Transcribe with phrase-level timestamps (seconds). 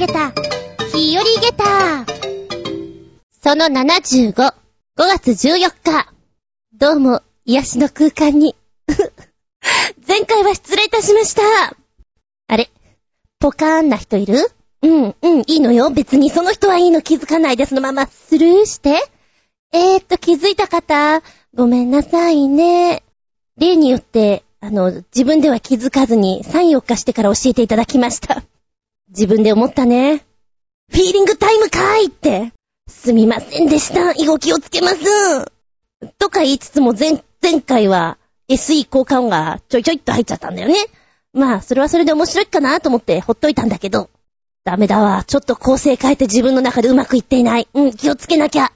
[0.00, 0.32] げた、
[0.94, 2.06] 日和げた。
[3.42, 4.52] その75、5
[4.96, 6.10] 月14日。
[6.72, 8.56] どうも、癒しの空間に。
[10.08, 11.42] 前回は失礼いたしました。
[12.48, 12.70] あれ？
[13.40, 14.50] ポカーンな人いる？
[14.80, 15.90] うん、うん、いいのよ。
[15.90, 19.06] 別にその人はいいの気づかないでそのままスルーして。
[19.74, 21.22] えーっと、気づいた方、
[21.54, 23.02] ごめんなさいね。
[23.58, 28.42] 例によって、あの、自分では気づかずに3、4日してから教えていただきました。
[29.10, 30.24] 自分で思ったね。
[30.90, 32.52] フィーリングタイムかーいって。
[32.88, 34.12] すみませんでした。
[34.12, 35.52] 以後気をつけます。
[36.18, 38.18] とか言いつつも前、前回は
[38.48, 40.74] SE 効果音がちょいちょいっと入っちゃったんだよね。
[41.32, 44.10] まあ、それはそれで面白いかなと思ってほっといたんだけど。
[44.64, 45.24] ダメだわ。
[45.24, 47.68] ちょっと構成変えて自分の中でうまくいっていない。
[47.72, 48.72] うん、気をつけなきゃ。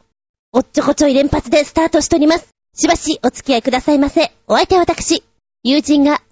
[0.52, 2.48] おっちょこちょい連発でスタートしております。
[2.74, 4.32] しばしお付き合いくださいませ。
[4.46, 5.22] お相手は私、
[5.62, 6.22] 友人が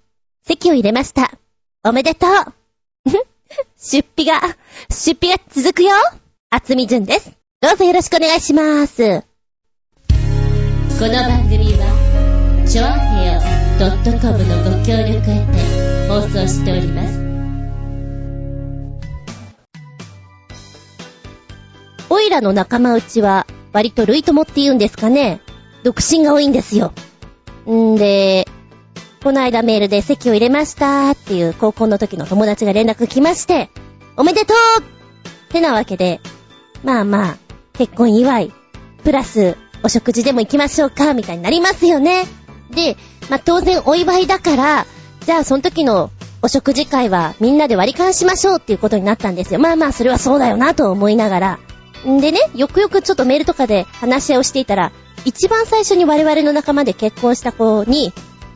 [0.45, 1.31] 席を入れました。
[1.83, 3.32] おめでとう。
[3.77, 4.41] 出費が、
[4.89, 5.91] 出費が続くよ。
[6.49, 7.31] 厚み順です。
[7.61, 9.23] どうぞよろしくお願いします。
[10.99, 13.41] この番組は、ちょあへよ
[14.21, 15.63] .com のご協力を得て
[16.07, 17.19] 放送しております。
[22.09, 25.41] オイラの仲間内は、割と類友って言うんですかね。
[25.83, 26.93] 独身が多いんですよ。
[27.69, 28.47] んで、
[29.23, 33.69] この間メールで席を入れましたっていう高校の時の友達が連絡来まして、
[34.17, 36.19] おめでとうってなわけで、
[36.83, 37.37] まあまあ、
[37.71, 38.51] 結婚祝い、
[39.05, 42.25] プラスお食事でも行きましょうか、みたいになりますよね。
[42.71, 42.97] で、
[43.29, 44.85] まあ当然お祝いだから、
[45.21, 49.59] じゃあその時のお食事会はみんなで割り勘しましょうっていうことになったんですよ。
[49.61, 51.59] まあまあそれはそうだよなと思いながら。
[52.05, 54.91] んでね、よくよくちょっとメールとかで話し合いをしていたら、
[55.23, 58.11] 一番最初に我々の仲間で結婚した子に、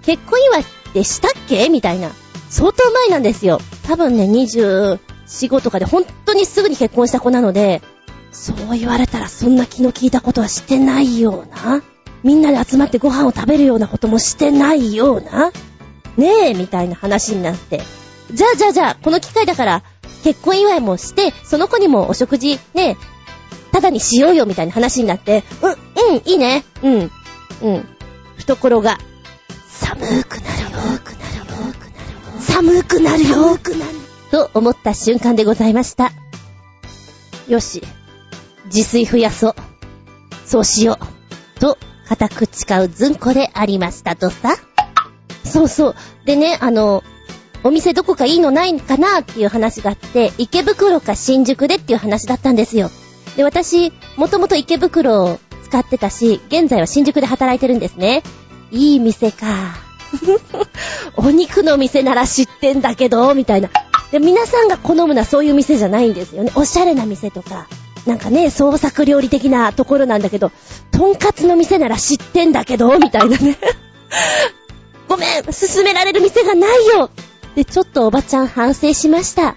[0.08, 1.68] 結婚祝いってしたっけ？
[1.68, 2.10] みたいな。
[2.50, 3.60] 相当前なんですよ。
[3.84, 7.82] 多分ね、24、5とかで本当にすぐに結婚した子なので、
[8.32, 11.84] そう言われたらそんな気の利いたことはしてないような。
[12.24, 15.52] みんなで集まってご飯を食べるようなこともしてないような。
[16.16, 17.82] ねえ、みたいな話になって。
[18.32, 19.84] じゃあじゃあじゃあ、この機会だから、
[20.24, 22.98] 結婚祝いもして、その子にもお食事、ねえ
[23.74, 26.64] ただにしようよみたいな話になって、うん、うん、いいね。
[26.82, 27.12] うん、
[27.62, 27.86] うん。
[28.38, 28.98] 懐が、
[29.80, 31.46] 寒くなるよ、くなるよ、
[32.40, 33.92] 寒くなるよ、くなる。
[34.32, 36.12] と思った瞬間でございました。
[37.48, 37.82] よし。
[38.66, 39.56] 自炊増やそう。
[40.46, 41.60] そうしよう。
[41.60, 41.78] と、
[42.08, 44.56] 固く誓うずんこでありましたとさ。
[45.44, 45.96] そうそう。
[46.26, 47.04] でね、あの、
[47.64, 52.90] お店どこかいいのないかなっていう話があって、池袋か新宿でっていう話だったんですよ。
[53.36, 58.24] で、私、もともと池袋を使ってたし、現在は新宿で働いてるんですね。
[58.72, 59.46] いい店か。
[61.16, 63.70] お肉の店なら知ってんだけど、みたいな。
[64.12, 66.52] で、皆さんが好むのはそういう店じゃないんですよね。
[66.56, 67.68] おしゃれな店とか、
[68.06, 70.52] なんかね、創作料理的なところなんだけど、
[70.92, 73.58] とんかつの店なら知ってんだけど、みたいなね。
[75.10, 77.10] ごめん、勧められる店がないよ
[77.56, 79.56] で、ちょっとおばちゃん反省しました。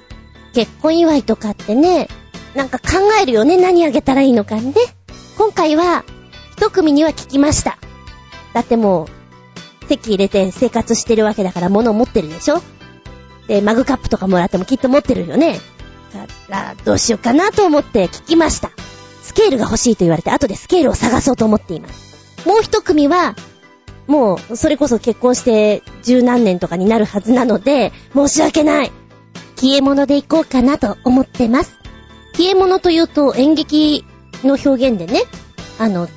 [0.53, 2.09] 結婚祝いとかってね、
[2.55, 4.75] なんか考えるよね、何あげたらいいのかね。
[5.39, 6.05] 今回は、
[6.57, 7.79] 一組には聞きました。
[8.53, 9.09] だっても
[9.83, 12.63] う、席入れて生活してるわけだから物を持ってるでしょ？
[13.49, 15.59] で、マグカップとかもらってもきっと持ってるよね。
[16.15, 18.71] だから、どうしようかなと思って聞きました。
[19.23, 22.47] スケールが欲しいと言われて、後でスケールを探そうと思っています。
[22.47, 23.35] もう一組は、
[24.07, 28.93] もう、それこそ結婚して十何年とかになるはずなので、申し訳ない。
[29.57, 31.79] 消え物で行こうかなと思ってます。
[32.35, 34.05] 消え物というと演劇
[34.43, 35.23] の表現でね、
[35.79, 36.09] あの、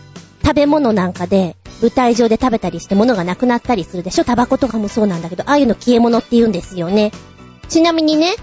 [0.44, 4.24] 食べ物なんかで舞台上で食べたりして物がなくなったりするでしょ？
[4.24, 7.12] タバコとかもそうなんだけど、ああいうの消え物って言うんですよね。
[7.68, 8.34] ちなみにね、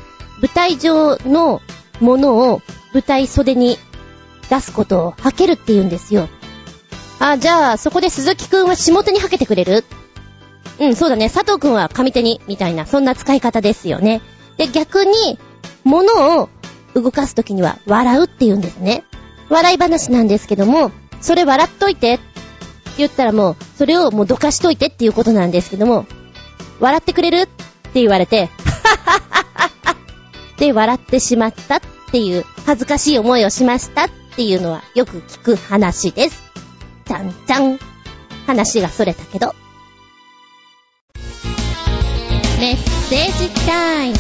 [0.43, 1.63] 舞台上の
[2.01, 2.61] ものを
[2.93, 3.79] 舞台袖に
[4.51, 6.29] 出すことを吐けるって言うんですよ。
[7.19, 9.85] あ、じゃあ、そこで鈴木くんは下手に吐けてくれる？
[10.79, 11.31] うん、そうだね。
[11.31, 14.21] 佐藤くんは上手に、みたいな、そんな使い方ですよね。
[14.57, 15.39] で、逆に、
[15.85, 16.49] 物を
[16.95, 19.05] 動かすときには笑うって言うんですね。
[19.49, 20.91] 笑い話なんですけども、
[21.21, 22.40] それ笑っといてって
[23.01, 26.07] 言ったらもう、それをもうどかしといてっていうことなんですけども、
[26.79, 27.41] 笑ってくれる？
[27.43, 27.47] っ
[27.93, 29.97] て言われて、はははははっ
[30.57, 31.81] て笑ってしまったっ
[32.11, 36.43] ていう恥ずかしい思いをしましたっていうのはよく聞く話です。
[37.07, 37.79] ちゃんちゃん。
[38.47, 39.55] 話がそれたけど。
[42.59, 44.17] メッセージタイム。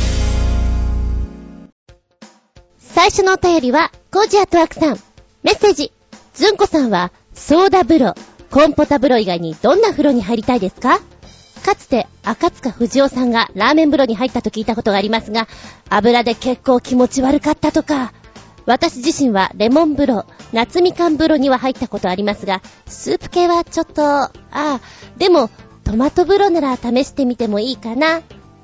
[2.78, 4.98] 最初のお便りは、コージアトワクさん。
[5.42, 5.92] メッセージ。
[6.34, 8.14] ずんこさんは、ソーダ風呂、
[8.50, 11.00] コンポタ風呂以外にどんな風呂に入りたいですか？
[11.64, 15.46] かつて赤塚不二夫さんがラーメン風呂に入ったと聞いたことがありますが、
[15.88, 18.12] 油で結構気持ち悪かったとか。
[18.66, 24.80] 私自身はレモン風呂、夏みかん風呂には入ったことありますが、スープ系はちょっと、ああ、
[25.16, 25.50] でも、
[25.82, 28.20] トマト風呂なら試してみてもいいかな。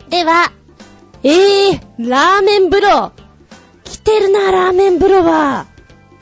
[0.08, 0.52] では、
[1.22, 3.12] ええー、ラーメン風呂
[3.84, 5.66] 来てるな、ラーメン風呂は。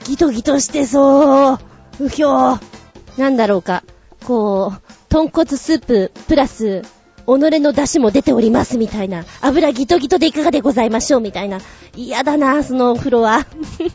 [0.04, 1.58] ギトギトしてそう。
[2.00, 2.73] うひょー。
[3.16, 3.84] なんだろうか。
[4.24, 6.82] こう、豚骨スープ、プラス、
[7.26, 9.24] 己の出汁も出ておりますみたいな。
[9.40, 11.20] 油ギトギトでいかがでございましょう？
[11.20, 11.58] みたいな。
[11.94, 13.46] 嫌だな、そのお風呂は。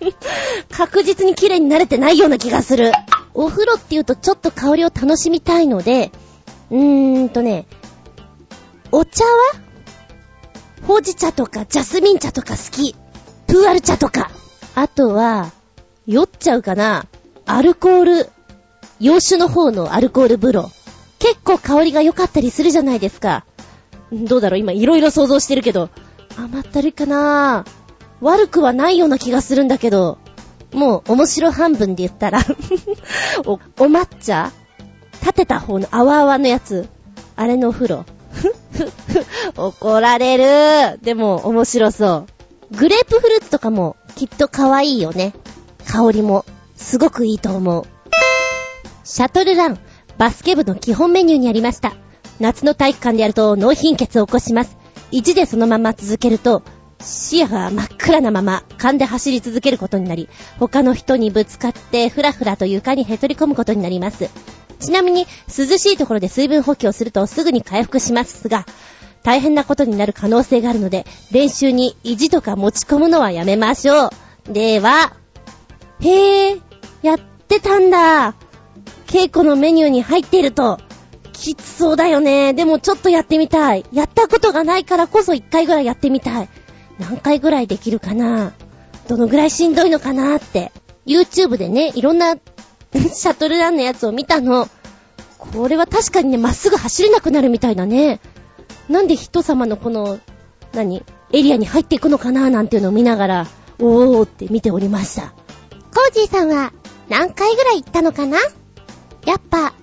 [0.71, 2.91] 確実に綺麗に慣れてないような気がする。
[3.33, 6.11] お風呂って言うとちょっと香りを楽しみたいので、
[6.71, 7.65] うーんとね、
[8.91, 9.31] お茶は？
[10.87, 12.95] ほうじ茶とかジャスミン茶とか好き。
[13.47, 14.31] プーアル茶とか。
[14.75, 15.51] あとは、
[16.07, 17.05] 酔っちゃうかな。
[17.45, 18.29] アルコール、
[18.99, 20.71] 洋酒の方のアルコール風呂。
[21.19, 23.45] 結構香りが良かったりするじゃないですか。
[24.11, 25.89] どうだろう今いろいろ想像してるけど。
[26.37, 27.65] 甘ったるいかな
[28.21, 30.17] 悪くはないような気がするんだけど。
[30.73, 32.39] もう面白半分で言ったら
[33.45, 33.57] お、お
[33.87, 34.51] 抹茶
[35.21, 36.87] 立てた方の泡泡のやつ。
[37.35, 38.05] あれのお風呂。
[39.55, 40.37] 怒られ
[40.93, 40.99] る。
[41.01, 42.27] でも面白そ
[42.71, 42.75] う。
[42.75, 45.33] グレープフルーツとかもきっと可愛いよね。
[45.87, 47.85] 香りもすごくいいと思う。
[49.11, 49.79] シャトルラン、
[50.19, 51.93] バスケ部の基本メニューにありました。
[52.39, 54.77] 夏の体育館でやると脳貧血を起こします。
[55.11, 56.61] 1でそのまま続けると、
[57.01, 60.29] 視野が真っ暗なまま勘で走り続けることになり、
[60.59, 64.29] 他の人にぶつかってふらふらと床にへそり込むことになります。
[64.79, 68.67] ちなみに、涼しいところで水分補給をするとすぐに回復しますが、
[69.23, 74.09] 大変なことになる可能性があるので、練習に意地とか持ち込むのはやめましょ
[74.49, 74.53] う。
[74.53, 75.13] では、
[75.99, 76.61] へぇ、
[77.01, 77.17] やっ
[77.47, 78.35] てたんだ。
[79.09, 80.79] 稽古のメニューに入っていると、
[81.33, 82.53] きつそうだよね。
[82.53, 83.83] でもちょっとやってみたい。
[83.91, 86.49] やったことがないからこそ一回ぐらいやってみたい。
[86.99, 88.53] 何回ぐらいできるかな
[89.07, 90.71] どのぐらいしんどいのかなって。
[91.07, 94.67] YouTube でね、いろんな シャトルランのやつを見たの。
[95.39, 98.19] これは確かにね、まっすぐ走れなくなるみたいだね。
[98.89, 100.19] なんで人様のこの、
[100.73, 101.03] 何？
[101.31, 102.51] エリアに入っていくのかな？
[102.51, 103.47] なんていうのを見ながら、
[103.79, 105.33] おーって見ておりました。
[105.95, 106.73] コージーさんは
[107.07, 108.37] 何回ぐらい行ったのかな？
[109.29, 109.73] やっぱ、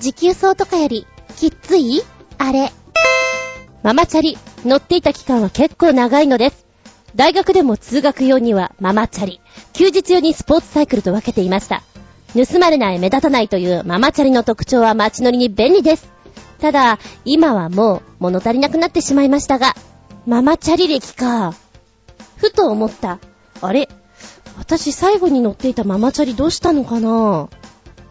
[0.00, 1.06] 持久走とかより、
[1.36, 2.02] きっつい？
[2.36, 2.72] あれ。
[3.84, 6.66] ママチャリ、乗っていた期間は結構長いのです。
[7.14, 9.40] 大学でも通学用にはママチャリ、
[9.72, 11.84] 休日用にスポーツサイクルと分けていました。
[12.34, 16.10] 盗まれない、目立たないというママチャリの特徴は街乗りに便利です。
[16.58, 19.76] ただ、今はもう物足りなくなってしまいましたが、
[20.26, 21.54] ママチャリ歴か。
[22.36, 23.20] ふと思った。
[23.60, 23.88] あれ？
[24.58, 27.48] 私最後に乗っていたママチャリどうしたのかな？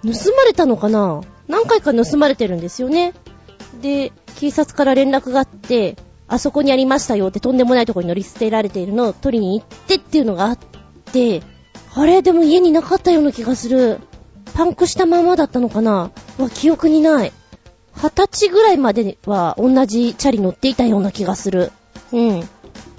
[0.04, 1.22] 盗まれたのかな？
[1.48, 3.14] 何回か盗まれてるんですよね。
[3.82, 5.98] で、警察から連絡があって、
[6.28, 10.60] あそこにありましたよってとんでもないとこに乗り捨てられているのを取りに行ってっていうのがあっ
[11.12, 11.42] て、
[11.96, 12.22] あれ？
[12.22, 14.00] でも家になかったような気がする。
[14.54, 16.12] パンクしたままだったのかな？
[16.38, 17.34] わ、記憶にない。
[17.96, 21.72] 二十歳ぐらいまでは同じチャリ乗っていたような気がする。
[22.12, 22.48] うん。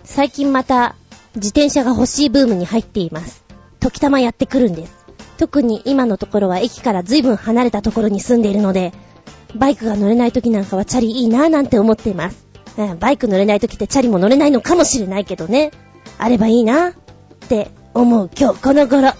[0.04, 0.96] 最近また
[1.36, 3.44] 自転車が欲しいブームに入っています。
[3.78, 4.97] 時たまやってくるんです。
[5.38, 8.92] 特に今のところは駅から随分離れたところに住んでいるので、
[9.54, 12.46] バイクが乗れない時なんかはチャリいいなぁなんて思っています。
[13.00, 15.70] バイク乗れない時ってチャリも乗れないのかもしれないけどね。
[16.18, 16.94] あればいいなぁっ
[17.48, 19.12] て思う今日この頃。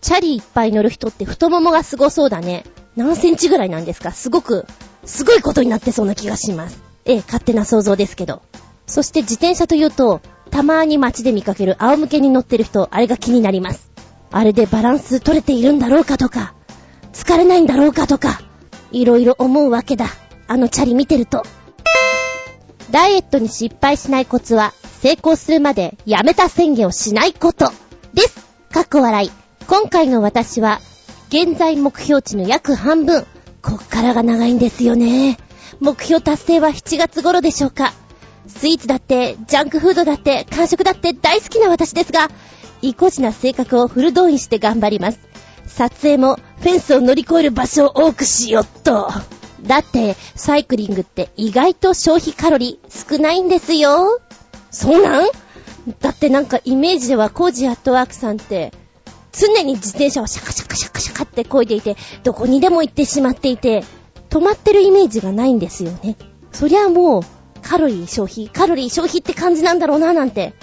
[0.00, 2.64] チャリいっぱい乗る人って太ももがすごそうだね。
[2.96, 4.12] 何センチぐらいなんですか？
[4.12, 4.66] すごく、
[5.04, 6.82] すごいことになってそうな気がします。
[7.04, 8.42] ええ、勝手な想像ですけど。
[8.86, 13.89] そして自転車というと、たまーに街で見かける仰向けに乗ってる人、あれが気になります。
[14.32, 16.54] あれでバランス取れているんだろうかとか、
[17.12, 18.40] 疲れないんだろうかとか、
[18.92, 20.06] いろいろ思うわけだ。
[20.46, 21.44] あのチャリ見てると。
[22.90, 27.72] ダイエットに失敗しないコツは、成功するまでやめた宣言をしないこと。
[28.14, 28.46] です。
[28.72, 29.30] かっこ笑い。
[29.66, 30.80] 今回の私は、
[31.28, 33.24] 現在目標値の約半分。
[33.62, 35.38] こっからが長いんですよね。
[35.80, 37.92] 目標達成は7月頃でしょうか。
[38.48, 42.30] スイーツだって、ジャンクフードだって、完食だって大好きな私ですが、
[42.82, 45.20] 意固地な性格をフル動員して頑張ります。
[45.66, 49.08] 撮影もフェンスを乗り越える場所を多くしよっと。
[49.62, 54.20] だって、サイクリングって意外と消費カロリー少ないんですよ。
[54.70, 55.30] そうなん？
[56.00, 58.72] だってなんかイメージではコージアットワークさんって、
[59.32, 63.84] 常に自転車をシャカシャカシャカシャカって漕いでいて、どこにでも行ってしまっていて、
[64.28, 66.16] 止まってるイメージがないんですよね。
[66.52, 67.22] そりゃもう、
[67.62, 70.54] カロリー消費、カロリー消費って感じなんだろうななんて。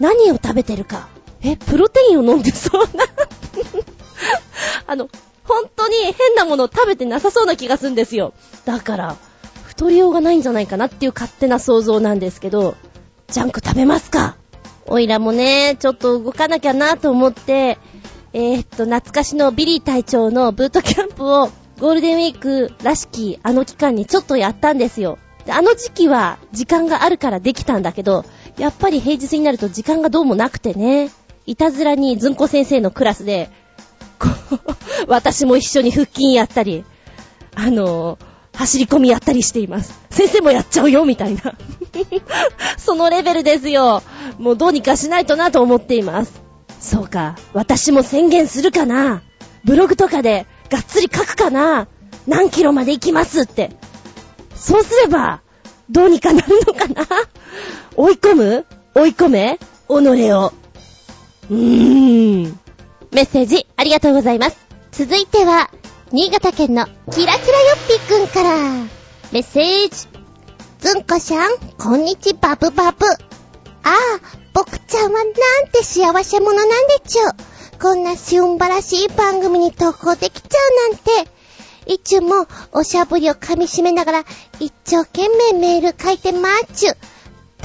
[0.00, 1.08] 何を食べてるか。
[1.46, 3.04] え、プロテインを飲んでそうな
[4.86, 5.08] あの、
[5.44, 8.34] 本当に変なものを食べてなさそうな気がするんですよ。
[8.64, 9.16] だから、
[9.64, 12.74] 太りようがないんじゃないかなっていう勝手な想像なんですけど、
[13.28, 14.36] ジャンク食べますか？
[14.88, 17.78] おいらもね、ちょっと動かなきゃなと思って、
[18.32, 21.50] えー、っと、懐かしのビリー隊長のブートキャンプを
[21.80, 25.18] ゴールデンウィークらしきあの期間にちょっとやったんですよ。
[25.48, 28.24] あの時期は時間があるからできたんだけど、
[28.58, 31.10] やっぱり平日になると時間がどうもなくてね、
[31.46, 33.50] いたずらにずんこ先生のクラスで、
[34.18, 34.60] こう、
[35.08, 36.84] 私も一緒に腹筋やったり、
[37.54, 38.18] あの、
[38.52, 40.00] 走り込みやったりしています。
[40.10, 41.54] 先生もやっちゃうよ、みたいな。
[42.76, 44.02] そのレベルですよ。
[44.38, 46.40] もうどうにかしないとなと思っています。
[46.80, 49.22] そうか、私も宣言するかな。
[49.64, 51.86] ブログとかでがっつり書くかな。
[52.26, 53.70] 何キロまで行きますって。
[54.56, 55.40] そうすれば、
[55.90, 57.06] どうにかなるのかな
[57.94, 58.66] 追い込む？
[58.94, 59.58] 追い込め？
[59.88, 60.52] 己を。
[61.50, 62.60] うーん。
[63.12, 64.58] メッセージありがとうございます。
[64.92, 65.70] 続いては、
[66.12, 67.38] 新潟県のキラキラよっ
[67.88, 68.50] ぴくんから、
[69.32, 70.08] メッセージ。
[70.78, 73.06] ずんこしゃん、こんにちバブバブ。
[73.06, 73.10] あ
[73.84, 73.94] あ、
[74.52, 75.32] 僕ちゃんはなん
[75.72, 76.74] て幸せ者なんで
[77.06, 77.22] ちゅ。
[77.80, 81.30] こんなしゅんばらしい番組に投稿できちゃうなんて。
[81.86, 84.24] いつもおしゃぶりを噛み締めながら
[84.58, 86.92] 一生懸命メール書いてまーちゅ。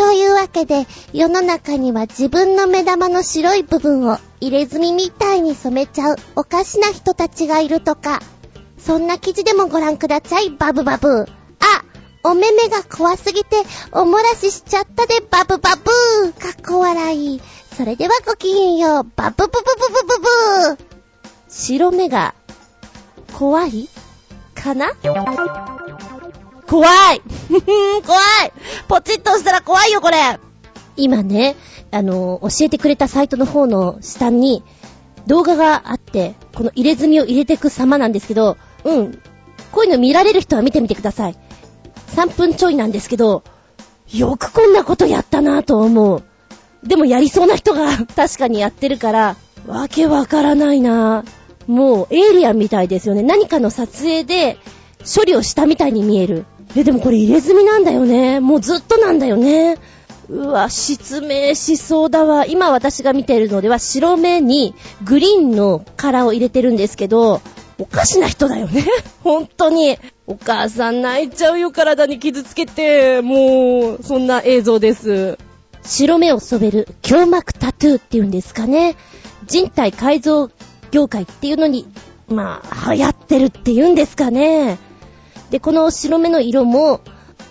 [0.02, 8.20] というわけで、世の中には自分の目玉の白い部分を入れ墨みたいに染めちゃうおかしな人たちがいるとか、
[8.80, 11.22] そんな記事でもご覧ください、バブバブー。
[11.28, 11.28] あ、
[12.24, 13.58] お目目が怖すぎて、
[13.92, 16.34] おもらししちゃったで、バブバブー。
[16.34, 17.42] かっこ笑い。
[17.78, 19.60] それではごきげんよう、バブブブブ
[19.94, 20.86] ブブブー。
[21.48, 22.34] 白目が
[23.34, 23.88] 怖い？
[24.56, 24.94] かな？
[26.72, 27.20] 怖い
[27.52, 28.54] 怖い
[28.88, 30.40] ポチッと押したら怖いよ、これ
[30.96, 31.58] 今ね、
[31.92, 34.64] あの、教えてくれたサイトの方の下に
[35.28, 39.20] 動画があって、この入れ墨を入れていく様なんですけど、うん。
[39.74, 41.36] こういうの見られる人は見てみてください。
[42.16, 43.44] 3分ちょいなんですけど、
[44.14, 46.24] よくこんなことやったなぁと思う。
[46.88, 49.36] でもやりそうな人が 確かにやってるから、
[49.68, 51.72] わけわからないなぁ。
[51.72, 53.24] もうエイリアンみたいですよね。
[53.24, 54.58] 何かの撮影で
[55.04, 56.46] 処理をしたみたいに見える。
[56.76, 58.40] え、でもこれ入れ墨なんだよね。
[58.40, 59.78] もうずっとなんだよね。
[60.30, 62.46] うわ、失明しそうだわ。
[62.46, 64.74] 今私が見てるのでは白目に
[65.04, 67.42] グリーンのカラーを入れてるんですけど、
[67.78, 68.86] おかしな人だよね。
[69.24, 69.98] 本当に。
[70.28, 73.22] お母さん泣いちゃうよ、体に傷つけて。
[73.22, 75.38] もう、そんな映像です。
[75.84, 78.96] 白目を染める胸膜タトゥーっていうんですかね。
[79.48, 80.50] 人体改造
[80.92, 81.88] 業界っていうのに、
[82.30, 84.78] まあ、流行ってるっていうんですかね。
[85.52, 87.02] で、この白目の色も、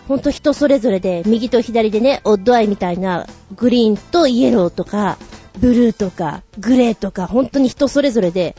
[0.08, 5.18] ほんと人それぞれで、右と左でね、オッドアイみたいな、グリーンとイエローとか、
[5.58, 8.56] ブルーとか、グレーとか、ほんとに人それぞれで、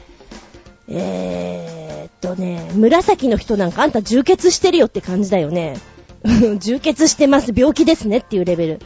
[0.87, 5.77] えーっとね、紫の人なんかあんた充血してるよって感じだよね。
[6.59, 8.79] 充血してます、病気ですねっていうレベル。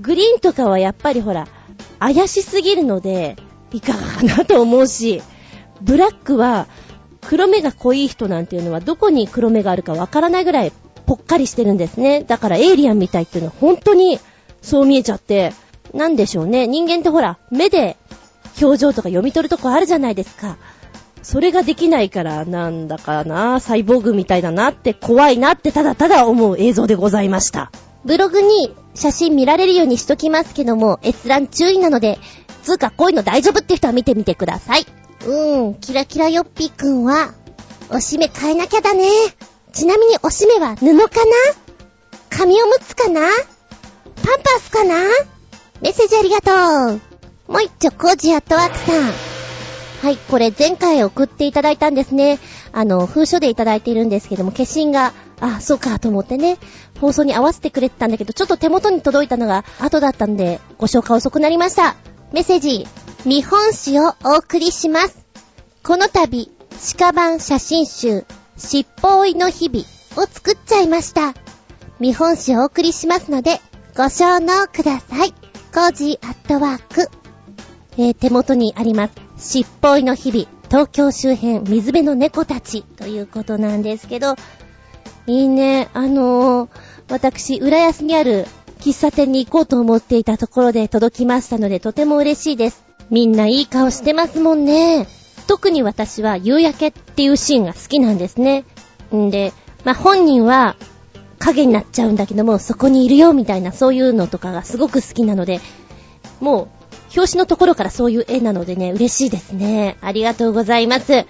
[0.00, 1.46] グリーンとかはやっぱりほら、
[2.00, 3.36] 怪しすぎるので、
[3.70, 5.22] いかがかなと思うし、
[5.80, 6.66] ブラックは、
[7.26, 10.72] 黒目が濃い人なんていうのはどこに黒目があるかわからないぐらい
[11.06, 12.24] ぽっかりしてるんですね。
[12.24, 14.18] だからエイリアンみたいっていうのは本当に
[14.60, 15.52] そう見えちゃって、
[15.94, 16.66] なんでしょうね。
[16.66, 17.96] 人間ってほら、目で
[18.60, 20.56] 表情とか読み取るとこあるじゃないですか。
[21.22, 27.70] それができないからなんだかな、サイボーグみたいだなって怖いなってただただ思う映像でございました。
[28.04, 32.18] ブログに写真見られるようにしときますけども、閲覧注意なので、
[32.62, 34.86] つうかこういうの大丈夫って人は見てみてください。
[35.26, 37.32] うん、キラキラよっぴーくんは、
[37.90, 39.06] おしめ変えなきゃだね。
[39.72, 41.32] ちなみにおしめは布かな？
[42.30, 43.20] 紙おむつかな？
[43.20, 44.94] パンパスかな？
[45.80, 47.00] メッセージありがとう。
[47.52, 49.12] もう一丁、コージアットワークさん。
[50.02, 52.40] はい、これ前回送っていただいたんですね。
[52.72, 56.58] あの、封書でいただいているんですけども、消印が、あ、そうかと思ってね、
[57.00, 61.94] 放送に合わせてくれてたんだけど、ちょっと手元に届いたのが後だったんで、ご紹介遅くなりました。
[62.32, 62.88] メッセージ、
[63.24, 65.24] 見本誌をお送りします。
[65.84, 66.50] この度、
[66.98, 68.24] 私家版写真集、
[68.56, 69.84] 尻尾追いの日々
[70.20, 71.32] を作っちゃいました。
[72.00, 73.60] 見本誌をお送りしますので、
[73.96, 75.30] ご笑納ください。
[75.72, 77.08] コージーアットワーク。
[77.96, 79.12] えー、手元にあります。
[79.36, 84.34] 尻尾追いの日々、東京周辺水辺の猫たちということなんですけど、
[85.28, 86.70] いいね、あのー、
[87.08, 88.48] 私、浦安にある
[88.80, 92.91] 喫茶店に行こうと思っていたところで届きましたので、とても嬉しいです。
[93.12, 95.06] みんないい顔してますもんね。
[95.46, 98.64] 特に私は夕焼けっていうシーンが好きなんですね。
[99.14, 99.52] んで、
[99.84, 100.76] まあ、本人は
[101.38, 105.60] 影になっちゃうんだけども、そこにいるよみたいなそういうのとかがすごく好きなので、
[106.40, 106.68] もう、
[107.14, 109.98] 表紙のところからそういう絵なのでね、嬉しいですね。
[110.00, 111.26] ありがとうございます。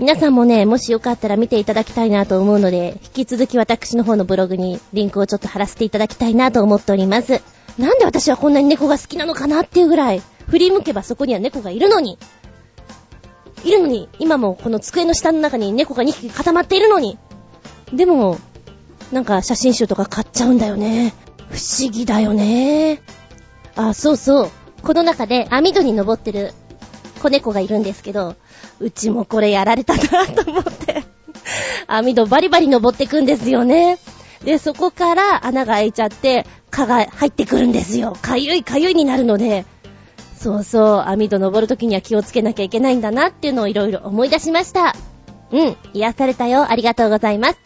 [0.00, 7.40] 皆さんもね、もしよかったら見ていただきたいなと思うので、引き続き私の方のブログにリンクをちょっと貼らせていただきたいなと思っております。
[7.78, 12.18] なんで私はこんなに猫が好きなのかなっていうぐらい、振り向けばそこには猫がいるのに、
[13.64, 17.18] いるのに、今もこの机の下の中に猫が2匹固まっているのに、
[17.92, 18.38] でも、
[19.12, 21.14] なんか写真集とか買っちゃうんだよね。
[21.50, 23.00] 不思議だよね。
[23.76, 24.50] あ、そうそう。
[24.82, 26.52] この中で網戸に登ってる
[27.22, 28.34] 子猫がいるんですけど、
[28.80, 31.04] うちもこれやられたなと思って
[31.86, 33.98] 網戸バリバリ登ってくんですよね。
[34.44, 38.16] で、そこから穴が開いちゃって、蚊が入ってくるんですよ。
[38.20, 39.66] かゆいかゆいになるので、
[40.40, 44.94] そうそう、網戸登るときには気をつけなきゃいけないんだなっていうのをいろいろ思い出しました。
[45.52, 46.70] うん、癒されたよ。
[46.70, 47.58] ありがとうございます。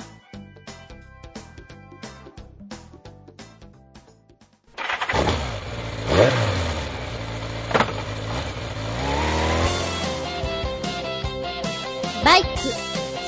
[12.25, 12.49] バイク、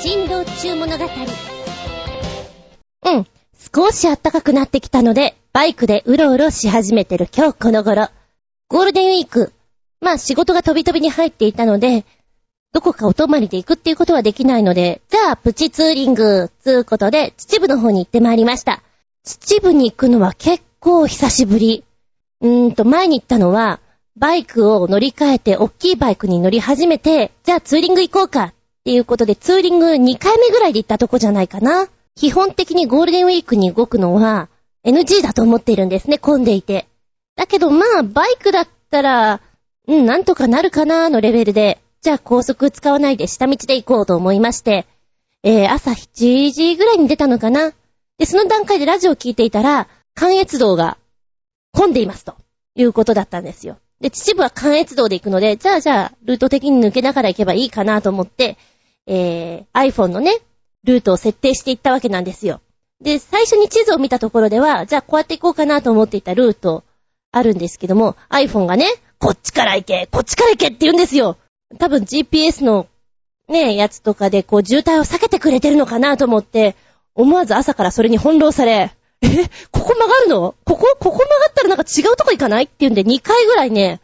[0.01, 1.05] 振動中物語。
[3.05, 3.27] うん、
[3.77, 8.09] 少し暖かくなってきたので、バイクでうろうろし始めてる今日この頃。
[8.69, 9.53] ゴールデンウィーク。
[10.01, 12.05] まあ仕事が飛び飛びに入っていたので、
[12.73, 18.83] どこかお泊まりで行くっていうことはできないので、じゃあプチツーリング、つうことで秩父の方に行ってまいりました。
[19.25, 21.85] 秩父に行くのは結構久しぶり。
[22.41, 23.79] うーんと前に行ったのは、
[24.17, 28.55] バイクを乗り換えて、大きいバイクに乗り始めて、じゃあツーリング行こうかっ
[28.85, 31.87] ていうことで、ツーリング2回目ぐらいで行ったとこじゃないかな。
[32.17, 34.49] 基本的にゴールデンウィークに動くのは
[34.85, 36.89] NG だと思っているんですね、混んでいて。
[37.37, 39.41] だけどまあ、バイクだったら、
[39.87, 44.87] うん、なんとかなるかなのレベルで、じゃあ高速使わないで下道で行こうと思いまして、
[45.43, 47.73] えー、朝7時ぐらいに出たのかな。
[48.19, 50.97] で、その段階でラジオを聞いていたら、関越道が
[51.73, 52.37] 混んでいますと
[52.75, 53.77] いうことだったんですよ。
[54.01, 58.57] で、秩父は関越道で行くので、じゃあじゃあ、ルート的に抜けながら行けばいいかなと思って、
[59.07, 60.39] えー、iPhone のね、
[60.85, 62.61] ルートを設定していったわけなんですよ。
[63.01, 66.83] で、最初に地図を見たところでは、じゃあこうやって行こうかなと思っていたルート
[67.37, 68.87] あるんですけども、iPhone がね、
[69.19, 71.37] こっちから行け、こっちから行けって言うんですよ。
[71.79, 72.87] 多分 GPS の
[73.49, 76.75] ね、やつとかでこう渋滞を避けてくれてるのかなと思って、
[77.15, 79.29] 思わず朝からそれに翻弄され、え、
[79.71, 80.55] ここ曲がるの？
[80.65, 84.01] ここ、ここ曲がったらなんか違うとこ行かないって言うんで2回ぐらいね、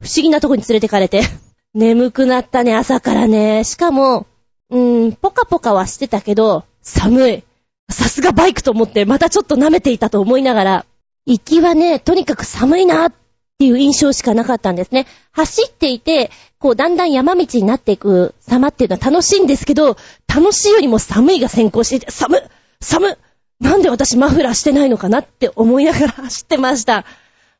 [0.00, 1.22] 不思議なとこに連れてかれて。
[1.74, 3.62] 眠くなったね、朝からね。
[3.64, 4.26] しかも、
[4.70, 7.44] うーん、ポカポカはしてたけど、寒い。
[7.90, 10.86] さすがバイクと思って、またちょっと舐めていたと思いながら、
[11.26, 13.12] 行きはね、とにかく寒いなっ
[13.58, 15.06] ていう印象しかなかったんですね。
[15.32, 19.96] 走っていて、こう、だんだん山道になっていく様っていうのは楽しいんですけど、
[20.28, 22.42] 楽しいよりも寒いが先行していて、寒
[22.80, 23.18] 寒
[23.60, 27.04] なんで私マフラーしてないのかなって思いながら 走ってました。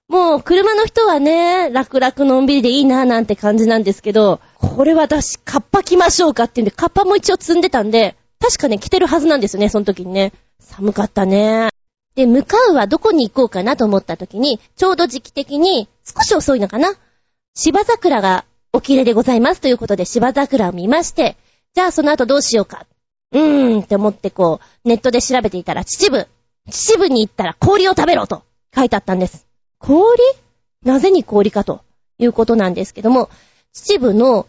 [0.09, 10.33] もう、車の人はね、楽々のんびりでいいなぁなんて感じなんですけど、これ私、カッパ着ましょうかって言うんで、カッパも一応積んでたんで、確かね、着てるはずなんですよね、その時にね。
[10.61, 11.71] 寒かったね。
[12.17, 16.89] で、向かうはどこに行こうかなと思った時に、ちょうど時期的に、少し遅いのかな？
[17.55, 21.37] 芝桜がお綺麗でございますということで芝桜を見まして、
[21.75, 22.87] じゃあその後どうしようか？
[23.33, 26.29] うーんって思ってこう、ネットで調べていたら、秩父。
[26.71, 28.43] 秩父に行ったら氷を食べろと
[28.75, 29.47] 書いてあったんです。
[29.79, 30.23] 氷？
[30.85, 31.83] なぜに氷かと
[32.19, 33.29] いうことなんですけども、
[33.73, 34.47] 秩父の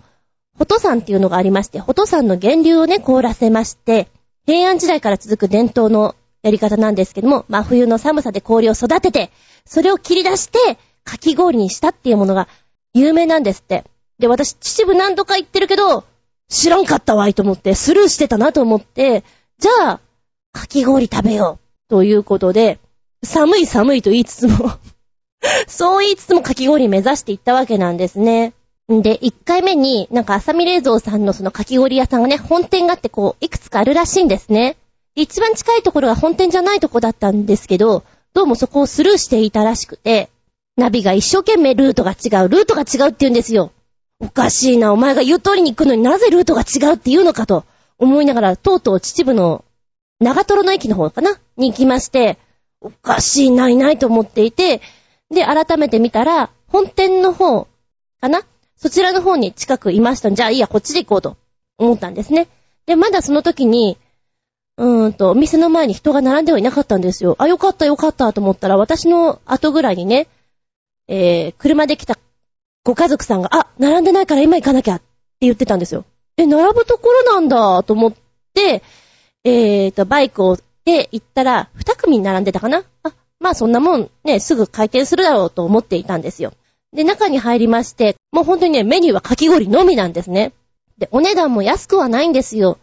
[0.58, 4.08] ホト山っていうのがありまして、ホト山の源流をね、凍らせまして、
[4.45, 6.15] 平安時代から続く伝統の
[6.48, 9.32] やり方なんですけども、真冬の寒さで氷を育てて、
[9.66, 12.48] それを切り出して、かき氷にしたっていうものが
[12.94, 13.84] 有名なんですって。
[14.20, 16.04] で、私、秩父何度か行ってるけど、
[16.50, 19.24] 知らんかったわいと思って、スルーしてたなと思って、
[19.60, 20.00] じゃあ、
[20.54, 21.90] かき氷食べよう。
[21.90, 22.80] ということで、
[23.24, 24.72] 寒い寒いと言いつつも
[25.68, 28.54] そう言いつつもかき氷目指していったわけなんですね。
[28.90, 34.78] で、1回目に、なんか、浅見冷蔵さんのそのかき氷屋さんがね、本店があってこう、いくつかあるらしいんですね。
[35.17, 38.03] 一番近いところが本店じゃないとこだったんですけど、
[38.36, 40.30] どうもそこをスルーしていたらしくて、
[40.77, 43.71] ナビが一生懸命ルートが違う、ルートが違うって言うんですよ。
[44.19, 47.65] おかしいな、お前が言う通りに行くのになぜルートが違うって言うのかと
[47.97, 49.65] 思いながら、とうとう秩父の
[50.19, 51.39] 長瀞の駅の方かな？
[51.58, 52.38] に行きまして、
[52.80, 54.82] おかしいないないと思っていて、
[55.32, 57.67] で、改めて見たら、本店の方
[58.21, 58.41] かな？
[58.75, 61.38] そちらの方に近くいましたじゃあいいや、こっちで行こうと
[61.80, 62.47] 思ったんですね。
[62.86, 63.97] で、まだその時に、
[64.78, 67.36] うーんと、お店の前に人が並んではいなかったんですよ。
[67.40, 70.28] あ、よかったよかったと思ったら、私の後ぐらいにね、
[71.08, 72.18] えー、車で来た
[72.84, 75.06] ご家族さんが、あ、並んでないから今行かなきゃって
[75.42, 76.06] 言ってたんですよ。
[76.38, 78.13] え、並ぶところなんだと思っ
[78.54, 78.84] て、
[79.44, 82.84] えーと、バイクをで行ったら、二組並んでたかな？
[83.04, 86.54] あ、まあそんなもんね、すぐ回転するだろうと思っていたんですよ。
[86.94, 90.54] で、中に入りまして、もう本当にね、メニューはかき氷のみなんですね。
[90.98, 92.78] で、お値段も安くはないんですよ。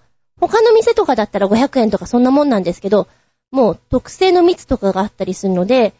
[0.48, 3.08] 他の店とかだったら500円とかそんなもんなんですけど、
[3.50, 5.94] もう特製の蜜とかがあったりするので、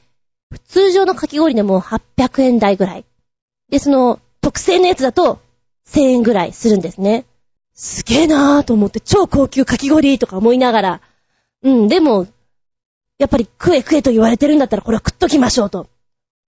[0.68, 3.04] 通常のかき氷でも800円台ぐらい。
[3.70, 5.40] で、その特製のやつだと
[5.88, 7.24] 1000円ぐらいするんですね。
[7.74, 11.00] すげえなーと思って超高級かき氷とか思いながら、
[11.62, 12.26] うん、でも、
[13.18, 15.88] やっぱり食え食えと言われてるんだったらこれは食っときましょうと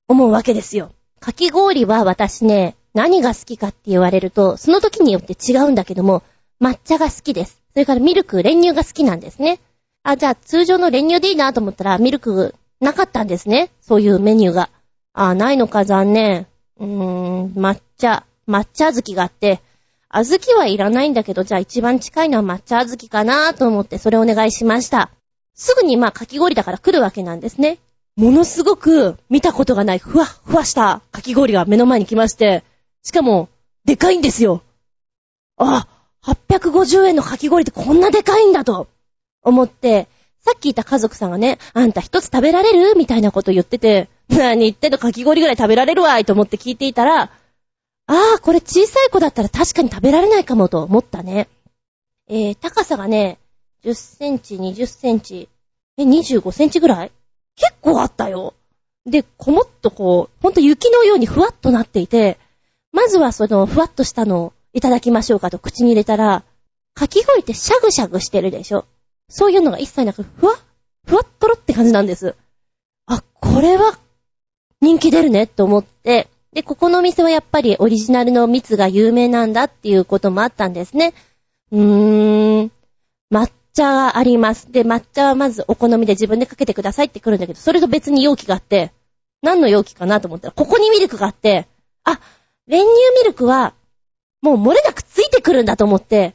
[0.09, 0.93] 思うわけですよ。
[1.21, 6.23] かき氷は私ね、何が好きかって言われると、その時によって違うんだけども、
[6.61, 7.63] 抹茶が好きです。
[7.77, 9.61] それからミルク、練乳が好きなんですね。
[10.03, 13.69] あ、じゃあ通常の練乳でいいなと思ったら、ミルクなかったんですね。
[13.83, 14.71] そういうメニューが。
[15.12, 16.47] あ、ないのか残念。
[16.81, 19.61] うーん、抹茶、抹茶小豆があって、
[20.09, 25.11] 小豆はいらないんだけど、じゃあ一番近いのは抹茶小豆かなと思ってそれお願いしました。
[25.53, 27.77] すぐにまあかき氷だから来るわけなんですね。
[28.17, 32.65] ものすごく見たことがないふわふわしたかき氷が目の前に来まして、
[33.03, 33.51] しかも、
[33.85, 34.62] でかいんですよ。
[35.59, 35.87] あ、
[36.27, 38.89] 850円のかき氷ってこんなでかいんだと
[39.43, 40.09] 思って、
[40.41, 47.31] さっきいた家族さんがね、あんた一つ食べられるみたいなこと言ってて、何言ってんのかき氷ぐらい食べられるわいと思って聞いていたら、あ
[48.09, 51.49] あ、これ小さい子だったら確かに食べられないかもと思ったね。
[52.29, 53.39] えー、高さがね、
[53.85, 55.49] 10センチ、20センチ、
[55.97, 57.12] え、25センチぐらい？
[57.57, 58.55] 結構あったよ。
[59.07, 62.39] で、こもっとこう、ほんと雪のようにふわっとなっていて、
[62.93, 66.45] まずはそのふわっとしたのをいただきましょうかと口に入れたら、
[66.93, 68.85] かき氷ってシャグシャグしてるでしょ？
[69.31, 70.57] そういうのが一切なく、ふわっ
[71.07, 72.35] ふわっとろって感じなんです。
[73.07, 73.99] あ、これは
[74.83, 81.15] 人気出るねって思って、で、ここのお店はやっぱりオリジナルの蜜が有名なんだっていうこともあったんですね。
[81.73, 82.73] うーん、
[83.33, 84.71] 抹茶があります。
[84.71, 88.93] で、抹茶はまずお好みで自分でかけてくださいって来るんだけど、それと別に容器があって、
[89.41, 91.67] 何の容器かなと思ったら、ここにミルクがあって、
[92.05, 92.21] あ、
[92.67, 92.89] 練乳
[93.23, 93.73] ミルクは、
[94.47, 96.35] もう漏れなくついてくるんだと思って、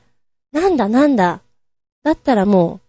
[0.51, 1.39] なんだなんだ。
[2.03, 2.81] だったらも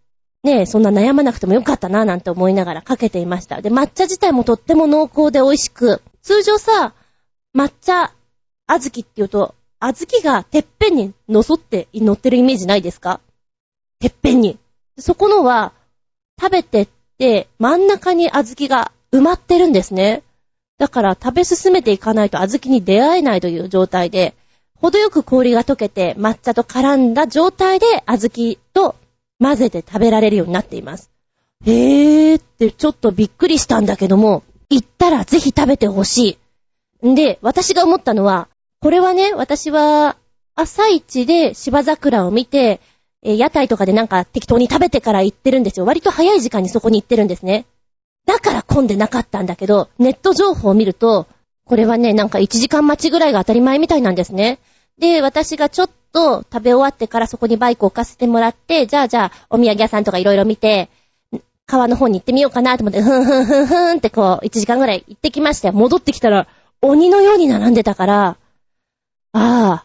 [0.42, 3.62] う、ねえ、そんな悩まなくてもよかったな、なんて思いながらかけていました。
[3.62, 6.94] で、抹茶自体もとっても濃厚で美味しく、通常さ、
[7.54, 8.12] 抹茶、
[8.66, 13.20] 小豆って言うと、小豆がてっぺんにのそって乗ってるイメージないですか？
[14.00, 14.58] てっぺんに。
[14.98, 15.72] そこのは、
[16.40, 20.24] 食べてって、真ん中に小豆が埋まってるんですね。
[20.78, 24.34] だから食べ進めていかないと小豆に出会えないという状態で、
[24.82, 28.96] 程よく氷が溶けて抹茶と絡んだ状態で小豆と
[29.40, 31.10] 混ぜて食べられるようになっています。
[31.64, 36.36] へーってちょっとびっくりしたんだけども、行ったらぜひ食べてほし
[37.02, 37.08] い。
[37.08, 38.48] んで、私が思ったのは、
[38.80, 40.16] これはね、私は
[40.56, 42.80] 朝一で芝桜を見て、
[43.22, 45.86] 屋台とかでなんか適当に食べてから行ってるんですよ。
[45.86, 47.66] 割と早い時間にそこに行ってるんですね。
[48.26, 51.28] だから混んでなかったんだけど、ネット情報を見ると、
[51.64, 54.58] これはね、なんか1時間待ちぐらいが当たり前みたいなんですね。
[54.98, 60.90] で、私がちょっと食べ終わってからそこにバイク置かせてもらって、じゃあじゃあ、お土産屋さんとかいろいろ見て、
[61.66, 65.74] 川の方に行ってみようかなと思って、ふんふんふんふんってこう、1時間ぐらい行ってきましたよ。
[65.74, 66.46] 戻ってきたら、
[66.82, 68.36] 鬼のように並んでたから、
[69.32, 69.84] あ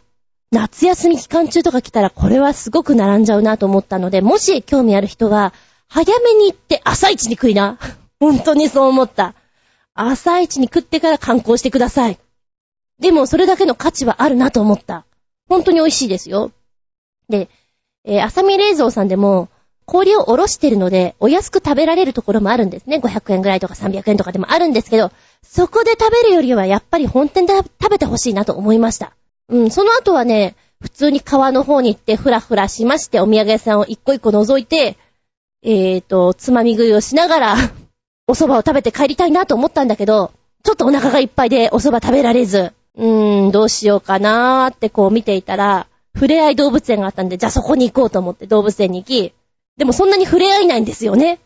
[0.50, 5.54] 夏休み期間中とか来たらこれはすごく並んじゃうなと思ったので、もし興味ある人は、
[5.88, 7.78] 早めに行って朝一に食いな。
[8.20, 9.34] 本当にそう思った。
[9.94, 12.18] 朝一に食ってから観光してください。
[13.00, 15.04] でもそれだけの価値はあるなと思った。
[15.48, 16.50] 本当に美味しいですよ。
[17.28, 17.48] で、
[18.04, 19.48] えー、浅見冷蔵さんでも、
[19.86, 22.98] 氷をおろしてるので、お安く食べられるところもあるんですね。
[22.98, 25.10] 500円ぐらいとか300円とかでもあるんですけど、
[25.42, 29.12] そこで食べるよりはやっぱり本店で食べてほしいなと思いました。
[29.48, 34.98] うん、その後はね、普通に川の方に行ってふらふらしまして、お土産屋さんを一個一個覗いて、
[35.62, 37.56] えーと、つまみ食いをしながら
[38.28, 40.32] お蕎麦を食べて帰りたいなと思ったんだけど、
[40.64, 49.32] ちょっとお腹がいっぱいでお蕎麦食べられず、うーん、どうしようかなーってこう見ていたら、触れ合い動物園があったんで、じゃあそこに行こうと思って動物園に行き、
[49.76, 51.38] でもそんなに触れ合いないんですよね。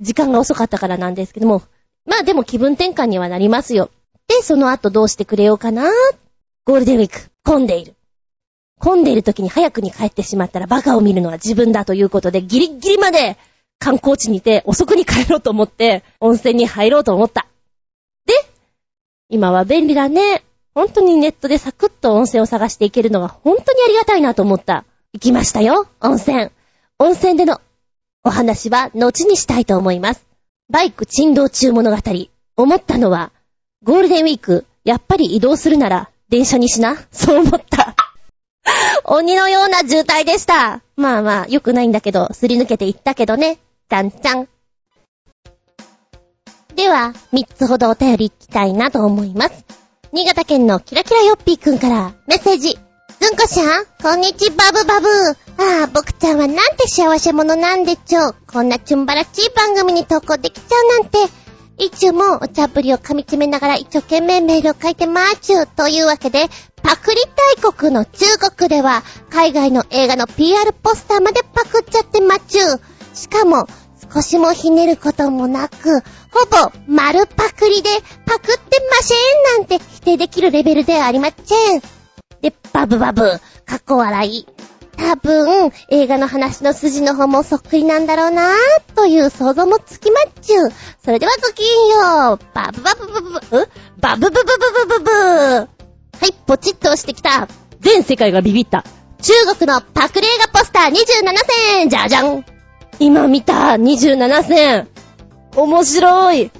[0.00, 1.62] 時間が遅かったからなんですけども。
[2.06, 3.90] まあでも気分転換にはなりますよ。
[4.28, 5.86] で、その後どうしてくれようかなー
[6.64, 7.94] ゴールデンウィーク、混んでいる。
[8.80, 13.38] 混んでいる時に早くに帰ってしまったらバカを見るのは自分だということでギリギリまで
[13.78, 17.46] 観光地にいて遅くに帰ろうと思って温泉に入ろうと思った。
[18.26, 18.34] で、
[19.28, 20.42] 今は便利だね。
[20.76, 24.84] 本当にネットでサクッと温泉を探していけるのが本当にありがたいなと思った。
[25.14, 26.50] 行きましたよ、温泉。
[26.98, 27.62] 温泉での
[28.24, 30.26] お話は後にしたいと思います。
[30.68, 31.96] バイク珍道中物語。
[32.58, 33.32] 思ったのは、
[33.84, 36.98] ゴールデンウィーク、やっぱり移動するなら電車にしな。
[37.10, 37.96] そう思った。
[39.04, 40.82] 鬼のような渋滞でした。
[40.94, 43.56] まあまあ、良くないんだけど、すり抜けていったけどね。
[43.88, 44.46] ちゃんちゃん。
[46.74, 49.85] では、3つほどお便り聞きたいなと思います。
[50.16, 52.70] 新潟県のキラキラヨッピーくんからメッセージ。
[52.70, 55.06] ずんこちゃん、こんにちバブバブ。
[55.62, 58.36] ああ、僕ちゃんはなんて幸せ者なんでちょう。
[58.50, 61.18] こんなチュンバラチー番組に投稿できちゃうなんて。
[61.76, 65.66] いつもお茶ぶりを噛み締めながら一生懸命メールを書いてまーちゅう。
[65.66, 66.46] というわけで、
[66.82, 67.20] パクリ
[67.60, 72.80] 大国の中国では、海外の映画の PR ポスターまでパクっちゃってまちゅう。
[73.12, 73.68] しかも、
[74.14, 76.02] 少しもひねることもなく、
[76.36, 77.88] ほぼ丸パクリで
[78.26, 81.80] パクってませんなんて否定できるレベルではありません。
[82.42, 83.22] で、バブバブ、
[83.64, 84.46] かっこ笑い。
[84.98, 90.72] 多分、映画の話の筋の方もそっくりなんだろうなぁという想像もつきまっちゅう。
[91.02, 92.38] それではごきんよう。
[92.52, 93.68] バブバブブブブ、
[93.98, 95.68] バブブブブブブブは
[96.28, 97.48] い、ポチッと押してきた。
[97.80, 98.84] 全世界がビビった。
[99.22, 100.94] 中国のパクリ映画ポスター27
[101.78, 102.44] 選じゃじゃん
[102.98, 104.88] 今見た !27 選
[105.56, 106.50] 面白い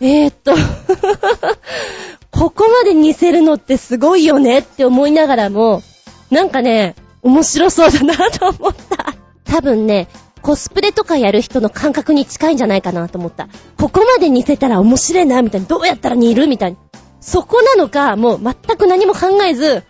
[0.00, 0.54] えー、っと
[2.30, 5.82] ここまで似せるのってすごいよねって思いながらも、
[6.30, 9.14] なんかね、面白そうだなと思った。
[9.44, 10.06] 多分ね、
[10.40, 13.48] コスプレとかやる人の感覚に近いんじゃないかなと思った。
[13.76, 15.66] ここまで似せたら面白いな、みたいな。
[15.66, 16.78] どうやったら似るみたいな。
[17.20, 19.82] そこなのか、もう全く何も考えず、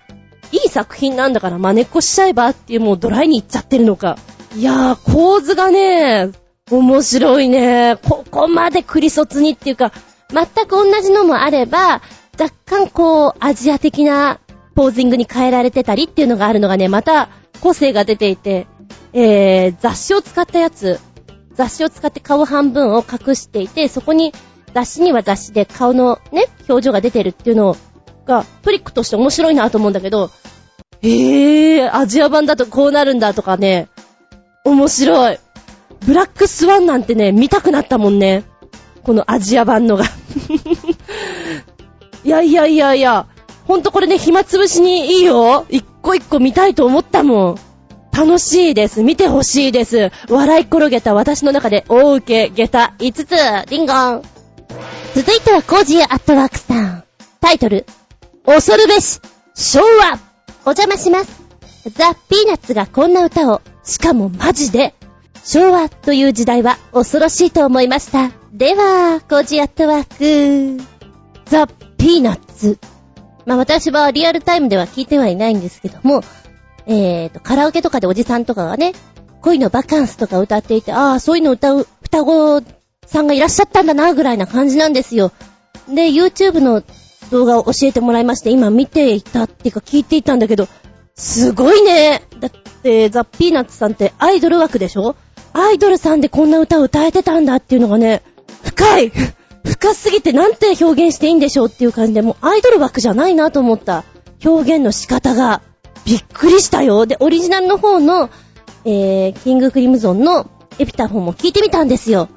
[0.50, 4.16] いい作品なんだから真似っこしちゃえばっていうもうドライに行っちゃってるのか。
[4.56, 6.30] いやー、構図がね、
[6.70, 7.98] 面白いね。
[8.08, 9.92] ここまでクリソツにっていうか、
[10.30, 12.02] 全く同じのもあれば、
[12.38, 14.40] 若干こう、アジア的な
[14.74, 17.28] ポージングに変えられてたりっていうのがあるのがね、また
[17.60, 18.66] 個性が出ていて、
[19.12, 21.00] えー、雑誌を使ったやつ、
[21.54, 24.32] 雑誌を使って顔半分を隠していて、そこに
[24.74, 27.76] 雑誌には雑誌で顔のね、表情が出てるっていうの
[28.26, 30.30] が、トリックとして面白いなと思うんだけど、
[31.02, 33.88] えー、アジア版だとこうなるんだとかね、
[34.64, 35.38] 面白い。
[36.06, 38.44] ブラックスワンなんてね、見たくなったもんね。
[39.02, 40.04] このアジア版のが
[42.24, 43.26] いやいやいやいや、
[43.66, 45.66] ほんとこれね、暇つぶしにいいよ。
[45.68, 47.58] 一個一個見たいと思ったもん。
[48.12, 49.02] 楽しいです。
[49.02, 50.10] 見てほしいです。
[50.28, 54.22] 笑い転げた私の中で大受け、下駄5つ、リンゴン。
[55.14, 57.04] 続いてはコージーアットワークさん。
[57.40, 57.86] タイトル、
[58.44, 59.20] 恐るべし、
[59.54, 60.18] 昭和。
[60.64, 61.40] お邪魔します。
[61.94, 64.94] ザ・ピーナッツがこんな歌を、しかもマジで、
[65.50, 68.32] 昭和という時代は恐ろしいと思いました。
[68.52, 70.84] では、コジアットワーク。
[71.46, 72.78] ザ・ピーナッツ。
[73.46, 76.20] まあ私はリアルタイムでは聞いてはいないんですけども、
[76.84, 78.92] えーと、カラオケとかでおじさんとかがね、
[79.40, 82.62] 恋のバカンスとか歌っていて、ああ、そういうの歌う双子
[83.06, 85.32] さんがいらっしゃったんだな、ぐらいな感じなんですよ。
[85.88, 86.82] で、YouTube の
[87.30, 90.68] 動画を教えてもらいまして、今見ていたっていうか聞いていたんだけど、
[91.14, 92.20] すごいね。
[92.38, 92.50] だっ
[92.82, 95.16] て、ザ・ピーナッツさんってアイドル枠でしょ？
[95.58, 98.22] アイドルさんでこんな歌を歌えてたんだっていうのがね、
[98.62, 99.12] 深い
[99.66, 104.04] 深すぎてなんて表現していいんでしょうっていう感じで、もうアイドル枠じゃないなと思った
[104.44, 105.62] 表現の仕方が、
[106.04, 107.06] びっくりしたよ。
[107.06, 108.30] で、オリジナルの方の、
[108.84, 110.46] えー、キングクリムゾンの
[110.78, 112.28] エピタフォンも聞いてみたんですよ。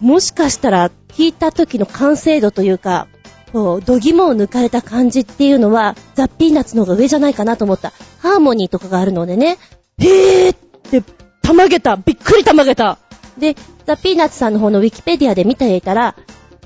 [0.00, 3.08] もしかしたら、聞いた時の完成度というか、
[3.52, 7.92] こう、度肝を抜かれた感じっていうのは、ザ・ピーナッツの方が上じゃないかなと思った。
[8.20, 9.58] ハーモニーとかがあるのでね、
[9.98, 10.56] へーっ
[10.90, 11.02] て、
[11.48, 12.98] たまげたびっくりたまげた
[13.38, 13.56] で、
[13.86, 16.14] ザ・ピーナッツさんの方のウィキペディアで見ていたら、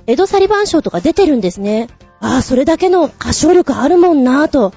[0.09, 1.87] エド・サリバン賞とか出てるんですね。
[2.19, 4.73] ああ、それだけの歌唱力あるもんなぁと、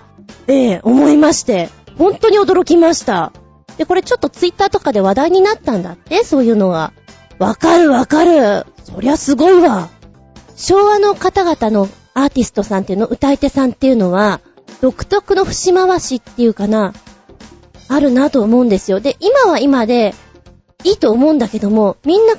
[0.45, 3.31] ええー、思いまして、本当に驚きました。
[3.79, 6.93] で、これちょっとツイッターとかで話題になったんだって、そういうのが。
[7.39, 8.67] わかるわかる。
[8.83, 9.89] そりゃすごいわ。
[10.55, 14.39] 昭和の方々のアーティストさんっていうの、歌い手さんっていうのは、
[14.81, 16.93] 独特の節回しっていうかな、
[17.87, 18.99] あるなと思うんですよ。
[18.99, 20.13] で、今は今で、
[20.83, 22.35] いいと思うんだけども、みんな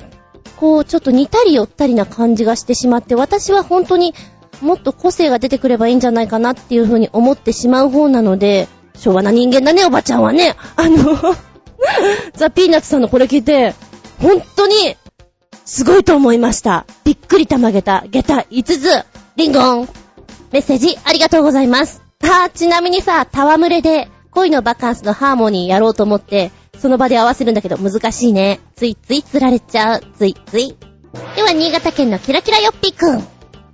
[0.57, 4.13] こう、ちょっと似たり寄ったりな感じがしてしまって、私は本当に
[4.61, 10.55] もっと個性が出てくればいいんじゃないかなっていう風に思ってしまう方なので、昭和な人間だね、おばちゃんはね。
[10.75, 11.17] あの
[12.33, 13.75] ザ・ピーナッツさんのこれ聞いて、
[14.19, 14.97] 本当に、
[15.65, 16.85] すごいと思いました。
[17.03, 19.05] びっくりたまげた、下駄5つ、
[19.35, 19.89] リンゴン。
[20.51, 22.01] メッセージありがとうございます。
[22.23, 28.59] さあ、ちなみにさ、戯れで恋のバカンスのハーモニーやろうと思って、その場で合わせるんだけど難しいね。
[28.75, 30.01] ついつい釣られちゃう。
[30.17, 30.77] ついつい。
[31.35, 33.19] では、新潟県のキラキラよっぴーくん。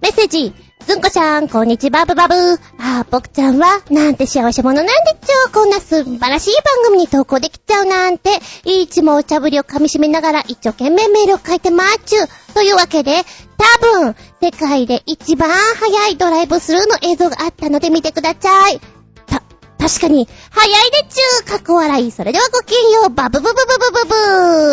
[0.02, 0.54] メッセージ。
[0.86, 2.36] ずんこちゃん、こんにちは、バブバブ。
[2.36, 4.92] あー、僕ちゃんは、なんて幸せ者なんで
[5.26, 5.52] ちょう。
[5.54, 8.32] こんな素晴らしい番組に投稿できちゃうなんて、
[8.66, 12.20] いつもお茶ぶりを噛み締めながら一生懸命メールを書いてまーちゅ。
[12.54, 13.24] というわけで、
[13.58, 18.82] 多分、世界で一番早いドライブスルーの映像があったので見てください。
[19.84, 22.12] 確かに、早いでちゅー、かっこ笑い。
[22.12, 24.16] それではごきげんよう、バブブブブブブブ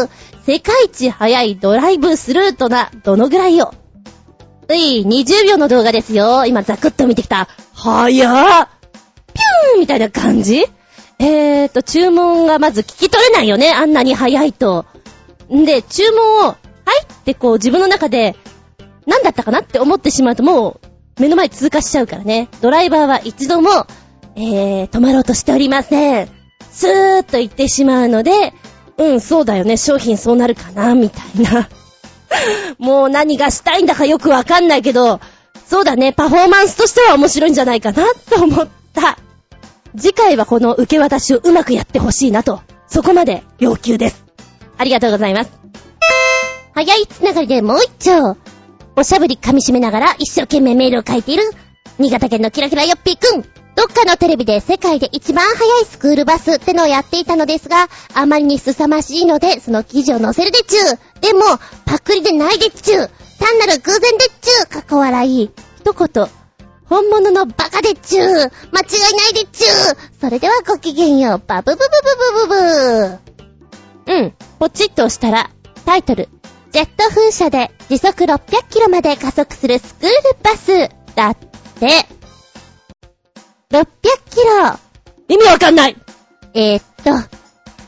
[0.04, 0.08] ー。
[0.46, 3.74] 世界一早いドライブスルートな、どのぐらいよ。
[4.68, 6.46] うい、20秒の動画ですよ。
[6.46, 7.48] 今ザクッと見てきた。
[7.74, 8.68] 早っ
[9.34, 10.64] ピューンみたいな感じ？
[11.18, 14.86] えーと、注文がまず聞き取れないよね、あんなに早いと。
[15.52, 16.56] んで、注文を、はい
[17.02, 18.36] ってこう自分の中で、
[19.06, 20.80] 何だったかなって思ってしまうとも
[21.18, 22.48] う、目の前通過しちゃうからね。
[22.60, 23.88] ドライバーは一度も、
[24.36, 26.28] えー、止まろうとしておりません。
[26.70, 28.54] スーッと言ってしまうので、
[28.96, 31.68] うん、そうだよね、商品そうなるかな、みたいな。
[32.78, 35.20] もう何がしたいんだかよくわかんないけど、
[35.66, 39.18] そうだね、パフォーマンスとしては面白いんじゃないかな、と思った。
[39.96, 44.24] 次回はこの受け渡しをうまくやってほしいなと、そこまで要求です。
[44.78, 45.50] ありがとうございます。
[46.74, 48.36] 早いつながりでもう一丁。
[48.96, 51.42] おしゃぶり噛み締めながら一生懸命メールを書いている、
[51.98, 53.44] 新潟県のキラキラよっぴーくん。
[53.76, 60.82] どっかのテレビで世界で一番早いスクールバスってのをやっていたのですが、あまりに凄まじいので、その記事を載せるでちゅう。
[61.20, 61.40] でも、
[61.86, 63.10] パクリでないでちゅう。
[63.38, 64.66] 単なる偶然でちゅう。
[64.66, 65.50] かっこ笑い。
[65.78, 66.26] 一言。
[66.86, 68.26] 本物のバカでちゅう。
[68.26, 68.48] 間違いな
[69.30, 69.96] いでちゅう。
[70.20, 71.42] それではごきげんよう。
[71.46, 73.18] バブブブブブブ
[74.06, 74.34] ブうん。
[74.58, 75.50] ポチッと押したら、
[75.86, 76.28] タイトル。
[76.72, 80.90] ジェット風車で時速600キロまで加速するスクールバス。
[81.14, 82.19] だって。
[83.70, 83.86] 600
[84.30, 84.78] キロ。
[85.28, 85.96] 意味わかんない
[86.54, 87.12] えー、っと、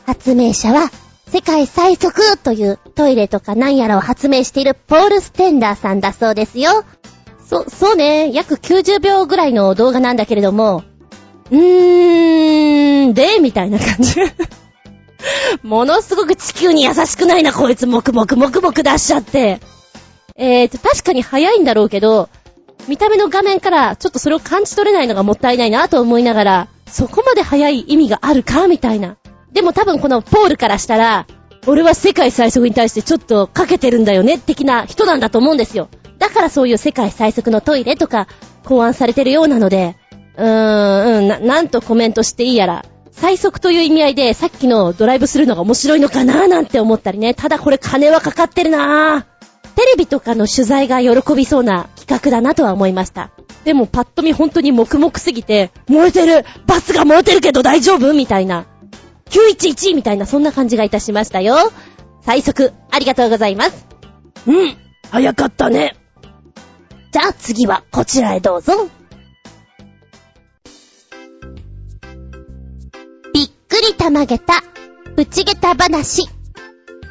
[0.05, 0.89] 発明者は、
[1.27, 6.85] 世界最速というトイレとか何やらを発明しているポール・ステンダーさんだそうですよ。
[7.45, 8.31] そ、そうね。
[8.31, 10.83] 約90秒ぐらいの動画なんだけれども、
[11.51, 14.15] うーん、で、みたいな感じ。
[15.63, 19.59] ものすごく地球に優しくないな、こいつ、もくもくもくもく出しちゃって。
[20.37, 22.29] えーと、確かに早いんだろうけど、
[22.87, 29.17] 見た目の画面からちょっとそれを感じ取れないのがもったいないなと思いながら、そこまで早い意味があるかみたいな。
[29.51, 31.27] でも多分このポールからしたら、
[31.65, 35.87] 俺は世界最速に対してちょっとかけてるんだよね、的な人なんだと思うんですよ。
[36.19, 38.27] だからそういう世界最速のトイレとか
[38.63, 39.95] 考案されてるようなので、
[40.37, 47.33] うーん、な、なんとコメントしていいやら、最速という意味合いでさっきのドライブするのが面白いのかなーなんて思ったりね。
[47.33, 49.33] ただこれ金はかかってるなー。
[49.75, 53.31] テレビとかの取材が喜びそうな企画だなとは思いました。
[53.63, 58.13] でもパッと見本当に黙々すぎて、燃えてるバスが燃えてるけど大丈夫？
[58.13, 58.65] みたいな。
[59.29, 61.55] 911みたいなそんな感じがいたしましたよ。
[62.21, 63.87] 最速、ありがとうございます。
[64.47, 64.77] うん、
[65.09, 65.95] 早かったね。
[67.11, 68.73] じゃあ次はこちらへどうぞ。
[73.33, 74.61] びっくりたまげた、
[75.15, 76.27] プチゲタ話。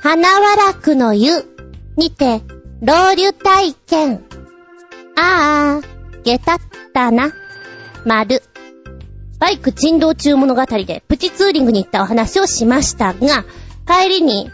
[0.00, 1.44] 花わらくの湯
[1.96, 2.42] にて、
[2.80, 4.24] ロウリュ体験。
[5.16, 6.58] あー、下たっ
[6.92, 7.32] たな。
[8.04, 8.42] 丸。
[9.38, 13.44] バイク珍道中物語でプチツーリングに行ったお話をしましたが、
[13.86, 14.50] 帰りに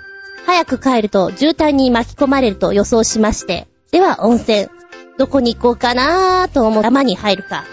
[0.46, 4.68] 早く帰ると渋滞に巻き込まれると予想しまして、では温泉、
[5.18, 7.64] どこに行こうかなーと思う山に入るか。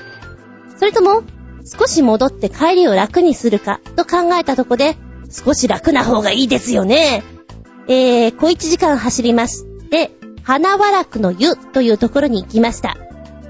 [0.77, 1.23] それとも、
[1.63, 4.97] 少し戻って帰りを楽にするかと考えたとこで、
[5.31, 7.23] 少し楽な方がいいですよね。
[7.87, 10.11] えー、小一時間走りまして、
[10.45, 12.95] 花原区の湯というところに行きました。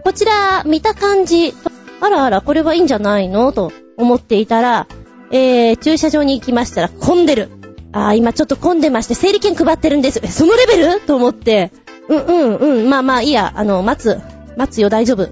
[0.06, 1.54] こちら、見た感じ、
[2.00, 4.88] あらあら、これはいいんじゃないのと思っていたら、
[5.30, 7.50] えー、駐車場に行きましたら混んでる。
[7.92, 10.22] あー、今ちょっと混んでまして、整理券配ってるんです。
[10.24, 11.02] え、そのレベル？
[11.02, 11.74] と思って、
[12.08, 14.22] うんうんうん、まあまあいいや、あの、待つ。
[14.56, 15.28] 待つよ、大丈夫。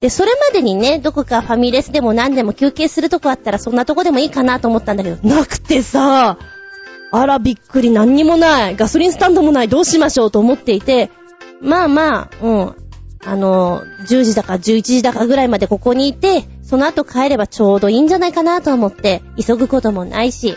[0.00, 6.38] で、それまでにね、どこかファミレスでも何でも休憩するとこあったらそんなとこでもいいかなと思ったんだけど、なくてさ、
[7.18, 8.76] あらびっくり何にもない。
[8.76, 9.68] ガソリンスタンドもない。
[9.68, 11.10] どうしましょうと思っていて、
[11.60, 12.74] まあまあ、うん。
[13.24, 20.56] あの、10時だか11時だかぐらいまでここにいて、その後帰ればちょうどいいんじゃないかなと思って、急ぐこともないし、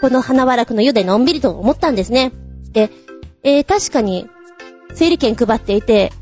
[0.00, 2.32] この花原区の湯でのんびりと思ったんですね。
[2.72, 2.90] で、
[3.42, 4.28] えー、確かに、
[4.94, 6.12] 整理券配っていて、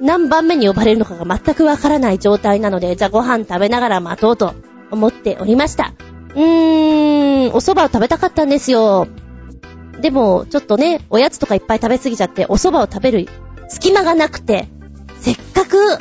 [0.00, 4.54] 何番目に呼ばれるのかが全くわからない状態なので、じゃあご飯食べながら待とうと
[4.90, 5.92] 思っておりました。
[6.34, 9.06] うーん、お蕎麦を食べたかったんですよ。
[10.00, 13.28] でも、ちょっとね、おやつとかいっぱい食べすぎちゃって、お蕎麦を食べる
[13.68, 14.68] 隙間がなくて、
[15.20, 15.98] せっかく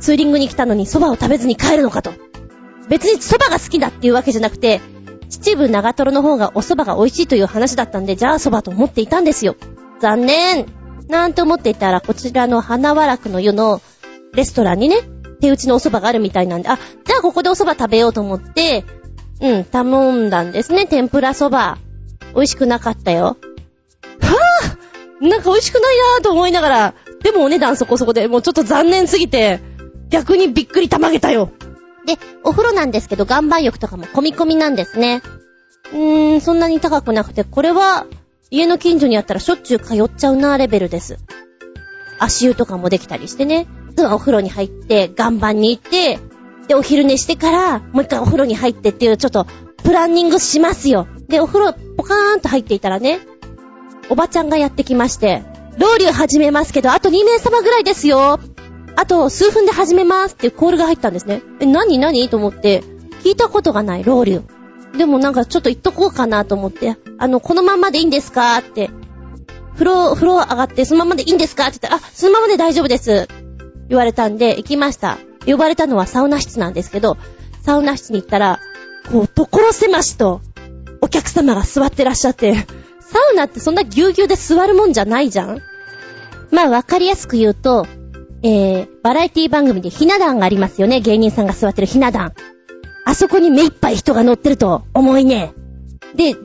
[0.00, 2.12] ツーリングに来たのに蕎麦を食べずに帰るのかと。
[2.88, 4.80] 別に蕎麦が好きだっていうわけじゃなくて、
[5.30, 9.56] 秩父長瀞の方がお蕎麦が美味しいという話だったんで、じゃあ蕎麦と思っていたんですよ。
[10.00, 10.66] 残念
[11.08, 13.80] なんて思っていたら、こちらの花和楽の湯の
[14.34, 14.96] レストランにね、
[15.40, 18.84] 手打ちのお蕎麦があるみたいなんで、あ、じゃあここでお蕎麦食べようと思って、
[19.40, 20.86] うん、頼んだんですね。
[20.86, 21.78] 天ぷらそば。
[22.34, 23.24] 美味しくなかったよ。
[23.26, 29.60] はぁなんか美味しくないなぁと思いながら、でもお値段そこそこで、もうちょっと残念すぎて、
[30.10, 31.50] 逆にびっくりたまげたよ。
[32.06, 35.22] で、お風呂なんですけど、岩盤浴とかも込み込みなんですね。
[35.92, 38.06] うーん、そんなに高くなくて、これは、
[38.50, 41.18] 家の近所にあったらしょっちゅう通っちゃうなレベルです。
[42.18, 43.66] 足湯とかもできたりしてね。
[44.12, 46.18] お風呂に入って、岩盤に行って、
[46.68, 49.46] で、お昼寝してから、もう一回お風呂に入ってっていう、ちょっと、
[49.82, 51.06] プランニングしますよ。
[51.28, 53.20] で、お風呂、ポカーンと入っていたらね、
[54.08, 55.42] おばちゃんがやってきまして、
[55.78, 58.38] ロウリュ始めますけど、あと2名様ぐらいですよ。
[58.96, 61.42] あと、数分で始めますっていうコールが入ったんですね。
[61.60, 62.28] え、何何？
[62.28, 62.82] と思って、
[63.22, 64.42] 聞いたことがない、ロウリュ。
[64.96, 68.90] でもなんかちょっと言っとこうかなと思って、あの、このままでいいんですかって、
[69.74, 73.26] 風呂、風呂上がってそのままでいいんですかって言ったら、あ、そのままで大丈夫です。
[73.88, 75.18] 言われたんで、行きました。
[75.46, 77.16] 呼ばれたのはサウナ室なんですけど、
[77.62, 78.60] サウナ室に行ったら、
[79.10, 80.40] こう、所狭しと、
[81.00, 82.54] お客様が座ってらっしゃって、
[83.00, 85.60] サウナってそんなぎゅうぎゅうで座るもんじゃないじゃん
[86.50, 87.86] まあ、わかりやすく言うと、
[88.42, 91.00] えー、バラエティ番組でひな壇がありますよね。
[91.00, 92.34] 芸人さんが座ってるひな壇。
[93.06, 95.52] あそこに目いっぱい人が乗ってると思いね。
[96.14, 96.36] で、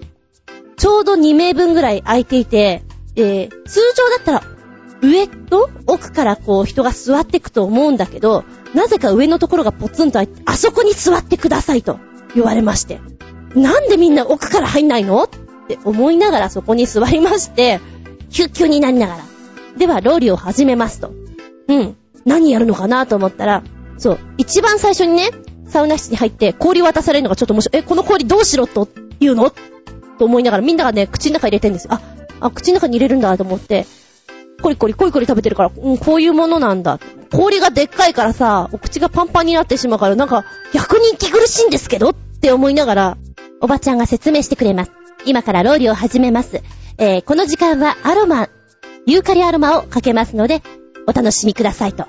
[0.78, 2.84] ちょうど2名分ぐらい空いていて、
[3.16, 4.59] えー、通常だったら
[5.02, 8.44] 上と奥からこう人が座ってくと思うんだけど、
[8.74, 12.00] なぜか上のところがポツンと開いて、あそこに座ってくださいと
[12.36, 13.00] 言われまして。
[13.56, 15.24] なんでみんな奥から入んないの？
[15.24, 15.30] っ
[15.68, 17.80] て思いながらそこに座りまして、
[18.30, 19.24] 救急になりながら。
[19.78, 21.12] では、ローリを始めますと。
[21.68, 21.96] うん。
[22.26, 23.64] 何やるのかなと思ったら、
[23.98, 25.30] そう、一番最初にね、
[25.68, 27.82] サウナ室に入って氷渡されるのがちょっと面白い。
[27.82, 28.90] え、この氷どうしろと
[29.20, 29.52] 言うの？
[30.18, 31.94] と思いながらみんながね、口の中入れてんですよ。
[31.94, 32.02] あ、
[32.42, 33.86] あ、口の中に入れるんだと思って、
[34.62, 37.00] コリコリコリコリ食べてるから、うん、こういうものなんだ。
[37.32, 43.18] 氷がでっかいからさ、お口がパンパンになってしまうから、なんか、逆に息苦しいんですけどって思いながら、
[43.62, 44.92] おばちゃんが説明してくれます。
[45.26, 46.62] 今からローリを始めます。
[46.98, 48.50] えー、この時間はアロマ、
[49.06, 50.62] ユーカリアロマをかけますので、
[51.08, 52.06] お楽しみくださいと。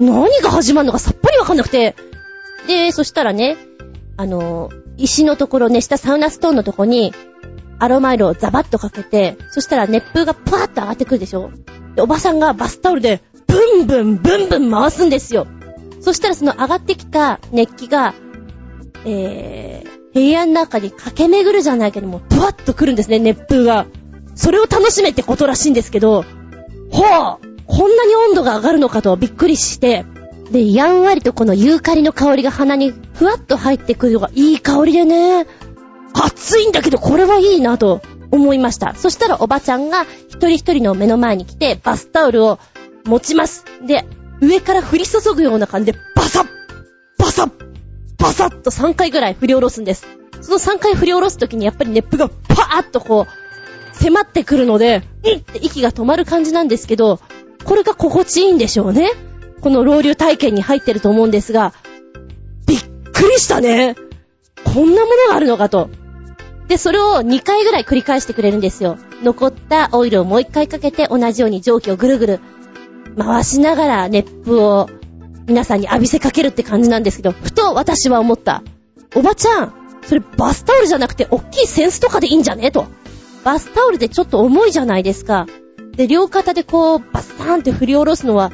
[0.00, 1.94] 何が始まるのかさっぱりわかんなくて。
[2.66, 3.56] で、そしたらね、
[4.16, 7.12] あの、石のところね、下サウナストーンのとこに、
[7.78, 11.50] アロマイルをザバッとかけて、そしたら熱風がパーッと上がってくるでしょ、
[12.02, 15.46] おばさんがバスタオルで、ブンブン、ブンブン回すんですよ。
[16.00, 18.14] そしたらその上がってきた熱気が、
[19.04, 23.86] えー、部屋の中に駆け巡るじゃないけども、ブワッと来るんですね、熱風が。
[24.34, 26.24] それを楽しめってことらしいんですけど、
[26.90, 30.04] ほうこんなに温度が上がるのかとびっくりして、
[30.50, 35.46] で、やんわりとこのユーカリの香りが鼻にふわっと入ってくるのがいい香りでね、
[36.14, 38.94] 暑いんだけどこれはいいなと思いました。
[38.94, 42.58] そしたらおばちゃんが一人一人の目の前に来てバスタオルを
[43.04, 43.64] 持ちます。
[43.86, 44.04] で、
[44.40, 46.46] 上から降り注ぐような感じでバサッ
[47.18, 47.52] バサッ
[48.18, 50.06] バサッと3回ぐらい振り下ろすんです。
[50.40, 57.20] その3回振り下ろすときにやっぱり熱風がパーッとこう迫ってくるので、うんって息が止まる感じなんですけど、
[57.64, 59.10] これが心地いいんでしょうね。
[59.60, 61.74] この老流体験に入ってると思うんですが、
[62.66, 62.80] びっ
[63.12, 63.96] くりしたね。
[64.64, 65.90] こんなものがあるのかと。
[66.68, 68.98] で、それを2回ぐらい繰り返してくれるんですよ。
[69.22, 72.40] 残ったオイルをもう1回かけて同じように蒸気をぐるぐる
[73.16, 74.88] 回しながら熱風を
[75.46, 78.62] 皆さんに浴びせかけるって感じなんですけど、ふと私は思った。
[79.16, 82.70] おばちゃん、それバスタオルじゃなくて大きいセンスとかでいいんじゃね？
[82.70, 82.86] と。
[83.44, 85.46] バスタオルでちょっと重いじゃないですか。
[85.92, 88.52] で、両肩でこう、バスターンって振り下ろすのは、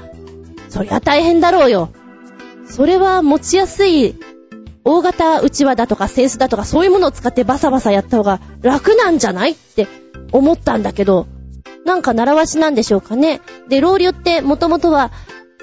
[0.69, 1.91] そりゃ大変だろうよ。
[2.67, 4.15] それは持ちやすい、
[4.85, 9.89] 大型うちわだとかセンスだとかそういうものを使ってバサバサやった方が楽なんじゃないって
[10.30, 11.26] 思ったんだけど、
[11.85, 13.41] なんか習わしなんでしょうかね。
[13.68, 15.11] で、ロウリュってもともとは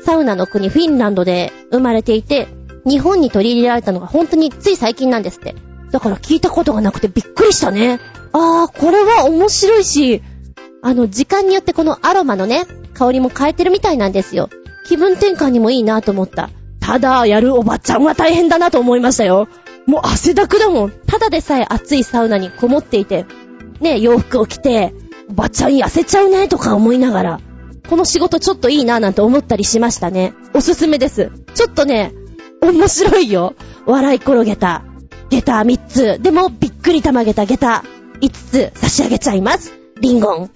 [0.03, 2.47] サウナの国フィンランドで生まれていて、
[2.85, 5.55] 日本に取り入れられたのが本当につい最近なんですって。
[5.91, 7.99] だから聞いたことがなくてびっくりしたね。
[8.31, 10.23] あー、これは面白いし、
[10.81, 14.49] あの、時間によってこのアロマのね、香りも変えてるみたいなんですよ。
[14.87, 16.49] 気分転換にもいいなと思った。
[16.91, 19.47] ただ、やるおばちゃんは大変だなと思いましたよ。
[19.85, 20.91] もう汗だくだもん。
[20.91, 23.25] ただでさえ暑いサウナにこもっていて、
[23.79, 24.93] ね、洋服を着て、
[25.29, 27.39] おばちゃん痩せちゃうねとか思いながら、
[27.89, 30.33] この仕事ちょっといいななんて思ったりしましたね。
[30.53, 31.31] おすすめです。
[31.53, 32.11] ちょっとね、
[32.61, 33.53] 面白いよ。
[33.85, 34.83] 笑い転げた。
[35.29, 36.19] 下駄3つ。
[36.21, 37.85] でも、びっくり玉げた下駄
[38.19, 39.71] 5つ差し上げちゃいます。
[40.01, 40.51] リンゴン。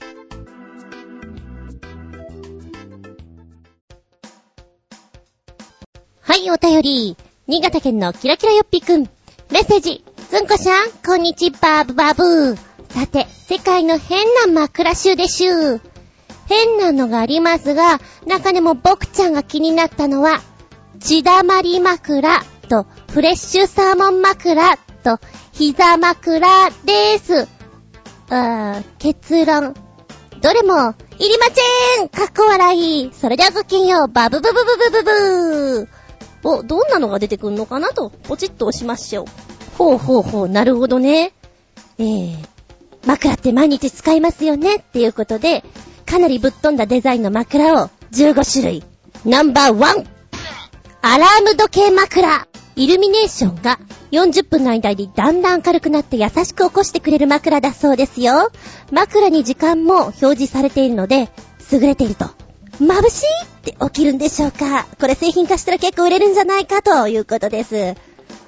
[6.28, 7.18] はい、お便り。
[7.46, 9.04] 新潟県のキラキラよっぴくん。
[9.52, 10.04] メッセージ。
[10.32, 12.58] ずんこしゃん、こんにちは、バブバブー。
[12.90, 15.80] さて、世界の変な枕集でしゅ。
[16.48, 20.42] 変なのがありますが、中でも僕ちゃんが気になったのは、
[21.00, 25.20] 血だまり枕と、フレッシュサーモン枕と、
[25.54, 26.40] 膝枕
[26.86, 27.48] でーす。
[28.32, 29.76] あー、結論。
[30.42, 31.46] どれも、いりま
[31.98, 33.12] せんかっこ笑い。
[33.14, 34.08] それではごきげんよう。
[34.08, 35.95] バブブブブブブブー。
[36.46, 39.26] お、どんなのが出てくんのかなと、ポチッと押しましょう。
[39.78, 41.34] ほうほうほう、なるほどね。
[41.98, 42.38] えー、
[43.06, 44.76] 枕って毎日使いますよね？
[44.76, 45.64] っていうことで、
[46.06, 48.84] かなりぶっ飛んだデザインの枕を15種類。
[49.26, 50.06] ナンバーワン
[51.02, 53.80] アラーム時計枕イルミネーションが
[54.12, 58.52] 40分の間にだんだん明るくなって優しく起こしてくれる枕だそうですよ。
[58.92, 61.30] 枕に時間も表示されているので、
[61.72, 62.45] 優れていると。
[62.80, 64.86] 眩しいって起きるんでしょうか？
[65.00, 67.96] これ製品化したら結構売れるんじゃないかということです。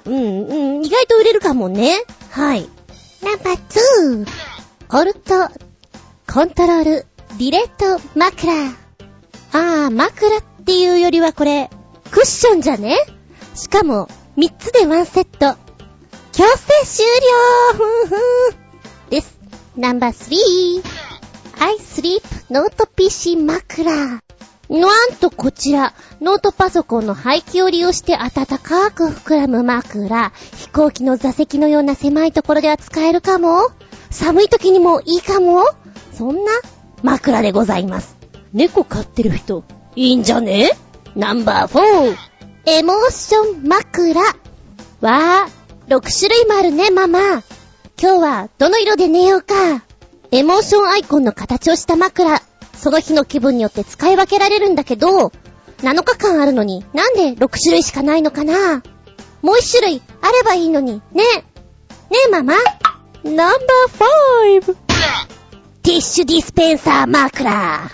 [0.04, 1.92] うん、うん、意外と売れるかもね。
[2.30, 2.68] はい。
[3.22, 4.28] ナンバー2。
[5.00, 5.48] オルト、
[6.32, 7.06] コントロール、
[7.38, 8.52] リレット枕。
[9.52, 11.68] あー、枕っていうよりはこれ、
[12.10, 12.96] クッションじゃね？
[13.54, 15.56] しかも、3つでワンセット。
[16.32, 18.16] 強制終了ふんふ
[19.06, 19.36] んです。
[19.76, 21.17] ナンバー3。
[21.60, 24.20] I sleep note PC 枕。
[24.70, 30.30] なんとこちら、ノートパソコンの排気を利用して暖かく膨らむ枕。
[30.56, 33.70] 飛行機の座席のような狭いところでは使えるかも
[34.10, 35.64] 寒い時にもいいかも
[36.12, 36.52] そんな
[37.02, 38.16] 枕でございます。
[38.52, 39.64] 猫飼ってる人、
[39.96, 40.70] いいんじゃね？
[41.16, 42.16] ナンバー4。
[42.66, 44.20] エモーション枕。
[44.20, 47.18] わー、6種類もあるね、ママ。
[47.20, 47.42] 今
[47.98, 49.54] 日はどの色で寝ようか。
[50.30, 52.42] エモーションアイコンの形をした枕。
[52.74, 55.32] その日の気分によって使い分けられるんだけど、
[55.78, 58.82] 7日間あるのになんで6種類しかないのかな？
[59.40, 61.00] もう1種類あればいいのに。
[61.12, 61.22] ね。
[61.22, 61.24] ね
[62.26, 62.54] え、ママ。
[63.24, 64.76] ナンバー5。
[65.82, 67.90] ティッシュディスペンサー枕。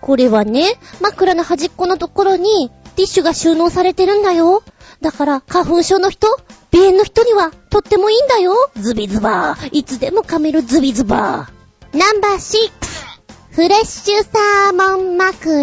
[0.00, 4.62] これはね、枕の端っこのところにティッシュが収納されてるんだよ。
[5.00, 6.28] だから、花粉症の人
[6.72, 8.54] 鼻炎の人には、とってもいいんだよ。
[8.76, 9.68] ズビズバー。
[9.72, 11.63] いつでも噛めるズビズバー。
[11.94, 13.54] ナンバー6。
[13.54, 15.62] フレッシュサーモン枕。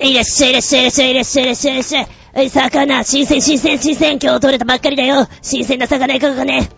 [0.00, 2.08] いらっしゃいいらっしゃいいらっしゃいいらっしゃいいらっしゃいいらっしゃい。
[2.34, 5.28] はい、魚、新鮮新鮮新鮮、今日取れたばっかりだよ。
[5.40, 6.68] 新鮮な魚いかがかね。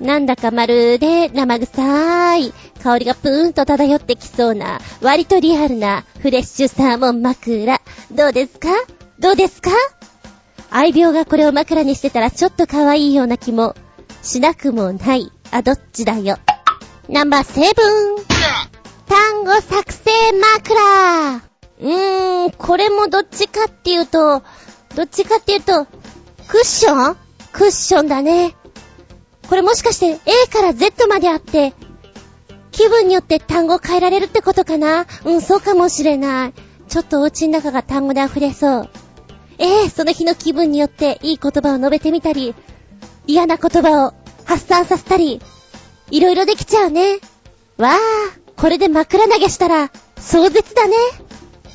[0.00, 7.82] なんだかまるで生臭い香りがプーンと漂ってきそうな割とリアルなフレッシュサーモン枕。
[8.12, 8.68] どうですか？
[9.18, 9.70] どうですか？
[10.70, 13.74] 愛病がこれを枕にしてたらちょっと可愛いような気も
[14.22, 15.30] しなくもない。
[15.50, 16.38] あ、どっちだよ？
[17.08, 18.16] ナンバーセブン。
[19.06, 20.10] 単語作成
[20.58, 21.36] 枕。
[21.36, 24.42] うーん、これもどっちかっていうと、
[24.96, 25.84] どっちかっていうと、
[26.48, 27.16] クッション？
[27.52, 28.56] クッションだね。
[29.48, 31.74] これもしかして A から Z まであって、
[32.72, 35.06] 気分によって単語変えられるってことかな？
[35.24, 36.54] うん、そうかもしれない。
[36.88, 38.90] ちょっとお家の中が単語で溢れそう。
[39.58, 42.56] ええー、その日の気分によっていい言葉を述べてみたり、
[43.28, 45.40] 嫌な言葉を発散させたり、
[46.10, 47.18] いろいろできちゃうね。
[47.78, 47.96] わあ、
[48.56, 50.94] これで枕投げしたら、壮絶だね。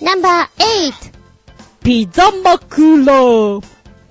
[0.01, 1.11] ナンバー8。
[1.83, 3.61] ピザ枕。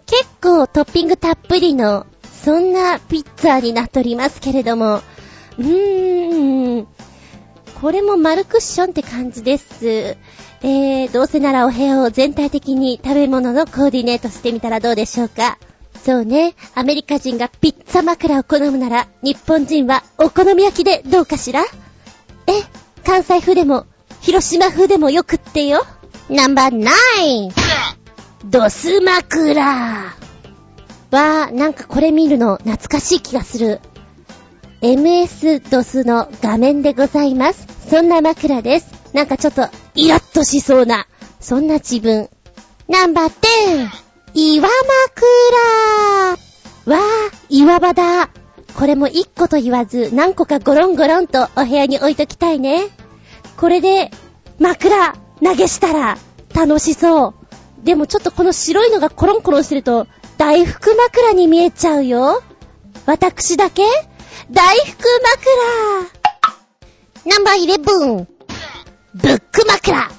[0.06, 2.06] 結構トッピングたっぷりの、
[2.44, 5.02] そんなピッツァになっておりますけれども、
[5.58, 6.86] うーん、
[7.80, 10.16] これも丸クッションって感じです。
[10.62, 15.58] えー、どうせならお部屋を全体的に食べ物のコーディネートしてみたらどうでしょうか。
[16.04, 21.62] そうね、アメリカ人がピッツァ枕を好むなら、日本人はお好み焼きでどうかしら？
[22.46, 22.52] え、
[23.04, 23.86] 関西風でも、
[24.20, 25.84] 広島風でもよくってよ。
[26.30, 26.90] ナンバーナ
[27.22, 27.52] イン
[28.46, 33.80] ドス枕わー、なんかこれ見るの懐かしい気がする。
[34.80, 37.66] MS ドスの画面でございます。
[37.90, 38.86] そんな枕です。
[39.12, 41.06] なんかちょっと、イラッとしそうな、
[41.40, 42.30] そんな自分。
[42.88, 44.70] ナンバー10、岩枕
[46.86, 47.00] わー、
[47.48, 48.30] 岩場だ。
[48.76, 52.88] これも一個と言わず、何個かゴロンゴロンとお部屋に置いときたいね。
[53.56, 54.10] これで、
[54.58, 56.16] 枕、投げしたら、
[56.54, 57.34] 楽しそう。
[57.84, 60.06] でもちょっとこの白いのがコロンコロンしてると、
[60.38, 62.42] 大福枕に見えちゃうよ。
[63.06, 63.82] 私だけ？
[64.50, 65.04] 大福
[67.24, 68.26] 枕ナンバー11
[69.14, 70.10] ブック枕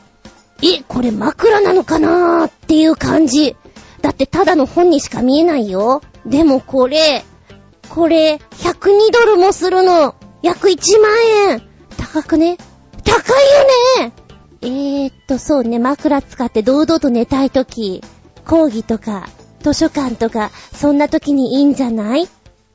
[0.64, 3.56] え、これ枕なのかなーっていう感じ。
[4.02, 6.02] だってただの本にしか見えないよ。
[6.26, 7.24] でもこれ、
[7.90, 10.16] これ、102ドルもするの。
[10.42, 11.12] 約1万
[11.52, 11.62] 円。
[11.98, 12.58] 高くね？
[13.04, 13.14] 高
[14.00, 14.14] いよね
[14.64, 18.02] えーっと、そうね、枕使って堂々と寝たいとき、
[18.46, 19.28] 講義とか、
[19.62, 22.28] 図書館とか、そんなときにいいんじゃない？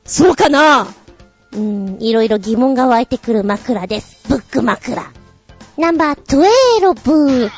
[0.05, 0.83] そうかな？
[0.83, 4.27] うーん、いろいろ疑問が湧いてくる枕です。
[4.29, 5.11] ブック枕。
[5.77, 6.21] ナンバー
[6.81, 7.49] 12。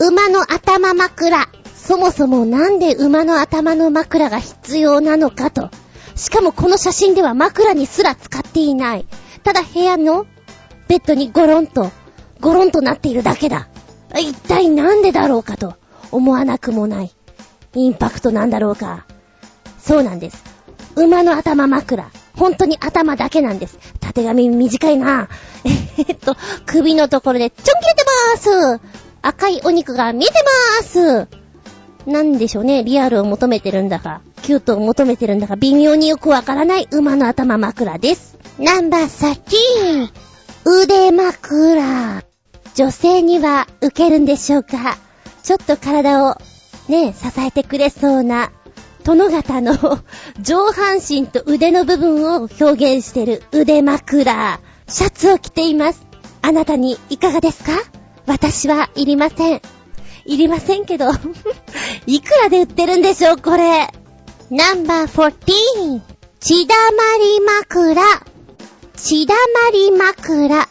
[0.00, 1.46] 馬の頭枕。
[1.86, 5.68] そもそもなんで馬の頭の枕が必要なのかと。
[6.16, 9.06] しかもこの写真では枕にすら使っていない。
[9.42, 10.26] ただ部屋の
[10.88, 11.90] ベッドにゴロンと、
[12.40, 13.68] ゴロンとなっているだけだ。
[14.18, 15.74] 一体なんでだろうかと
[16.10, 17.12] 思わなくもない。
[17.74, 19.04] インパクトなんだろうか。
[19.78, 20.42] そうなんです。
[20.96, 22.10] 馬の頭枕。
[22.34, 23.78] 本当に頭だけなんです。
[24.00, 25.28] 縦髪短いな。
[25.98, 28.80] えっと、首のところでちょん切れてまーす。
[29.20, 30.34] 赤いお肉が見えて
[30.80, 31.43] まーす。
[32.06, 34.20] なんでしょうね、リアルを求めてるんだか。
[34.42, 38.38] キュートを求めてるんだが微妙によくわからない馬の頭枕です。
[38.58, 40.10] ナンバー13、
[40.66, 42.22] 腕枕。
[42.74, 44.98] 女性には受けるんでしょうか
[45.42, 46.36] ちょっと体を
[46.88, 48.50] ね、支えてくれそうな、
[49.04, 49.72] 殿方の
[50.40, 52.64] 上半身と腕の部分を表
[52.96, 54.60] 現してる腕枕。
[54.88, 56.04] シャツを着ています。
[56.42, 57.70] あなたにいかがですか？
[58.26, 59.62] 私はいりません。
[60.26, 61.06] いりませんけど、
[62.06, 63.88] いくらで売ってるんでしょう、これ。
[64.50, 66.00] ナンバー14、
[66.40, 68.02] 血だまり枕。
[68.96, 70.68] 血だまり枕。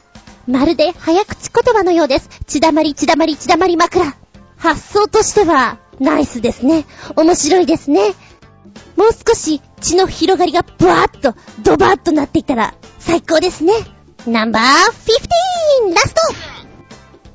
[0.47, 2.29] まるで早口言葉のようです。
[2.47, 4.15] 血だまり血だまり血だまり枕。
[4.57, 6.85] 発想としては、ナイスですね。
[7.15, 8.13] 面白いですね。
[8.95, 13.73] もう少し血の広がりがブワーッと、ドバーッとなっていたら、最高ですね。
[14.25, 14.63] ナンバー
[15.83, 16.21] 15、ラスト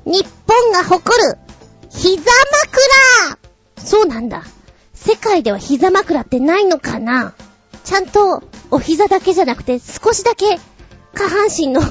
[0.05, 1.37] 日本が誇る、
[1.89, 3.37] 膝枕
[3.77, 4.43] そうなんだ。
[4.93, 7.33] 世界では膝枕ってないのかな
[7.83, 10.59] ちゃんと、お膝だけじゃなくて、少しだけ、
[11.13, 11.81] 下半身の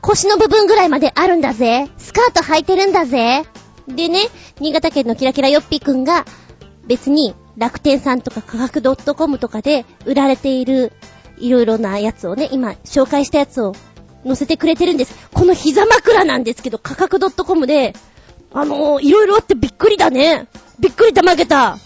[0.00, 1.88] 腰の部分ぐらいまであるんだぜ。
[1.98, 3.44] スカート履いてるんだぜ。
[3.88, 4.20] でね、
[4.60, 6.24] 新潟県のキラキラよっぴくんが、
[6.86, 10.92] 別に楽天さんとか価格 .com とかで売られている
[11.38, 13.74] いろいろなやつをね、今紹介したやつを
[14.24, 15.28] 載せてくれてるんです。
[15.32, 17.94] この膝枕なんですけど、価格 .com で、
[18.54, 20.46] あのー、いろいろあってびっくりだね。
[20.78, 21.76] びっくりたまげた。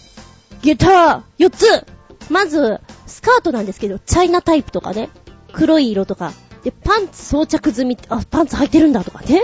[0.61, 1.85] ゲター、4つ。
[2.29, 5.09] まず、スカートなんですけど、チャイナタイプとかね。
[5.51, 6.31] 黒い色とか。
[6.63, 9.43] で、パンツ装着済み、あ、パンツ履いてるんだとかね。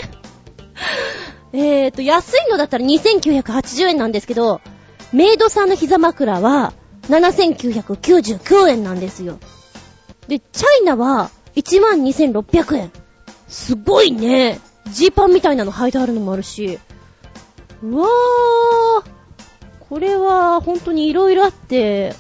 [1.52, 4.62] えーと、安いのだったら2980円なんですけど、
[5.12, 6.74] メイドさんの膝枕は
[7.10, 9.40] 7999円なんですよ。
[10.28, 12.92] で、チャイナは12600円。
[13.48, 14.60] すごいね。
[14.92, 16.80] ジーパンみたいなの履いてあるのもあるし。
[17.92, 19.04] うわー。
[19.90, 22.14] これは本当に色々あって、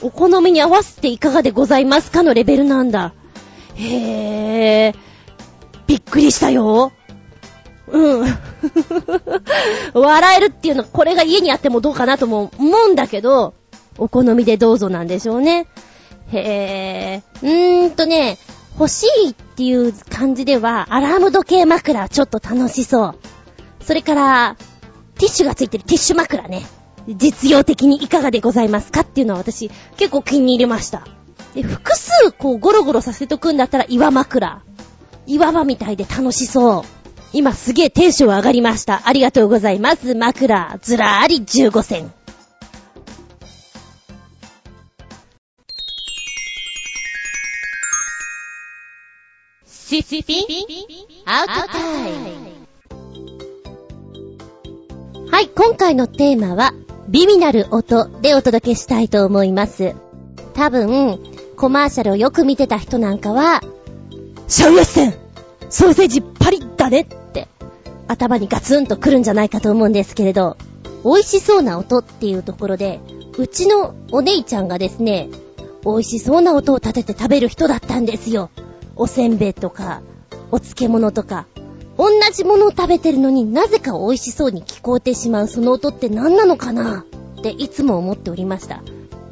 [0.00, 3.12] お好みに合わせていかがでございますかのレベルなんだ。
[3.74, 4.94] へー。
[5.86, 6.92] びっくりしたよ。
[7.88, 8.26] うん。
[9.94, 13.54] 笑えるっていうのは、これが家にあってもどうかなとも思うんだけど、
[13.98, 15.66] お好みでどうぞなんでしょうね。
[16.32, 17.46] へー。
[17.46, 18.38] うーんとね、
[18.78, 23.14] 欲しいっていう感じでは、アラーム時計枕ちょっと楽しそう。
[23.84, 24.56] それから、
[25.22, 26.62] ティッシュがついてるティッシュ枕ね。
[27.06, 31.06] 実用的にいかがでございますかっていうのは私結構気に入りました。
[31.54, 34.62] で、複数こうゴロゴロさせとくんだったら岩枕。
[35.28, 36.82] 岩場みたいで楽しそう。
[37.32, 39.02] 今すげえテンション上がりました。
[39.04, 40.16] ありがとうございます。
[40.16, 42.12] 枕、ずらーり15選。
[49.68, 50.46] シシピン
[51.26, 52.51] アウトタイム。
[55.32, 56.74] はい、今回のテーマは、
[57.08, 59.94] ビビなる音でお届けしたいと思います。
[60.52, 61.18] 多分、
[61.56, 63.62] コマーシャルをよく見てた人なんかは、
[64.46, 65.14] シャウエッセン
[65.70, 67.48] ソーセージパリッだねって、
[68.08, 70.58] 頭にガツンとくるんじゃないかと思うんですけれど、
[71.02, 73.00] 美味しそうな音っていうところで、
[73.38, 75.30] うちのお姉ちゃんがですね、
[75.82, 78.50] 美味しそうな音を立てて食べる人だったんですよ。
[78.96, 80.02] おせんべいとか、
[80.50, 81.46] お漬物とか。
[82.02, 87.04] 同じものを食べてるのになぜか美味しそうに聞こえてしまうその音って何なのかな？
[87.38, 88.82] っていつも思っておりました。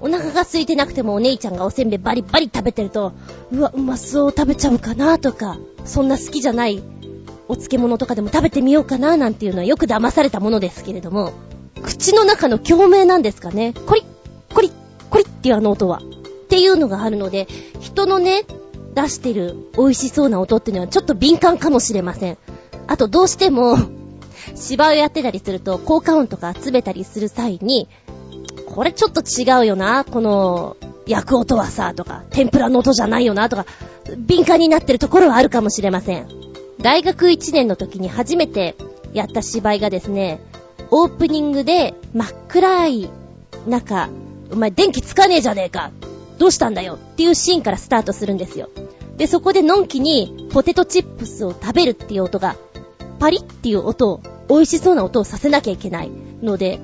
[0.00, 3.12] お腹が空いてなくてもお姉ちゃんがおせんべいバリバリ食べてると、
[3.50, 6.80] うわ、うまそう食べちゃうかなとか、そんな好きじゃない
[7.48, 11.32] お漬物とかでも食べてみようかななんていうのはよく騙されたものですけれども、
[11.82, 13.74] 口の中の共鳴なんですかね？
[13.86, 14.72] コリッ、コリッ、
[15.10, 15.98] コリッっていうあの音は。
[15.98, 16.02] っ
[16.48, 17.48] ていうのがあるので、
[17.80, 18.44] 人のね、
[18.94, 22.38] 出してる美味しそうな音っていうのはちょっと敏感かもしれません。
[22.90, 23.78] あとどうしても、
[24.56, 27.88] 芝居をやってたりすると、効果音とか集めたりする際に、
[28.66, 30.76] これちょっと違うよな、この、
[31.06, 33.64] 焼く音はさ、とか、天ぷらの音じゃないよな、とか、
[34.18, 36.26] 敏感になってるところはあるかもしれません。
[36.80, 38.74] 大学1年の時に初めて
[39.12, 40.40] やった芝居がですね、
[40.90, 43.08] オープニングで真っ暗い
[43.68, 44.08] 中、
[44.50, 45.92] お前電気つかねえじゃねえか。
[46.38, 48.68] どうしたんだよっていうシーンからスタートするんですよ。
[49.16, 52.56] で、そこでのんきにポテトチップスを食べるっていう音が、
[53.20, 56.10] パリっていう音を、美味しそうな音をさせなきゃいけない
[56.42, 56.80] ので、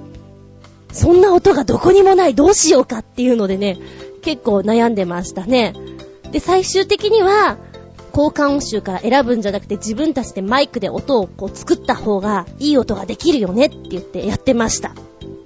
[0.92, 3.78] そんな音がどこにもない、どうしようかっていうのでね、
[4.22, 5.72] 結構悩んでましたね。
[6.30, 7.56] で、最終的には、
[8.16, 14.94] 交換音集から選ぶんじゃなくて自分たちでマイクで音をこう作った方がいい音ができるよねって言ってやってました。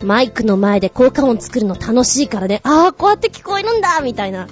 [0.05, 4.47] マイクの前で効果音作るの楽しいからね、あーこうやって聞こえるんだみたいな、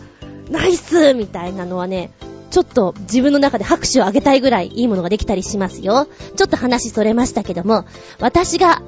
[0.50, 2.10] ナイスみたいなのはね、
[2.50, 6.08] ちょっと自分の中で拍手をあげたいぐらいいいものができたりしますよ。
[6.36, 7.84] ちょっと話それましたけども、
[8.20, 8.82] 私が、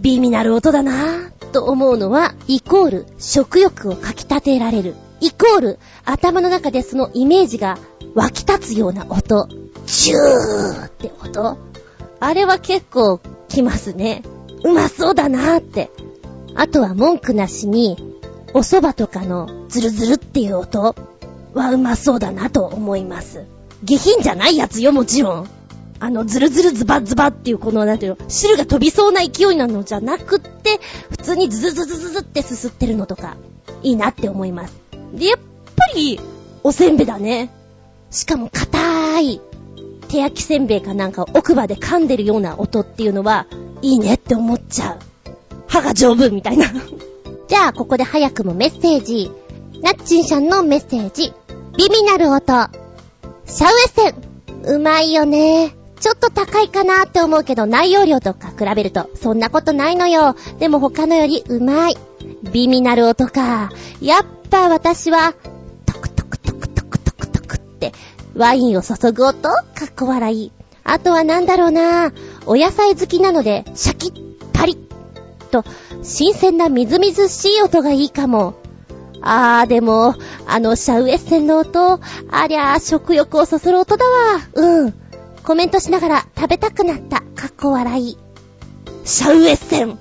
[0.00, 4.94] ビーミナル音だなぁ、と思うのは、イコール食欲をかき立てられる。
[5.20, 7.78] イコール頭の中でそのイメージが
[8.14, 9.48] 湧き立つような音。
[9.86, 11.56] チューって音。
[12.20, 14.22] あれは結構きますね。
[14.64, 15.90] うまそうだなーって。
[16.54, 17.96] あとは文句なしに、
[18.54, 20.94] お蕎麦とかのズルズルっていう音
[21.58, 23.44] はうまそうだなと思います。
[23.82, 25.48] 下品じゃないやつよ、もちろん。
[25.98, 30.78] あの、ズルズルズバズバっていうこの、なんていうの、汁が飛びそうな勢いなのじゃなくって、
[31.10, 33.36] 普通にズズズズズズってすすってるのとか、
[33.82, 34.74] いいなって思います。
[35.14, 36.20] で、やっぱり、
[36.62, 37.50] おせんべいだね。
[38.10, 39.40] しかも硬い、
[40.08, 43.46] 手焼きせんべいかなんか奥歯で噛んでるような音っていうのは、
[43.82, 44.98] いいねって思っちゃう。
[45.66, 46.66] 歯が丈夫みたいな。
[47.48, 49.30] じゃあ、ここで早くもメッセージ。
[49.82, 51.32] ナッチンさんのメッセージ。
[51.76, 52.46] 美味なる音。
[53.44, 54.74] シャウエッセン。
[54.76, 55.74] うまいよね。
[56.00, 60.36] ちょっと高いかなって思うけど内容量とか比べるとそんなことないのよ。
[60.58, 61.96] でも他のよりうまい。
[62.52, 63.70] 美味なる音か。
[64.00, 65.34] やっぱ私は、
[65.84, 67.92] トクトクトクトクトクトクって
[68.34, 69.56] ワインを注ぐ音か
[69.86, 70.52] っこ笑い。
[70.82, 72.12] あとはなんだろうな。
[72.46, 74.78] お野菜好きなので、シャキッ、パリッ
[75.50, 75.64] と、
[76.02, 78.54] 新鮮なみずみずしい音がいいかも。
[79.26, 80.14] あー、でも、
[80.46, 82.00] あのシャウエッセンの音、
[82.30, 84.10] ありゃー、食欲をそそる音だわ。
[84.54, 84.94] うん。
[85.42, 87.20] コメントしながら食べたくなった。
[87.20, 88.18] かっこ笑い。
[89.04, 89.98] シャウエッセン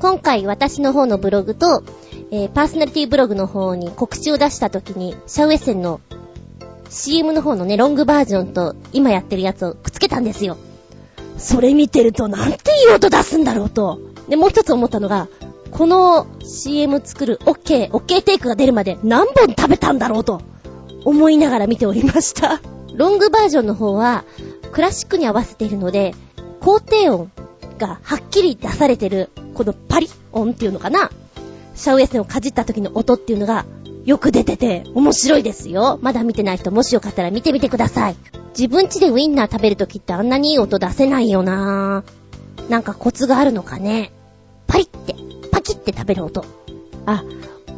[0.00, 1.82] 今回私の方のブログと、
[2.30, 6.00] えー、パーソナリティブログの方に告知を出した時に、シャウエッセンの
[6.88, 10.56] CM の方のね、ロングバージョンと今やってるやつをくっつけたんですよ。
[11.36, 12.56] それ見てるとなんて
[12.88, 14.00] いい音出すんだろうと。
[14.28, 15.28] で、もう一つ思ったのが、
[15.70, 20.42] この CM 作る OK、OK テイクが出るまで何本食べたんだろうと
[21.04, 22.60] 思いながら見ておりました。
[22.94, 24.24] ロングバージョンの方は、
[24.72, 26.14] クラシックに合わせているので、
[26.60, 27.30] 高低音
[27.78, 31.10] がはっきり出されてる、このパリ音っていうのかな
[31.74, 33.64] シャウエッセンをかじった時の音っていうのが
[34.04, 35.98] よく出てて面白いですよ。
[36.02, 38.16] まだ見てない人もしよかったら見てみてください。
[38.50, 42.70] 自分家でウインナー食べる時ってあんなにいい音出せないよなぁ。
[42.70, 44.10] なんかコツがあるのかね。
[44.66, 45.14] パリって、
[45.58, 46.44] パキって食べる音。
[47.04, 47.24] あ、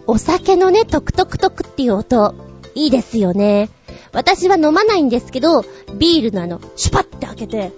[0.07, 2.35] お酒のね、トクトクトクっていう音、
[2.75, 3.71] いいですよね。
[4.13, 5.65] 私は飲まないんですけど、
[5.99, 7.73] ビールのあの、シュパって開けて、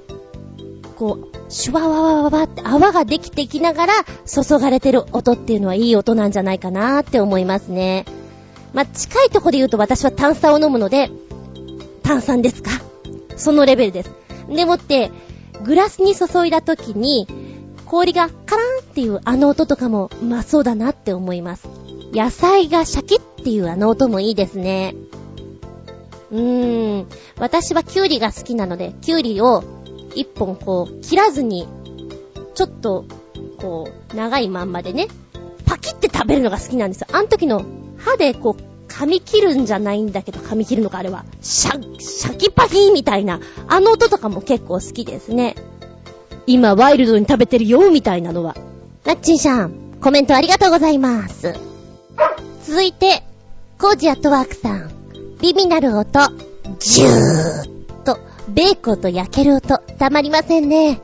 [0.96, 3.92] こう、シュワワワワワって泡ができてきながら
[4.26, 8.04] 注がれてる音っていうのはいい音なんじゃないかなって思いますね。
[8.72, 11.12] まあ、近いとこで言うと私は炭酸を飲むので、
[12.02, 12.70] 炭酸ですか？
[13.36, 14.10] そのレベルです。
[14.48, 15.12] でもって、
[15.62, 17.28] グラスに注いだ時に、
[17.92, 21.68] 氷がカランっていうあの音とかもうまそうだなって思います。
[22.14, 24.94] 野菜がシャキっていうあの音もいいですね。
[26.30, 27.06] うーん。
[27.38, 29.62] 私はキュウリが好きなので、キュウリを
[30.14, 31.68] 一本こう、切らずに、
[32.54, 33.04] ちょっと、
[33.58, 35.08] こう、長いまんまでね、
[35.66, 37.08] パキって食べるのが好きなんですよ。
[37.12, 37.62] あの時の
[37.98, 41.26] 歯でこう、噛み切るんじゃないんだけど、噛み切るのかあれは。
[41.42, 45.56] シャ、シャキパキみたいな、あの音とかも結構好きですね。
[46.46, 48.56] 今、ワイルドに食べてるよ、みたいなのは。
[49.04, 51.54] ナッチンさん、コメントありがとうございます。
[52.64, 53.22] 続いて、
[53.78, 54.90] コージアットワークさん。
[55.40, 56.20] ビビなる音、
[56.78, 58.18] ジューと、
[58.48, 61.00] ベーコンと焼ける音、たまりませんね。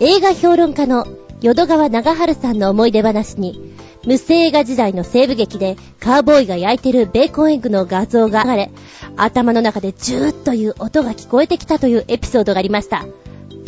[0.00, 1.06] 映画評論家の
[1.42, 3.74] 淀川長春さんの思い出話に、
[4.06, 8.70] 無声映画時代の西部劇でカーボーイが焼いてるベーコンエッグの画像が流れ、
[9.16, 13.04] 頭の中でジューッという音が聞こえてきたというエピソードがありました。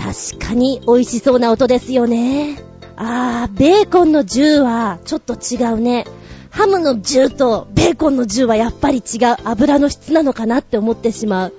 [0.07, 2.61] 確かに美味しそうな音ですよね。
[2.95, 6.07] あー、ベーコンのジューはちょっと違うね。
[6.51, 11.55] ハムの銃とベーコンの銃はやっぱり違う油の質なのかなって思ってしまう。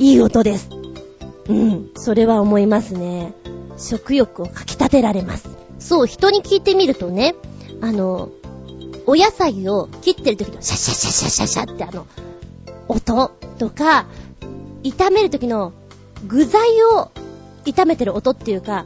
[0.00, 0.70] いい音です。
[1.48, 3.32] うん、それは思いますね。
[3.78, 5.48] 食欲をかき立てられます。
[5.78, 7.36] そう、人に聞いてみるとね、
[7.80, 8.30] あの、
[9.06, 12.06] お野菜を切ってる時のシャシャシャシャシャシャってあの、
[12.88, 14.06] 音とか、
[14.82, 15.72] 炒める時の
[16.26, 17.12] 具材を
[17.64, 18.84] 炒めてる音っていうか、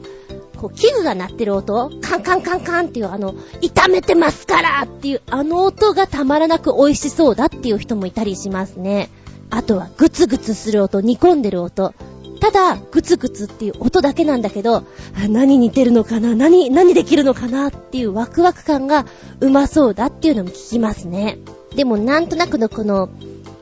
[0.57, 9.11] こう、器具が鳴ってる音カンカンカンカンっていうあの、炒めてますからっていうあの音がたまらなく美味しそうだっていう人もいたりしますね。
[9.51, 11.95] あとはグツグツする音、煮込んでる音。
[12.41, 14.85] ただ、グツグツっていう音だけなんだけど、
[15.29, 19.07] 何似てるのかな何、何できるのかなっていうワクワク感が
[19.41, 21.39] うまそうだっていうのも聞きますね。
[21.75, 23.09] でもなんとなくのこの、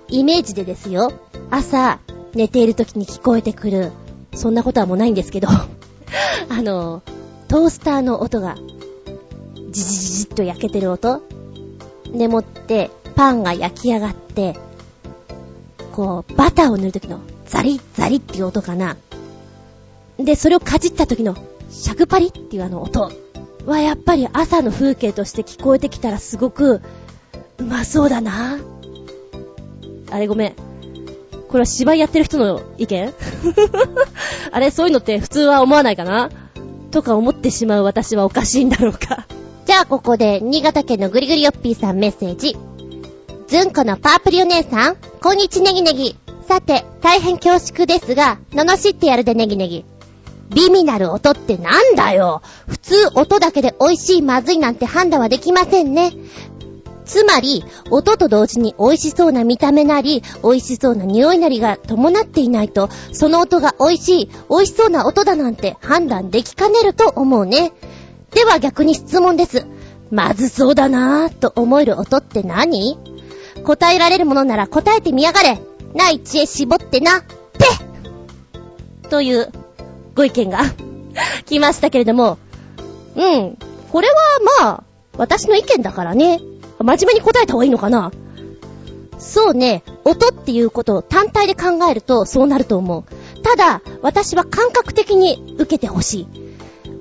[0.08, 1.12] イメージでですよ。
[1.50, 1.98] 朝、
[2.34, 3.92] 寝ている時に聞こえてくる。
[4.35, 5.49] そんなことはもうないんですけど。
[6.49, 7.03] あの、
[7.49, 8.57] トースターの音が、
[9.70, 11.22] じじじじっと焼けてる音
[12.12, 14.57] でもって、パンが焼き上がって、
[15.93, 18.97] こう、バターを塗るときのザリッザリっていう音かな。
[20.18, 21.37] で、それをかじった時の
[21.70, 23.11] シャクパリっていうあの音。
[23.66, 26.82] はやっぱり朝の風景として聞こえてきたらすごく、
[27.59, 28.59] うまそうだな。
[30.11, 30.74] あれごめん。
[31.55, 33.14] これは芝居やってる人の意見？
[34.50, 36.28] あれそういうのって普通は思わないかな？
[36.90, 39.28] とか思ってしまう私はおかしいんだろうか？
[39.64, 42.57] じゃあここで、新潟県のぐりぐりよっぴーさんメッセージ。
[43.46, 46.16] ずんこのパープリお姉さん、こんにちネギネギ。
[46.48, 49.84] さて、大変恐縮ですが、罵ってやるでネギネギ。
[50.50, 52.42] 美味なる音ってなんだよ？
[52.66, 56.12] 普通音だけで美味しいまずいなんて判断はできませんね。
[57.05, 67.72] つまり、音と同時に美味しそうな見た目なり、美味しそうな匂いなりが伴っていないと、その音が美味しい、美味しそうな音だなんて判断できかねると思うね。
[68.32, 69.66] では逆に質問です。
[70.11, 72.98] まずそうだなぁと思える音って何？
[73.64, 75.59] 答えられるものなら答えてみやがれ
[75.94, 79.50] ない知恵絞ってなってという
[80.14, 80.61] ご意見が
[81.46, 82.38] 来ましたけれども、
[83.16, 83.59] うん。
[83.90, 84.14] これは
[84.61, 84.84] まあ、
[85.16, 86.40] 私の意見だからね。
[86.85, 88.12] 真面目に答えた方がいいのかな？
[89.18, 93.05] そうね、音っていうことを単体で考えるとそうなると思う。
[93.43, 96.26] ただ、私は感覚的に受けてほしい。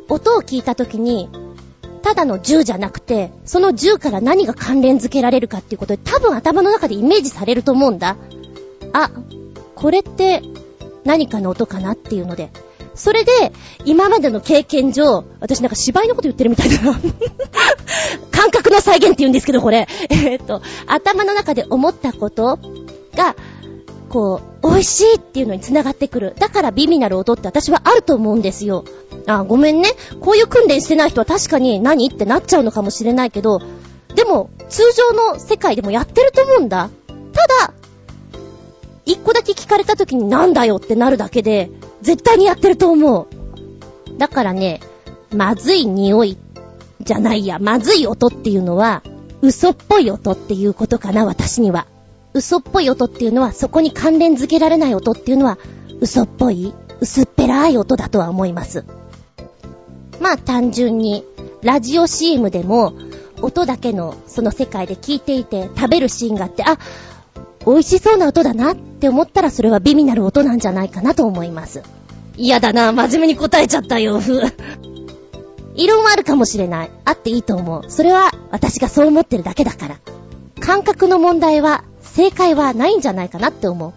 [0.08, 1.30] 音を聞いた時に、
[2.02, 8.16] ただの銃じゃなくて、その銃から何が関連づけられるかっていうことで多分頭の中でイメージされると思うんだ。
[8.94, 9.12] あ、
[9.76, 10.42] これって
[11.04, 12.52] 何かの音かなっていうので。
[12.96, 13.32] それで、
[13.86, 17.00] 今までの経験上、私なんか芝居のこと言ってるみたいだな。
[18.32, 19.88] 感覚の再現って言うんですけど、これ。
[20.10, 22.60] えー、っと、頭の中で思ったこと
[23.16, 23.36] が、
[24.10, 26.36] こう、美味しいっていうのに繋がってくる。
[26.38, 28.86] だから美味なる音って私はあると思うんですよ。
[29.26, 29.90] あ、ごめんね。
[30.22, 33.60] こういう訓練してない人は確かに何ってなっちゃうのかもしれないけど、
[34.14, 36.90] でも、通常の世界でもやってると思うんだ。
[37.34, 37.74] ただ、
[39.06, 41.72] 一個だけ聞かれた時になんだよってなるだけで、
[42.04, 43.28] 絶対にやってると思う。
[44.18, 44.82] だからね、
[45.34, 46.38] まずい匂い
[47.02, 49.02] じゃないや、まずい音っていうのは、
[49.42, 51.88] 嘘っぽい音っていうことかな、私には。
[52.34, 55.58] 嘘っぽい音っていうのは、そこに関連づけられない音っていうのは、
[56.02, 58.86] 嘘っぽい、薄っぺらい音だとは思います。
[60.20, 61.24] まあ単純に、
[61.62, 62.94] ラジオ CM でも、
[63.42, 66.78] 音だけのその世界で聞いていて食べるシーンがあって、あ、
[67.66, 71.82] 美味しそうな音だなって思ったらそれは美味なる音なんじゃないかなと思います。
[72.36, 74.42] 嫌だな、真面目に答えちゃったよ、ふ。
[75.76, 76.92] 異論はあるかもしれない。
[77.06, 77.84] あっていいと思う。
[77.90, 79.98] それは私がそう思ってるだけだから。
[80.60, 83.94] 感覚の問題は、正解はないんじゃないかなって思う。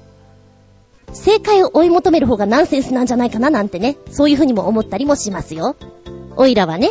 [1.13, 5.77] 正解を追い求める方がナンセンスなんじゃないかななんてね、そういうふうにも思ったりもしますよ。
[6.37, 6.91] おいらはね、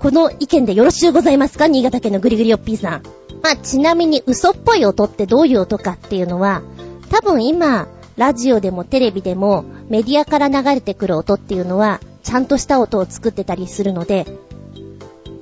[0.00, 1.66] この意見でよろしゅうございますか？
[1.66, 3.02] 新潟県のぐりぐりよっぴーさん。
[3.42, 6.62] まあ、ちなみに嘘っぽい音ってどういう音かっていうのは、
[7.10, 14.26] 多分今、ラジオでもテレビでもメディアから流れてくる音っていうのは、ちゃんとした音を作ってたりするので、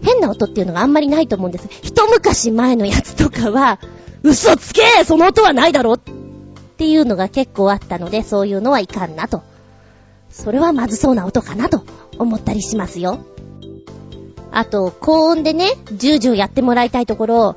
[0.03, 1.69] 変な音っていうのがあんまりないと思うんです。
[1.83, 3.79] 一昔前のやつとかは、
[4.23, 5.99] 嘘つけその音はないだろっ
[6.77, 9.43] ていうのが結構あったので、そういうのはいかんなと。
[10.31, 11.85] それはまずそうな音かなと
[12.19, 13.19] 思ったりしますよ。
[14.51, 17.57] あと、高音でね、ジュージューやってもらいたいところ、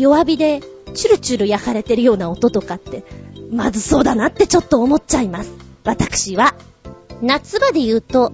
[0.00, 0.60] 弱火で
[0.94, 3.04] チュルチュル焼かれてるような音とかって、
[3.52, 5.52] まずそうだなってちょっと思っちゃいます。
[5.84, 6.54] 私は。
[7.22, 8.32] 夏場で言うと、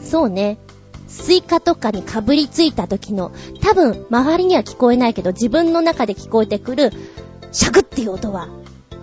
[0.00, 0.58] そうね、
[1.08, 6.92] スイカとかにかぶりついた時の、多分周りには聞こえないけど自分の中で聞こえてくる、
[7.52, 8.48] シャクっていう音は、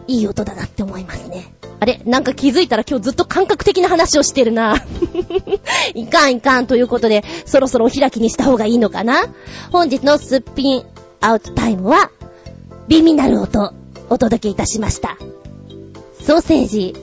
[0.07, 1.53] いい音だなって思いますね。
[1.79, 2.01] あれ？
[2.05, 4.77] なんか気づいたら今日ずっと感覚的な話をしてるな。
[5.93, 9.27] いかんいかんということで、そろそろお開きにした方がいいのかな？
[9.71, 10.85] 本日のすっぴん
[11.19, 12.11] アウトタイムは、
[12.87, 13.73] ビミナル音、
[14.09, 15.17] お届けいたしました。
[16.21, 16.95] ソーセージ、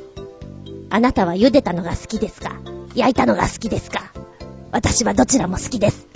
[0.91, 2.61] あなたは茹でたのが好きですか？
[2.95, 4.13] 焼いたのが好きですか？
[4.71, 6.07] 私はどちらも好きです。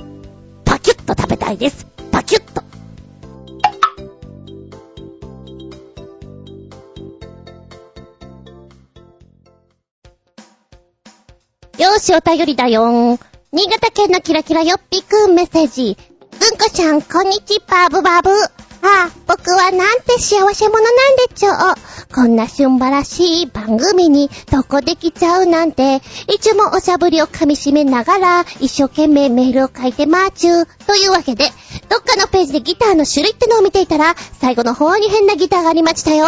[0.65, 1.87] パキュッと食べたいです。
[2.13, 2.63] パキュッと。
[11.83, 13.21] よーし、お便りだよー。
[13.53, 15.97] 新潟県のキラキラよっぴくんメッセージ。
[16.41, 18.30] うんこちゃん、こんにちは、バブバブ。
[18.30, 21.55] ああ、僕はなんて幸せ者なんでちょう。
[22.14, 30.66] こんなしゅんばらしい番組にどこできちゃうなんて、いつもおしゃぶりを噛み締めながら一生懸命メールを書いてまーちゅう。
[30.86, 31.51] というわけで、
[31.89, 36.26] どっかのページでギターの種類ってのを見ていたら、最後の方に変なギターがありましたよ。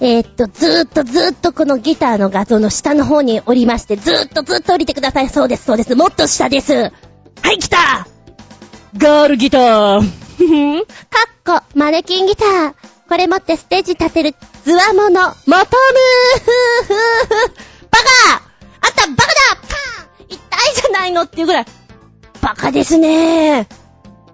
[0.00, 5.28] えー、っと、ずーっとずーっとこのギターの画像の下の方におりまして、ずーっとずーっと降りてください。
[5.28, 5.94] そうです、そうです。
[5.94, 6.72] もっと下です。
[6.74, 8.08] はい、来た
[8.98, 10.00] ガールギター。
[10.00, 10.84] ふん。
[10.84, 10.86] か
[11.58, 12.74] っこ、マネキンギター。
[13.08, 14.34] これ持ってステージ立てる、
[14.64, 15.64] ズワモノ、モトムーふー
[16.84, 17.56] ふーふー。
[17.90, 18.42] バカ
[18.80, 20.38] あんたバカだパーン痛い
[20.74, 21.64] じゃないのっていうぐらい、
[22.40, 23.68] ババカですね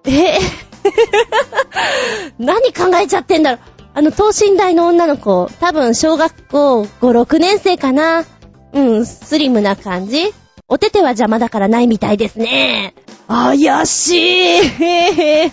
[0.04, 0.38] え？
[2.38, 3.60] 何考えちゃってんだろう。
[3.94, 8.24] あの、等身大の女の子、多分小学校5、6年生かな。
[8.72, 10.32] うん、スリムな感じ
[10.66, 12.94] お手手は邪魔だからないみたいですね。
[13.32, 15.52] 怪しいへへ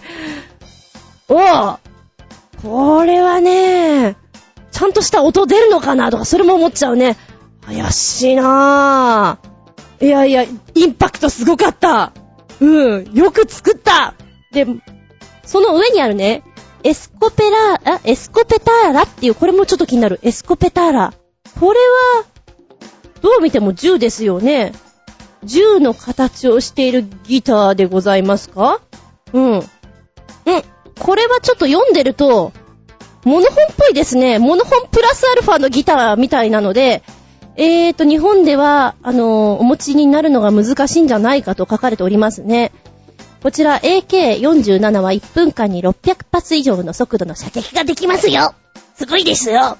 [1.29, 1.79] お
[2.61, 4.17] これはね、
[4.71, 7.15] ちゃんとした音出るのかなとか、それも思っちゃうね。
[7.65, 10.05] 怪しいなぁ。
[10.05, 12.11] いやいや、インパクトすごかった。
[12.59, 14.13] うん、よく作った
[14.51, 14.67] で、
[15.45, 16.43] その上にあるね、
[16.83, 20.19] エスコペラ、あ、エスコペターラっていう、これもちょっと気になる。
[20.23, 21.13] エスコペターラ。
[21.59, 21.79] これ
[22.17, 22.25] は、
[23.21, 24.73] どう見ても銃ですよね。
[25.43, 28.81] 銃の形をしているギターでございますか？
[29.33, 29.51] うん。
[29.53, 29.63] うん。
[30.99, 32.51] これはちょっと読んでると、
[33.23, 34.39] モノホンっぽいですね。
[34.39, 37.03] モノホンプラスアルファのギターみたいなので、
[37.55, 42.71] えーと、日本では、あのー、お持ちになるのが難しいんじゃないかと書かれておりますね。
[43.43, 48.53] こちら AK47 は1分間に600発以上の速度の射撃ができますよ
[48.95, 49.77] すごいですよ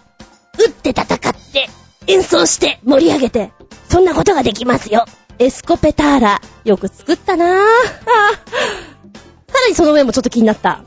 [0.57, 1.69] 撃って戦って、
[2.07, 3.51] 演奏して盛り上げて、
[3.89, 5.05] そんなことができますよ
[5.39, 7.49] エスコペターラ、よく作ったなぁ。
[9.47, 10.83] さらにその上もちょっと気になった。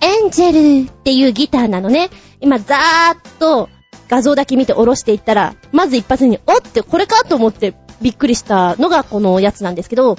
[0.00, 2.10] エンジェルっていうギターなのね。
[2.40, 3.68] 今、ざーっと
[4.08, 10.16] 画像だけ見て下ろしていったら、まず一発に、おってこれかと思ってびっくりしたのがこのやつなんですけど、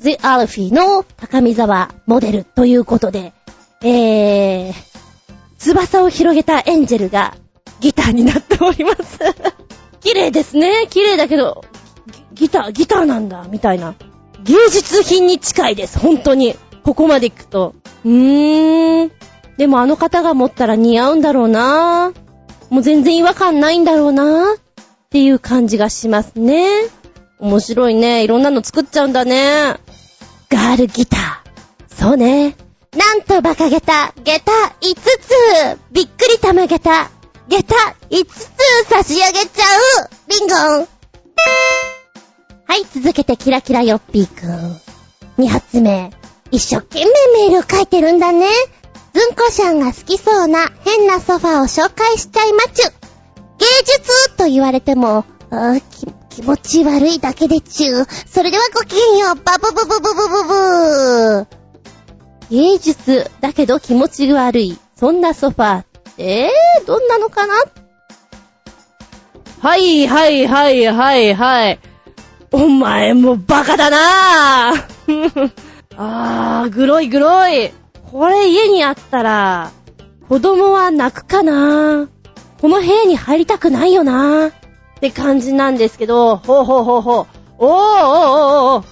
[0.00, 3.32] The Alfie の高見沢モデルということで、
[3.82, 4.74] えー、
[5.58, 7.36] 翼を広げたエンジェルが
[7.80, 9.18] ギターになっております。
[10.00, 10.86] 綺麗ですね。
[10.90, 11.64] 綺麗だけど、
[12.40, 13.94] ギター、ギターなんだ、みたいな。
[14.44, 16.56] 芸術品に近いです、本当に。
[16.84, 17.74] ここまで行くと。
[18.02, 19.12] うーん。
[19.58, 22.14] でもあの方が持ったら似合うんだろうな
[22.70, 24.56] もう全然違和感ないんだろうなっ
[25.10, 26.66] ていう感じがしますね。
[27.40, 28.24] 面白いね。
[28.24, 29.76] いろんなの作っちゃうんだね。
[30.48, 31.94] ガールギター。
[31.94, 32.56] そうね。
[32.96, 37.10] なんと馬鹿げた、下駄5つびっくりたまげた、
[37.48, 37.76] 下駄
[38.08, 38.48] 5つ
[38.88, 40.88] 差し上げちゃうビンゴン
[42.70, 45.44] はい、続けてキラキラヨッピーくん。
[45.44, 46.12] 2発目。
[46.52, 47.10] 一生懸命
[47.48, 48.46] メールを書いてるんだね。
[49.12, 52.90] ずんこしゃんが好きそうな変なソファを紹介しちゃいまちゅ。
[53.58, 55.24] 芸術と言われても、
[56.30, 58.04] 気気持ち悪いだけでちゅ。
[58.28, 59.34] それではごきげんよう。
[59.34, 60.44] バブブブブブブ
[61.40, 61.46] ブ。
[62.50, 64.78] 芸術だけど気持ち悪い。
[64.94, 66.52] そんなソファーって、
[66.86, 67.54] どんなのかな？
[69.58, 71.80] はいはいはいはいはい。
[72.52, 75.52] お前もバカだなぁ
[75.96, 77.70] あー、グロいグロい。
[78.10, 79.70] これ家にあったら、
[80.28, 82.08] 子供は泣くかなぁ
[82.60, 84.52] この部屋に入りたくないよなぁっ
[85.00, 87.26] て感じなんですけど、ほうほうほうほう。
[87.58, 88.86] おーおーおーおー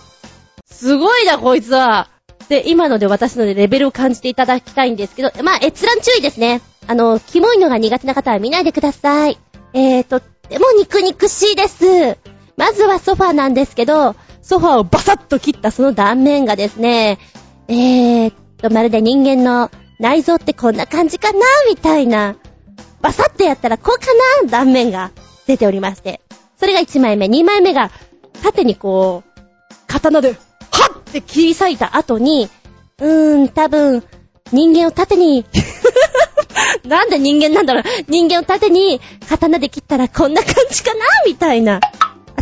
[0.67, 2.09] すごいな、こいつは。
[2.49, 6.61] で、今ので私のでレベルを感じていただきたいんですけど、まあ、閲覧注意ですね。
[6.87, 9.39] あの、キモいのが苦手な方は見ないでください。
[9.75, 12.17] えー、とっても肉肉しいです。
[12.59, 17.19] まずはソファーなんですけど、ソファーをバサッと切ったその断面がですね、
[17.69, 21.39] えーっと、まるで人間の内臓ってこんな感じかな
[21.69, 22.37] みたいな。
[23.01, 24.07] バサッとやったらこうか
[24.43, 25.13] な断面が
[25.47, 26.21] 出ておりまして。
[26.59, 27.27] それが1枚目。
[27.27, 27.93] 2枚目が、
[28.43, 29.41] 縦にこう、
[29.87, 32.49] 刀で、はっって切り裂いた後に、
[32.99, 34.03] うーん、多分、
[34.51, 35.45] 人間を縦に
[36.85, 38.99] なんで人間なんだろう人間を縦に
[39.29, 41.81] 刀で切ったらこんな感じかなみたいな。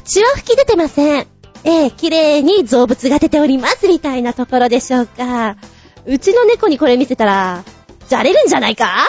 [0.07, 1.27] 血は吹き出てません。
[1.65, 5.57] ええ、綺麗に造物が出ております、みたいなところでしょうか。
[6.07, 7.65] うちの猫にこれ見せたら、
[8.09, 9.07] じゃれるんじゃないか？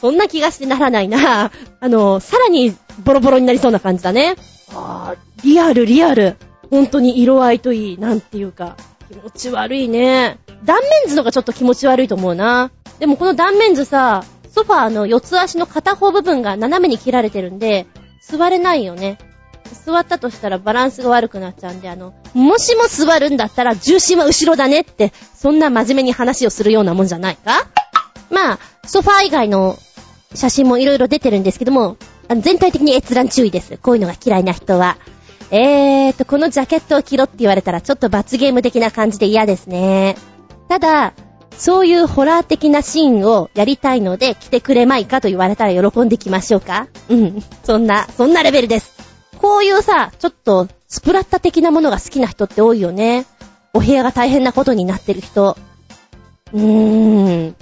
[0.00, 1.52] そんな気がしてならないな。
[1.80, 4.34] あの、さらにボロボロになりそうな感じだね。
[4.74, 6.36] あー、リアル、リアル。
[6.68, 8.76] 本当に色合いといい、なんていうか、
[9.08, 10.38] 気持ち悪いね。
[10.64, 12.72] 断面図のがちょっと気持ち悪いと思うな。
[12.98, 17.86] でもこの断面図さ、ソファーの四つ足の片方部分が斜めに切られてるんで、
[18.20, 19.18] 座れないよね。
[19.74, 27.68] 座ったとしたらバランスが悪くなっちゃうんで、あの、もしも座るんだったら重心は後ろだねって、そんな真面目に話をするようなもんじゃないか？
[28.30, 29.76] まあ、ソファー以外の
[30.34, 31.96] 写真もいろいろ出てるんですけども、
[32.28, 33.78] 全体的に閲覧注意です。
[33.78, 34.98] こういうのが嫌いな人は。
[35.50, 40.16] えーと、このジャケットを着ろって言われたらちょっと罰ゲーム的な感じで嫌ですね。
[40.68, 41.14] ただ、
[41.56, 46.88] そういうホラー的なシーンをやりたいので来てくれまいかと言われたら喜んできましょうか？
[47.08, 47.42] うん。
[47.64, 48.97] そんな、そんなレベルです。
[49.38, 53.26] こういうさ、ちょっとスプラッタ的なものが好きな人って多いよね。
[53.72, 55.56] お部屋が大変なことになってる人。
[56.52, 57.56] うーん。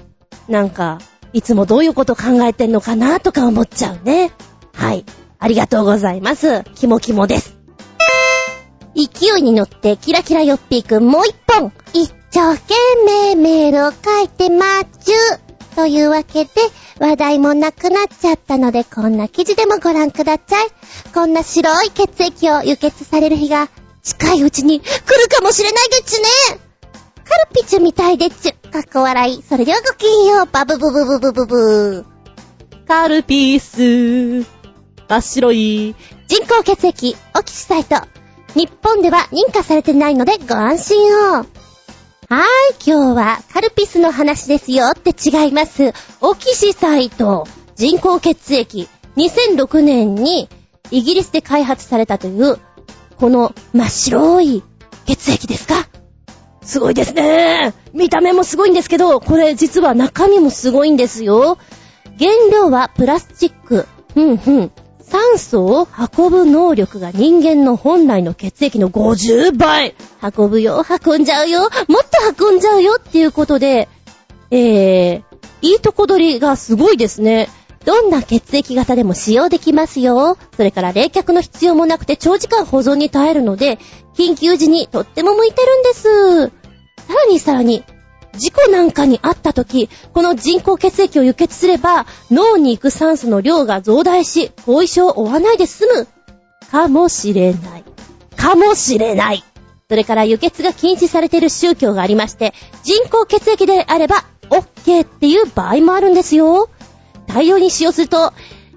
[0.49, 0.99] なんか、
[1.33, 4.33] いつもどういうこと考えてんのかなとか思っちゃうね。
[4.73, 5.05] はい。
[5.39, 6.63] ありがとうございます。
[6.75, 7.57] キモキモです。
[8.95, 12.75] 勢いに乗ってキラキラよっぴーくんもう一本一生懸
[13.05, 15.75] 命メールを書いてまっちゅう。
[15.75, 16.51] というわけで、
[16.99, 20.69] 話題もなくなっちゃったので、こんな記事でもご覧ください。
[21.13, 23.69] こんな白い血液を輸血される日が
[24.03, 26.27] 近いうちに来るかもしれないでちね。
[27.25, 28.71] カルピチュみたいでちゅ。
[28.71, 29.43] かっこ笑い。
[29.43, 30.47] それではごきげんよう。
[30.47, 32.07] バブブブブブブブ
[32.87, 34.47] カルピース。
[35.09, 35.95] 真っ白い。
[36.29, 37.97] 人工血液、オキシサイト。
[38.55, 41.66] 日本では認可されてないのでご安心を。
[42.29, 45.93] はい、今日はカルピスの話ですよって違います。
[46.21, 47.47] オキシサイト、
[47.77, 48.89] 人工血液。
[49.17, 50.49] 2006年に
[50.91, 52.59] イギリスで開発されたという、
[53.17, 54.65] この真っ白い
[55.07, 55.89] 血液ですか？
[56.63, 57.73] すごいですね。
[57.93, 61.59] 見た目もすごいんですけど、これ実は中身もすごいんですよ。
[62.19, 63.87] 原料はプラスチック。
[64.17, 64.73] うんうん。
[65.09, 71.71] 酸素を運ぶ能力が人間の本来の血液の50倍運ぶよ、運んじゃうよ、もっ
[72.37, 73.89] と運んじゃうよっていうことで、
[74.51, 75.23] えー、
[75.63, 77.49] いいとこ取りがすごいですね。
[77.85, 80.37] どんな血液型でも使用できますよ。
[80.57, 83.79] それから冷却の必要もなくて長時間保存に耐えるので、
[84.17, 86.47] 緊急時にとっても向いてるんです。
[87.07, 87.85] さらにさらに、
[88.37, 96.09] 事故なんかにあった時、この人工血液を輸血すれば、脳に行く酸素の量が増大し、後遺症を負わないで済む。
[96.71, 97.85] かもしれない。
[98.37, 99.45] かもしれない。
[99.89, 106.69] それから輸血が禁止されている宗教がありまして、人工血液であれば、OK っていう場合もあるんですよ。
[107.27, 108.33] 大量に使用すると、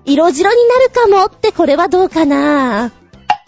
[0.05, 2.91] 色白になるかもってこれはどうかな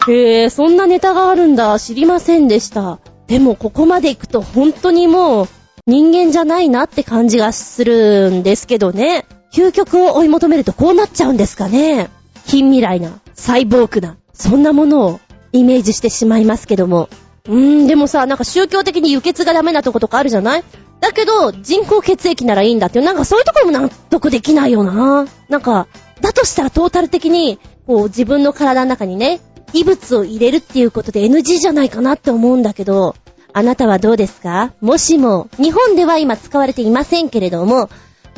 [0.08, 1.78] へえ、そんなネタがあるんだ。
[1.78, 2.98] 知りませんでした。
[3.26, 5.48] でもここまで行くと本当にもう、
[5.88, 9.24] 人間じゃないなって感じがするんですけどね。
[9.52, 12.08] 究極を追い求めるとこうなっちゃうんですかね。
[12.46, 15.20] 近未来な、サイボークな、そんなものを
[15.50, 17.08] イメージしてしまいますけども。
[17.48, 20.64] うーん、でもさ、なんか宗教的に輸血がダメなとことかあるじゃない？
[21.00, 25.26] だけど、人工血液ならいいんだっていう、なんかそういうところも納得できないよな。
[25.48, 25.88] なんか、
[26.20, 27.58] だとしたらトータル的に、
[27.88, 29.40] こう自分の体の中にね、
[29.72, 33.16] 異物を入れるっていうことで NG じゃないかなって思うんだけど、
[33.54, 34.72] あなたはどうですか？
[34.80, 37.90] もしも、日本では今使われていませんけれども、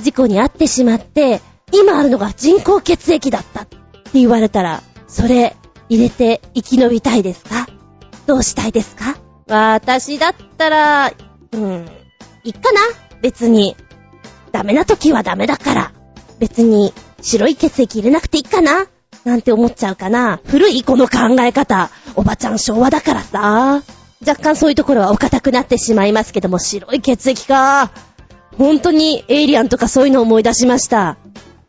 [0.02, 1.40] 事故に遭ってしまって、
[1.72, 3.78] 今あるのが人工血液だったって
[4.14, 5.56] 言われたら、それ
[5.88, 7.66] 入れて生き延びたいですか？
[8.26, 9.16] どうしたいですか？
[9.46, 11.12] 私だったら、
[11.52, 11.88] うん、
[12.42, 12.80] いっかな
[13.22, 13.76] 別に。
[14.52, 15.92] ダメな時はダメだから。
[16.38, 18.86] 別に白い血液入れなくていいかな
[19.24, 20.40] なんて思っちゃうかな。
[20.46, 21.90] 古いこの考え方。
[22.14, 23.82] おばちゃん昭和だからさ。
[24.20, 27.90] 若干そういうところはお堅くなってしまいますけども、白い血液か。
[28.56, 31.18] 本当にエイリアンとかそういうのを思い出しました。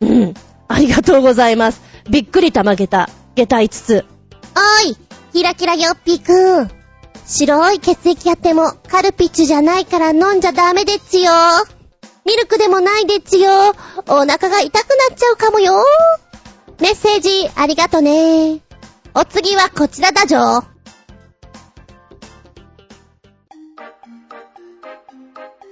[0.00, 0.34] うん。
[0.68, 1.82] ありがとうございます。
[2.08, 3.10] びっくりたまげた。
[3.34, 4.04] 下駄5つ。
[4.84, 4.96] おい、
[5.32, 6.70] キラキラよっぴーくん。
[7.26, 11.32] 白い血液あってもカルピッチじゃないから飲んじゃダメでっちよ。
[12.24, 13.50] ミルクでもないでっちよ。
[14.08, 15.74] お腹が痛くなっちゃうかもよ。
[16.80, 18.60] メッセージありがとね。
[19.14, 20.62] お次はこちらだじょ。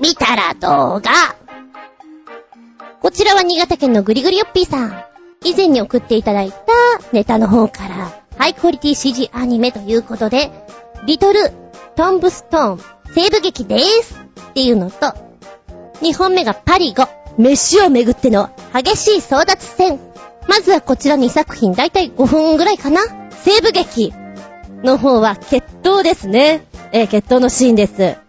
[0.05, 1.11] 見たら動画。
[3.01, 5.03] こちらは新潟県のぐりぐりよっぴーさん。
[5.45, 6.59] 以前に送っていただいた
[7.13, 10.51] ネタの方から、ハイクオリティ CG アニメということで、
[11.07, 11.51] リトル
[11.97, 12.81] トンブストーン
[13.15, 15.15] 西部劇でーすっていうのと、
[16.03, 17.09] 2本目がパリゴ、
[17.39, 19.99] 飯をめぐっての激しい争奪戦。
[20.47, 23.01] まずはこちら2作品、だいたい5分ぐらいかな
[23.31, 24.13] 西部劇
[24.83, 26.67] の方は決闘ですね。
[26.93, 28.24] えー、決闘のシーンです。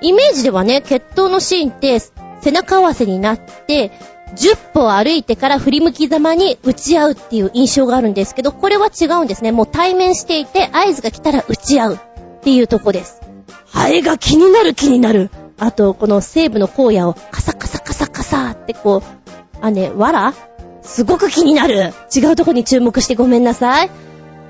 [0.00, 1.98] イメージではね、決闘のシーンって
[2.40, 3.92] 背中合わせになって、
[4.34, 9.52] 10歩歩いてから振り向きざまに打ち合うっていう印象があるんですけど、これは違うんですね。
[9.52, 11.98] もう対面していて、合図が来たら打ち合うっ
[12.42, 13.20] ていうとこです。
[13.66, 15.30] ハエが気になる気になる。
[15.58, 19.26] あと、この西部の荒野をカサカサカサカサってこう、
[19.60, 20.34] あね、わら
[20.82, 21.92] すごく気になる。
[22.14, 23.90] 違うとこに注目してごめんなさい。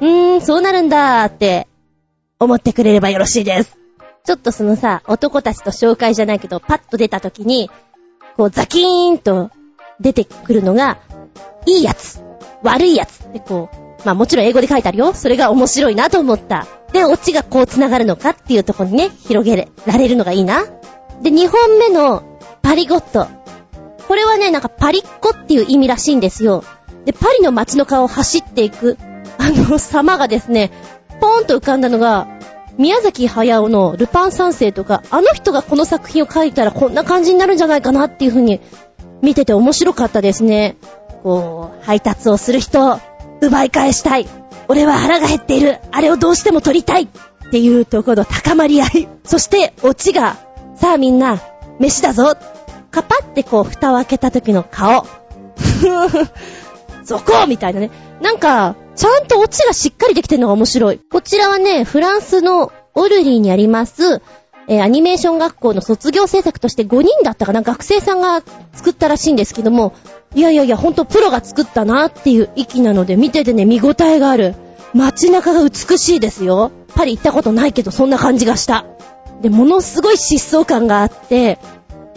[0.00, 1.68] うーん、そうなるんだーって
[2.38, 3.75] 思ってくれればよろしいです。
[4.26, 7.70] ちょっとそのさ、男たちと紹介じゃないけど、パッと出た時に、
[8.36, 9.50] こうザキーンと
[10.00, 10.98] 出てくるのが、
[11.64, 12.20] いいやつ、
[12.62, 15.14] 悪いやつってこう、まあもちろん英語で書いてあるよ。
[15.14, 16.66] それが面白いなと思った。
[16.92, 20.64] で、オチがこう繋がるのかっていうところにね、広げられるのがいいな。
[21.22, 22.24] で、2本目の
[22.62, 23.28] パリゴット。
[24.08, 26.64] これはね、なんかパリッコっていう意味らしいんですよ。
[27.04, 28.98] で、パリの街の顔を走っていく、
[29.38, 30.72] あの様がですね、
[31.20, 32.26] ポーンと浮かんだのが、
[32.78, 38.60] 宮崎駿のルパン三世とか、あの人がこの作品を書いたらこんな感じになるんじゃないかなっていう風に
[39.22, 40.76] 見てて面白かったですね。
[41.22, 43.00] こう、配達をする人、
[43.40, 44.26] 奪い返したい。
[44.68, 45.78] 俺は腹が減っている。
[45.92, 47.08] あれをどうしても取りたい。
[47.46, 49.08] っていうところの高まり合い。
[49.24, 50.36] そして、オチが、
[50.74, 51.40] さあみんな、
[51.78, 52.36] 飯だぞ。
[52.90, 55.02] カパってこう、蓋を開けた時の顔。
[55.56, 56.28] ふふふ
[57.04, 57.90] そこみたいなね。
[58.20, 61.00] なんか、ちゃんとオチがしっかりできてるのが面白い。
[61.10, 64.22] こちらはね、フランスのオルリーにあります、
[64.68, 68.42] えーアニメーション学校の卒業制作として5人だったかな、学生さんが
[68.72, 69.92] 作ったらしいんですけども、
[70.34, 74.54] いやいやいや、ほんとプロが作ったなっていう域なので、見ててね、見応えがある。
[74.94, 76.70] 街中が美しいですよ。
[76.94, 78.86] パリ行ったことないけど、そんな感じがした。
[79.42, 81.58] で、ものすごい疾走感があって、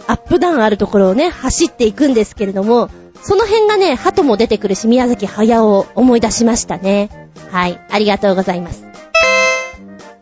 [0.06, 2.88] アップダウンあるところをね、走っていくんですけれども、
[3.22, 7.10] その辺がね、鳩も出てくるし、宮崎駿を思い出しましたね。
[7.50, 8.84] はい、ありがとうございます。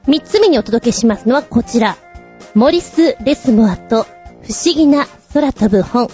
[0.06, 1.96] 三つ目にお届けしますのはこちら。
[2.54, 6.08] モリス・レスモアと不思議な空飛ぶ本。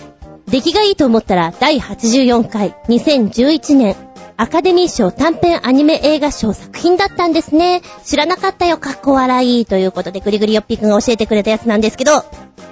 [0.48, 3.97] 出来がいいと思ったら第84回2011年
[4.36, 7.82] アカデミー賞短編アニメ映画賞作品だったんですね。
[8.05, 9.65] 知らなかったよ、かっこ笑い。
[9.65, 12.24] ということでグリグリよっぴーくんが教えてくれたやつなんですけど、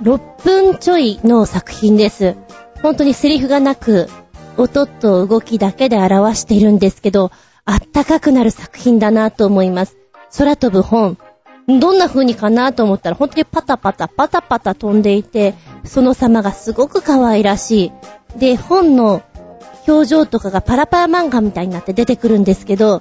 [0.03, 2.35] 6分ちょいの作品です。
[2.83, 4.09] 本当にセリフがなく、
[4.57, 7.31] 音と動きだけで表しているんですけど、
[7.65, 9.97] あったかくなる作品だなと思います。
[10.37, 11.17] 空飛ぶ本。
[11.69, 15.55] どんな風にかなと思ったら、本当にパタパタパタパタ飛んでいて、
[15.85, 17.93] その様がすごく可愛らし
[18.37, 18.39] い。
[18.39, 19.23] で、本の
[19.87, 23.01] 表情とかがパラパラ漫画みたいになって出てくるんですけど、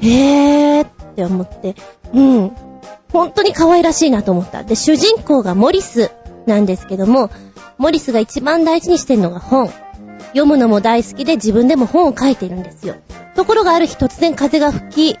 [0.00, 1.74] へーって思って、
[2.14, 2.52] うん。
[3.12, 4.64] 本当に可愛らしいなと思った。
[4.64, 6.10] で、主人公がモリス
[6.46, 7.30] なんですけども、
[7.80, 9.70] モリスが一番大事にしてるのが本。
[10.28, 12.96] 読むのも大好きで自分でも本を書いているんですよ。
[13.34, 15.18] ところがある日突然風が吹き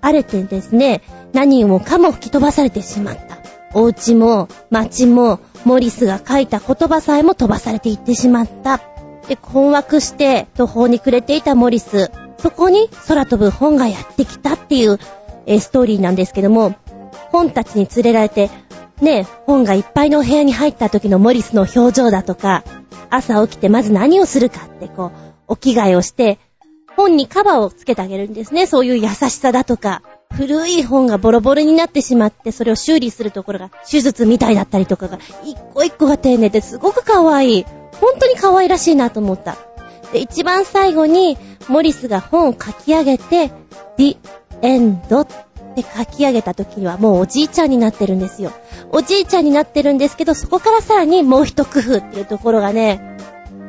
[0.00, 3.38] 荒れてですね、何もかも吹き飛ばされてしまった。
[3.74, 8.80] お家も街もモリスが書いた言葉さえも飛ばされていってしまった。
[9.28, 12.10] で、困惑して途方に暮れていたモリス。
[12.38, 14.98] そこに空飛ぶ本がやってきたっていう、
[15.46, 16.74] えーストーリーなんですけども、
[17.30, 18.50] 本たちに連れられて、
[19.00, 22.64] ね、本がいっぱいのお部屋に入った時のモリスの表情だとか、
[23.08, 25.10] 朝起きてまず何をするかってこう、
[25.48, 26.38] お着替えをして、
[26.96, 28.66] 本にカバーをつけてあげるんですね。
[28.66, 30.02] そういう優しさだとか、
[30.36, 37.64] 古い本がボロボロになってしまって、それを修理するところが手術みたいだったりとかが、一個一個が丁寧ですごく可愛い。
[38.00, 39.56] 本当に可愛らしいなと思った。
[40.12, 41.36] で、一番最後に、
[41.68, 43.50] モリスが本を書き上げて、
[43.96, 44.16] The
[44.62, 45.26] End っ
[45.74, 48.52] て書き上げた時にはもうおじいちゃんになってるんですよ。
[48.92, 53.16] おじいちゃんになってるんですけど、そこからさらにもう一工夫っていうところがね、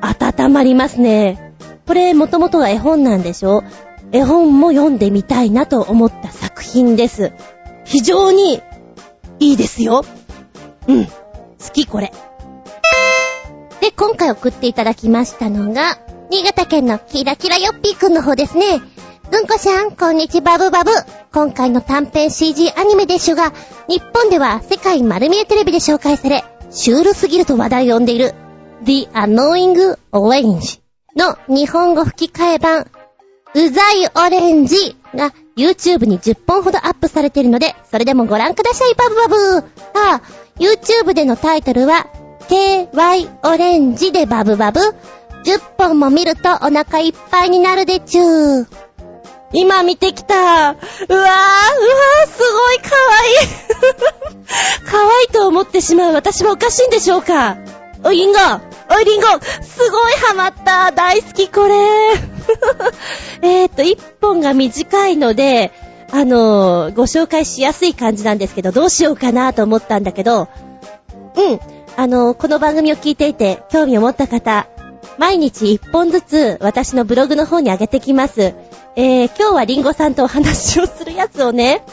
[0.02, 1.54] 温まりますね。
[1.88, 3.64] これ、もともとは絵本なんでしょ？
[4.12, 7.34] 絵本も読んでみたいなと思った作品です。
[7.86, 8.62] 非常に
[9.40, 10.04] いいですよ。
[10.88, 11.06] うん。
[11.06, 11.12] 好
[11.74, 12.12] きこれ。
[13.80, 15.98] で、今回送っていただきましたのが、
[16.30, 18.82] 新潟県のキラキラヨッピーくんの方ですね。
[19.34, 20.92] うんこさん、こんにちバブバブ。
[21.32, 23.54] 今回の短編 CG アニメでしゅが、
[23.88, 28.36] 日本では世界丸見えテレビで紹介され、シュールすぎると話題を呼んでいる、
[28.84, 30.82] The Annoying Orange
[31.16, 39.62] の日本語吹き替え版、うざいオレンジが YouTube に10本ほどアップされているので、それでもご覧ください、バブバブあ
[40.16, 40.22] あ、
[40.60, 42.06] YouTube でのタイトルは、
[42.50, 44.82] KY オレンジでバブバブ。
[45.44, 48.91] 10本も見るとお腹いっぱいになるでちゅー。
[49.54, 50.36] 今見てきた。
[50.36, 52.90] うわー、うわー、すごい可
[53.22, 54.32] 愛い。
[54.86, 57.58] 可愛いいと思ってしまう私はおかしいんでしょうか
[58.04, 58.40] おい、リンゴ
[58.94, 59.28] おい、リンゴ
[59.62, 61.76] すごいハマった大好き、これ
[63.42, 65.72] えーと、1本が短いので、
[66.12, 70.50] あのーご紹介しやすい感じなんですけど、どうしようかなと思ったんだけど、
[71.36, 71.60] うん。
[71.96, 74.68] あの、この番組を聞いていて興味を持った方、
[75.18, 78.54] 毎日1本ずつ私のブログの方に上げてきます。
[78.96, 81.84] えー、今日はリンゴさんとお話をするやつをね、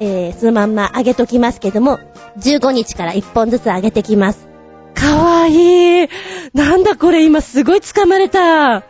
[0.00, 1.98] えー、そのまんま上げときますけども、
[2.38, 4.48] 15日から1本ずつ上げてきます。
[4.94, 6.08] かわいい。
[6.54, 8.84] なんだこれ今すごい掴まれた。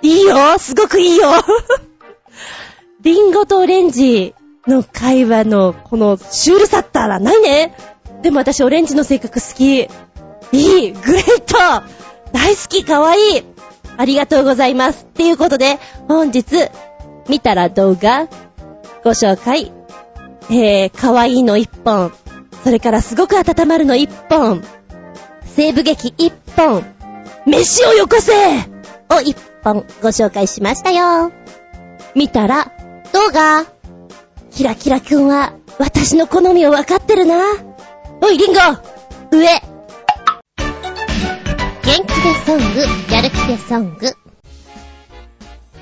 [0.00, 1.28] いいよすごくいいよ
[3.02, 4.32] リンゴとオレンジ
[4.68, 7.74] の会話のこのシュールさったらないね。
[8.22, 9.88] でも私オレンジの性格好き。
[10.50, 11.56] いいグレート
[12.32, 13.42] 大好きかわいい
[13.98, 15.04] ありがとうございます。
[15.04, 16.44] っていうことで、本日、
[17.28, 18.28] 見たら動画、
[19.04, 19.72] ご紹介。
[20.50, 22.12] えー、かわいいの1本。
[22.64, 24.62] それからすごく温まるの1本。
[25.44, 26.84] 西部劇1本。
[27.46, 31.32] 飯をよこせを1本ご紹介しましたよ。
[32.14, 32.72] 見たら
[33.12, 33.66] 動画。
[34.50, 37.36] キラキラくんは私の好みを分かってるな。
[38.20, 38.60] おい、リンゴ
[39.30, 39.46] 上
[41.82, 44.27] 元気でソング、やる気でソング。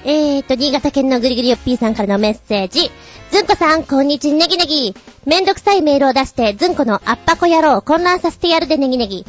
[0.08, 2.92] えーと、新潟県のぐりぐりよっぴーさんからのメッセージ。
[3.32, 4.94] ずんこさん、こんにちネギネギ。
[5.24, 9.26] めんどくさいメールを出して、ずんこのあっぱこ野郎混乱させてやるでネギネギ。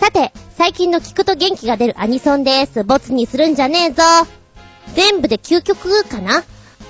[0.00, 2.82] さて、最近の聞くと元気が出るアニソンです。
[2.82, 4.02] ボツにするんじゃねえぞ。
[4.96, 6.42] 全部で9曲かな？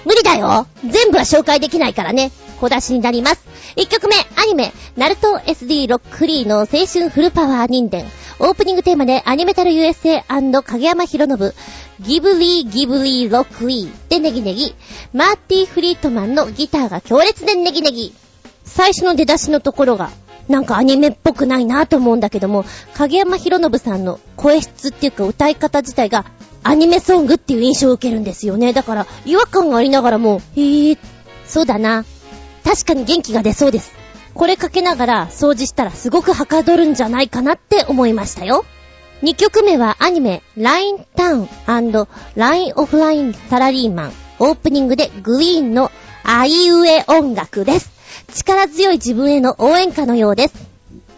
[0.06, 2.31] 無理だよ全部は紹介できないからね。
[2.62, 3.47] 小出しになります。
[3.77, 8.06] 1曲目、アニメ、ナルト SD ロックフリーの青春フルパワー人伝。
[8.39, 11.52] オープニングテーマでアニメタル USA& 影山博信、
[12.01, 14.74] ギブリーギブリーロックウィーでネギネギ。
[15.14, 18.14] マーティー・フリートマンのギターが強烈でネギネギ。
[18.64, 20.10] 最初の出だしのところが、
[20.48, 22.64] なんかアニメっぽくないなと思うんだけども、
[22.94, 26.27] 影山博信さんの声質っていうか歌い方自体が
[26.62, 28.73] アニメソングっていう印象を受けるんですよね。
[28.73, 30.98] だから違和感がありながらも、へぇ、
[31.47, 32.05] そうだな。
[32.64, 33.93] 確かに元気が出そうです。
[34.35, 38.66] これかけながら掃除したらすごくはかどるんじゃないかなって思いましたよ。
[39.22, 41.48] 2曲目はアニメ、ラインタウン
[42.34, 44.12] ラインオフラインサラリーマン。
[44.38, 45.90] オープニングでグリーンの
[46.22, 47.90] あいうえ音楽です。
[48.34, 50.55] 力強い自分への応援歌のようです。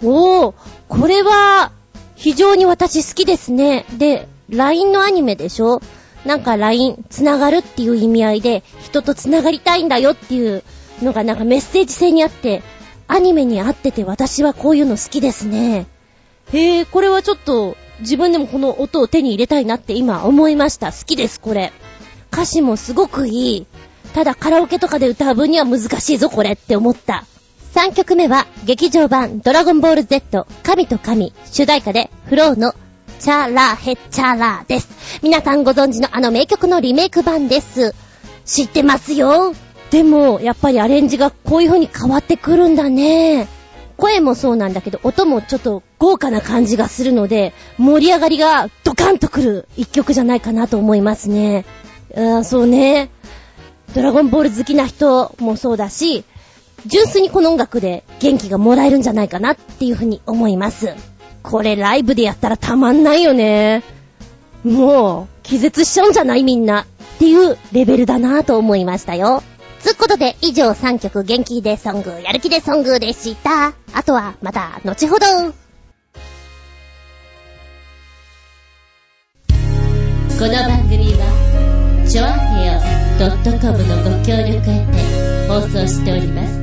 [0.05, 0.55] おー、
[0.89, 1.73] これは、
[2.15, 3.85] 非常に私好きですね。
[3.97, 5.83] で、LINE のアニメでしょ？
[6.25, 10.63] なんか LINE、つながるっていう意味合いで、人とつながりたいんだよっていう
[11.03, 12.63] のがなんかメッセージ性にあって、
[13.09, 15.87] アニメに合ってて私はこういうの好きですね。
[16.53, 20.93] へえ、これはちょっと自分でもこの音を手に入れたいなって今思いました。
[20.93, 21.73] 好きです、これ。
[22.33, 23.67] 歌詞もすごくいい。
[24.15, 27.25] ただカラオケとかで歌う分には難しいぞ、これって思った。
[27.75, 32.75] 3曲目は、劇場版ドラゴンボール Z 神と神主題歌でフローの
[33.19, 35.21] チャラヘッチャラです。
[35.23, 37.95] 皆さんご存知のあの名曲のリメイク版です。
[38.45, 39.55] 知ってますよ。
[39.91, 43.49] でも、やっぱりアレンジがこういう風に変わってくるんだね。
[43.99, 51.67] 声もそうなんだけど、音もちょっと豪華な感じがするので、盛り上がりがドカンとくる一曲じゃないかなと思いますね。
[52.15, 53.11] うん、そうね。
[53.95, 56.25] ドラゴンボール好きな人もそうだし、
[56.87, 60.95] 純粋にこの音楽で元気がもらえるんじゃないかなっていうふうに思います。
[61.43, 63.83] これライブでやったらたまんないよね。
[64.65, 66.83] もう、気絶しちゃうんじゃないみんな。
[66.83, 69.43] っていうレベルだなぁと思いましたよ。
[69.81, 73.75] つうことで、以上3曲元気でソング、やる気でソングでした。
[73.93, 75.27] あとは、また、後ほど。
[80.39, 82.29] この番組は、ちょあ
[82.59, 82.81] へよ
[83.19, 86.59] .com のご協力へて放送しております。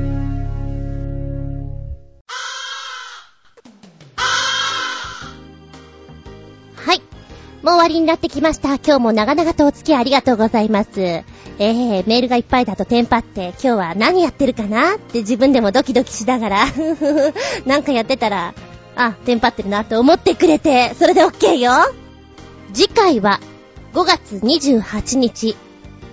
[6.76, 7.00] はい。
[7.00, 7.08] もう
[7.64, 8.76] 終わりになってきました。
[8.76, 11.24] 今日も長々とお付き合いありがとうございます。
[11.58, 16.66] えー、メールがいっぱいだとテンパって、今日は何やってるかなって自分でもドキドキしながら、
[17.66, 18.54] なんかやってたら、
[18.96, 21.72] あ、テンパってるなと思ってくれて、それで OK よ。
[22.74, 23.40] 次回は
[23.94, 25.56] 5月28日、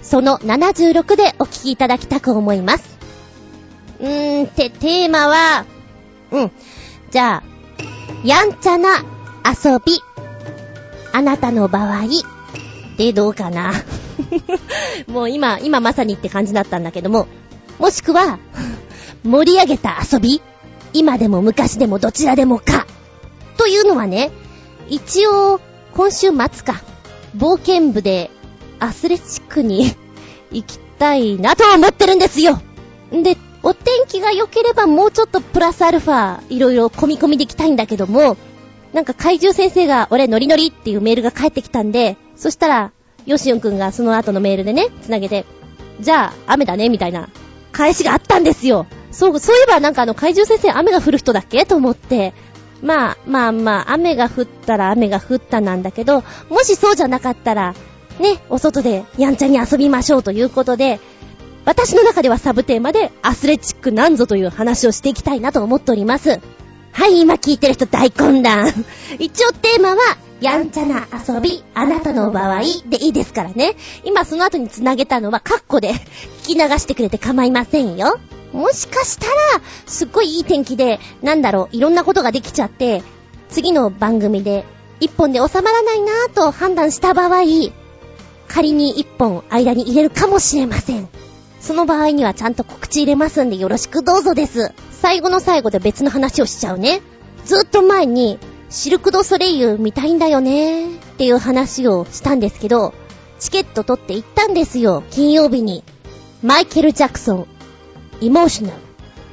[0.02, 2.98] その76でお聞きいただきたく思います。
[4.00, 5.64] うーん、て、テーマは、
[6.30, 6.50] うん。
[7.10, 7.42] じゃあ、
[8.24, 8.98] やんちゃな
[9.44, 10.00] 遊び。
[11.12, 12.02] あなたの場合、
[12.96, 13.72] でどうかな。
[15.08, 17.26] もう今、今まさにって感じだったんだけども、
[17.78, 18.38] もしくは、
[19.24, 20.42] 盛り上げた遊び
[20.92, 22.86] 今でも昔でもどちらでもか。
[23.56, 24.30] というのはね、
[24.88, 25.60] 一応、
[25.94, 26.82] 今週末か、
[27.36, 28.30] 冒険部で
[28.78, 29.94] アスレチックに
[30.50, 32.60] 行きたいなと思ってるんですよ。
[33.10, 38.36] で、お天気が良ければもうちょっとプラスアルファ、いろいろ込み込みで行きたいんだけども、
[38.92, 42.90] なんか怪獣先生が俺ノリノリっていうメールが返ってきたんで、そしたら、
[43.24, 45.46] ヨシオンくんがその後のメールでね、つなげて、
[46.00, 47.28] じゃあ、雨だね、みたいな、
[47.70, 48.86] 返しがあったんですよ。
[49.12, 51.64] そう、そういえばなんかあの怪獣先生雨が降る人だっけ？
[51.66, 52.34] と思って、
[52.82, 57.76] まあ、まあまあ、雨が降ったら雨が降ったなんだけど、もしそうじゃなかったら、
[58.18, 60.98] ね、お外でやんちゃに遊びましょうということで、
[61.64, 66.40] 私の中ではサブテーマでアスレチックなんぞという話をしていきたいなと思っております。
[66.92, 68.68] はい、今聞いてる人大混乱。
[69.18, 69.96] 一応テーマは、
[70.40, 73.76] やんちゃな遊び、あなたの場合でいいですからね。
[74.04, 75.92] 今その後に繋げたのはカッコで
[76.42, 78.18] 聞き流してくれて構いませんよ。
[78.52, 79.32] もしかしたら、
[79.86, 83.02] すっごいいい天気で、なんだろう、いろんなことができちゃって、
[83.48, 84.66] 次の番組で
[85.00, 87.42] 一本で収まらないなぁと判断した場合、
[88.48, 91.08] 仮に一本間に入れるかもしれません。
[91.62, 94.72] その場合にはちゃんと告知入れますんでよろしくどうぞです。
[94.90, 97.00] 最後の最後で別の話をしちゃうね。
[97.44, 102.94] ずっと前に、シルクドソレイユ見たいんだよねっていう話をしたんですけど、
[103.38, 105.84] チケット取って行ったんですよ、金曜日に。
[106.42, 107.46] マイケル・ジャクソン、
[108.20, 108.76] イモーショナル、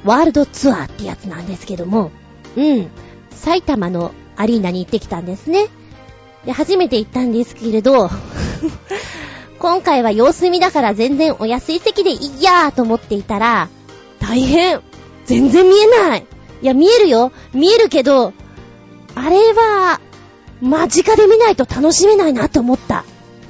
[0.04, 2.12] ワールドツアーってやつなんですけども、
[2.56, 2.88] うん、
[3.30, 5.66] 埼玉のアリーナに行ってきたんですね。
[6.44, 8.08] で、初めて行ったんですけれど、
[9.60, 13.68] 今回は様子見だから全然お安い席でいいやーと思っていたら、
[14.18, 14.80] 大変。
[15.26, 16.26] 全然見えない。
[16.62, 17.30] いや、見えるよ。
[17.52, 18.32] 見えるけど、
[19.14, 20.00] あれは、
[20.62, 23.04] 間近で見ないと楽しめないなと思った。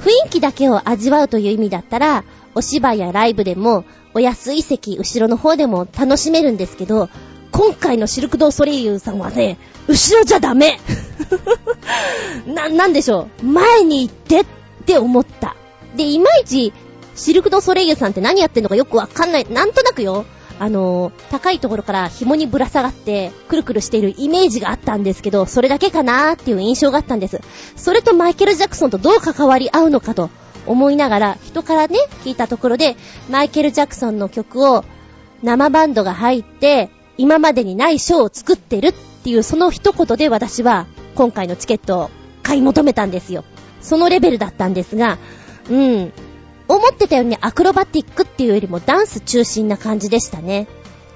[0.05, 2.25] 雰囲気だけを味わうという意味だったら、
[2.57, 7.09] お芝居やライブでも、お安い席、後ろの方でも楽しめるんですけど、
[7.53, 10.81] 今回のシルクドーソレイユさんはね、後ろじゃダメ
[12.53, 13.47] な、なんでしょう。
[13.47, 14.47] 前に行ってっ
[14.87, 15.55] て思った。
[15.97, 16.73] で、いまいち、
[17.15, 19.47] シルクドソレイユさんって何やってんのかよくわかんない。
[19.51, 20.25] なんとなくよ。
[20.59, 27.41] あのー、高いところから紐にぶら下がって、くるくるしているイメージがあったんですけど、それだけかなーっていう印象があったんです。
[27.77, 30.29] それとマイケル・ジャクソンとどう関わり合うのかと
[30.67, 32.97] 思いながら、人からね、聞いたところで、
[33.31, 34.85] マイケル・ジャクソンの曲を
[35.43, 42.11] 生バンドが入って、今までにないショーを作ってるっていうその一言で私は今回のチケットを
[42.43, 43.45] 買い求めたんですよ。
[43.83, 45.19] そのレベルだったんですが、
[45.71, 46.13] うん。
[46.69, 50.69] 思ってたようにアクロバティックっていうよりもダンス中心な感じでしたね。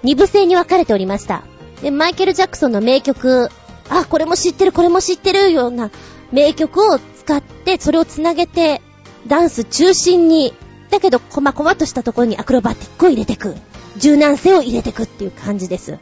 [0.03, 1.45] 二部制に分かれておりました。
[1.83, 3.51] で、マイケル・ジャクソンの名曲、
[3.89, 5.91] あ、これも知ってる、これも知ってるような
[6.33, 8.81] 名曲を使って、それをつなげて、
[9.27, 10.55] ダンス中心に、
[10.91, 13.55] だけど、こまこまとしたところにアクロバティックを入れてく。
[13.97, 15.99] 柔軟性を入れてくっていう感じです。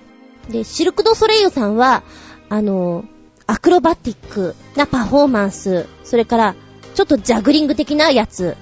[0.49, 2.03] で、シルク・ド・ソレイユさんは、
[2.49, 3.05] あの、
[3.47, 6.55] アクロバティックなパフォーマンス、それから、
[6.95, 8.57] ちょっとジャグリング的なやつ、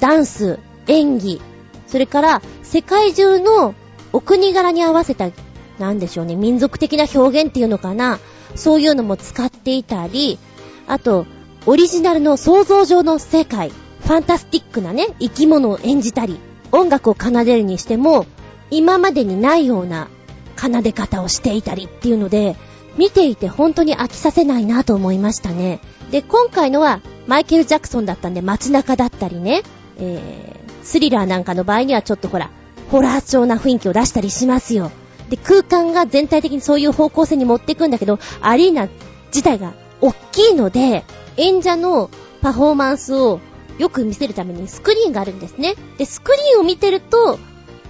[0.00, 1.40] ダンス、演技、
[1.86, 3.74] それから、世界中の
[4.12, 5.30] お国柄に合わせた、
[5.78, 8.18] なんでしょうね、民族的な表現っていうのかな、
[8.54, 10.38] そういうのも使っていたり、
[10.86, 11.26] あと、
[11.66, 16.38] オリジナルの想像上の世界、ファンタスティックなね、生き物を演じたり、
[16.72, 18.26] 音楽を奏でるにしても、
[18.70, 20.08] 今までにないような
[20.56, 22.56] 奏で方をしていたりっていうので、
[22.96, 25.80] 見ていて本当に飽きさせないなと思いましたね。
[26.14, 29.64] で、今回のはマイケル・ジャクソンだったんで街中だったりね、
[29.98, 32.50] えー、スリラーなんかの場合にはちょっとほら、
[32.92, 34.92] ホラー調な雰囲気を出したりしますよ。
[35.28, 38.86] で、空間が全体的にそういう方向性に持っていくんだけど、アリーナ
[39.26, 41.02] 自体が大きいので、
[41.36, 42.10] 演者の
[42.42, 43.40] パフォーマンスを
[43.78, 45.74] よく見せるためにスクリーンがあるんですね。
[45.98, 47.40] で、スクリーンを見てると、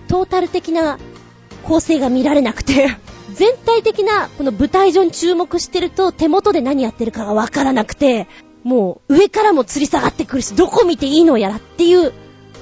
[0.08, 0.98] トータル的な
[1.64, 2.96] 構成が見られなくて、
[3.34, 8.26] 全体的なこの舞台上に注目してると手元で何やってるかがわからなくて、
[8.62, 12.12] もう上からも吊り下がってくるし、どこ見ていいのやらっていう、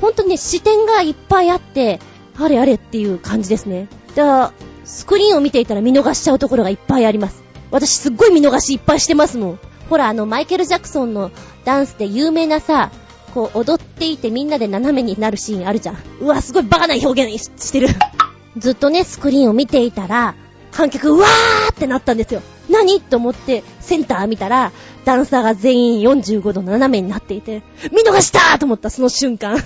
[0.01, 2.01] 本当にね、視点がいっぱいあって、
[2.39, 3.89] あれあれっていう感じですね。
[4.15, 4.53] だから、
[4.85, 7.43] スクリーンを見ていたら見逃しちゃうところがいっぱいあります。
[7.71, 9.59] 私すっごい見逃しいっぱいしてますもん。
[9.89, 11.31] ほら、あの、マイケル・ジャクソンの
[11.65, 12.91] ダンスで有名なさ、
[13.33, 15.97] こう踊っていてみんなで斜めになるシーンあるじゃん。
[16.21, 17.89] うわ、すごいバカな表現ししてる。
[18.59, 20.35] ずっとね、スクリーンを見ていたら、
[20.73, 22.43] 観客、うわーってなったんですよ。
[22.69, 23.01] 何？
[23.01, 24.73] と思って、センター見たら、
[25.05, 27.63] ダンサーが全員45度斜めになっていて、
[27.93, 29.57] 見逃したーと思った、その瞬間。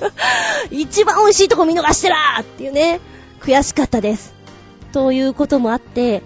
[0.70, 3.00] 一番美味しいとこ見逃してらーっていうね、
[3.40, 4.34] 悔しかったです。
[4.92, 6.22] ということもあって、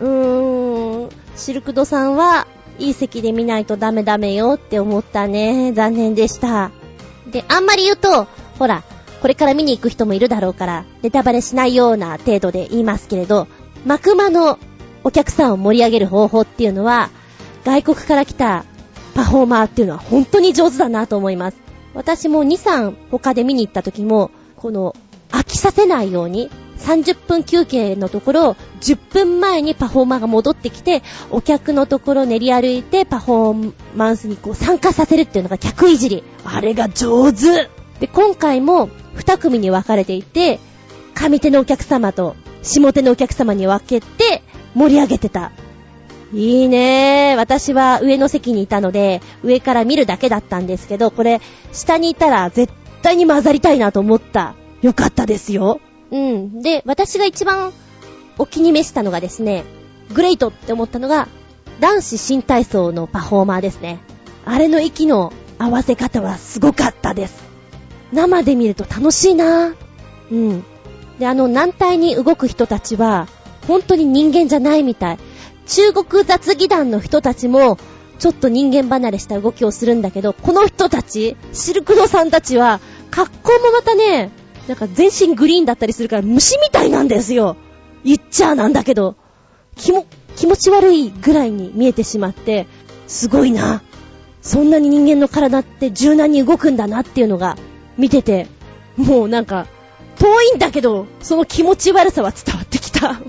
[0.00, 2.46] うーん、シルクドさんは、
[2.78, 5.72] いい席で見ないとダメダメよって思ったね。
[5.72, 6.70] 残念でした。
[7.30, 8.26] で、あんまり言うと、
[8.58, 8.82] ほら、
[9.26, 13.48] これから見に行く人もいるだろうから、ネタバレしないような程度で言いますけれど、
[13.84, 14.56] マクマの
[15.02, 17.10] お客さんを盛り上げる方法っていうのは、
[17.64, 18.64] 外国から来た
[19.16, 21.56] パフォーマーっていうのは本当に上手だなと思います。
[21.92, 24.94] 私も2、3他で見に行った時も、この
[25.32, 26.48] 飽きさせないように、
[26.78, 36.22] 30分休憩のところ、10分前にパフォーマーが戻ってきて、お客のところ練り歩いてパフォーマンスにこう参加させるっていうのが客いじり。
[36.44, 37.68] あれが上手
[38.00, 40.60] で、今回も2組に分かれていて、
[41.14, 44.42] 上手のお客様と下手のお客様に分けて
[44.74, 45.52] 盛り上げてた。
[46.32, 47.36] いいねー。
[47.36, 51.40] 私は上の席にいたので、上から見るだけだったんですけど、これ、
[51.72, 54.54] 下にいたら絶対に混ざりたいなと思った。
[54.82, 55.80] よかったですよ。
[56.10, 56.60] うん。
[56.60, 57.72] で、私が一番
[58.38, 59.64] お気に召したのがですね、
[60.12, 61.28] グレイトって思ったのが、
[61.80, 64.00] 男子新体操のパフォーマーですね。
[64.44, 67.44] あれの息の合わせ方はすごかったです。
[68.12, 69.74] 生で見ると楽しいな
[70.30, 70.64] うん。
[71.18, 73.28] で、あの軟体に動く人たちは、
[73.66, 75.18] 本当に人間じゃないみたい。
[75.66, 77.78] 中国雑技団の人たちも、
[78.18, 82.80] ちょっと人間離れした動きをするんだけど、この人たち、シルクドさんたちは、
[83.10, 84.30] 格好もまたね、
[84.68, 87.56] なんか全身グリーンだったりするから虫みたいなんですよ。
[88.04, 89.16] 言っちゃなんだけど、
[89.76, 90.06] 気も、
[90.36, 92.66] 気持ち悪いぐらいに見えてしまって、
[93.06, 93.82] すごいな。
[94.42, 97.56] そんなに人間の体って柔軟に動くんだなっていうのが
[97.98, 98.46] 見てて、
[98.96, 99.66] もうなんか、
[100.18, 103.20] 遠いんだけど、その気持ち悪さは伝わってきた。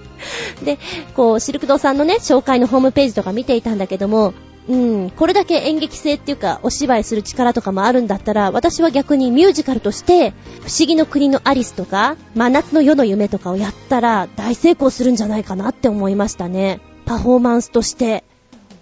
[0.64, 0.78] で、
[1.14, 4.34] こう、シルクドさんのね、紹介のホームページとか見ていたんだけども、
[4.68, 10.30] うん、これだけ演劇性っていうか、お芝居する力とかもあるんだったら、私は逆にミュージカルとして、
[10.60, 16.80] 不思議の国のアリスとか、真夏の夜の夢とかをやったら、大成功するんじゃないかなって思いましたね。
[17.04, 18.22] パフォーマンスとして、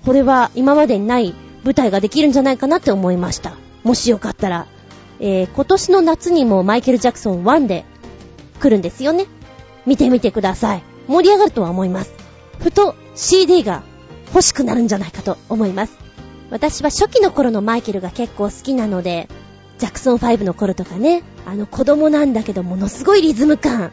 [0.04, 1.34] これは今までにない
[1.64, 3.54] 舞台ができるんじゃないかなって思いました。
[3.84, 4.66] もしよかったら、
[5.20, 7.84] えー、今年の夏にもマイケル・ジャクソン1で
[8.60, 9.26] 来るんですよね。
[9.86, 10.82] 見てみてください。
[11.06, 12.12] 盛り上がるとは思います。
[12.58, 13.82] ふと CD が
[14.28, 15.96] 欲しくなるんじゃないかと思います。
[16.50, 19.28] 私は初期の頃のマイケルが結構好きなので、
[19.78, 23.92] ジャクソン5の頃とかね、あの子供なんだけどものすごいリズム感、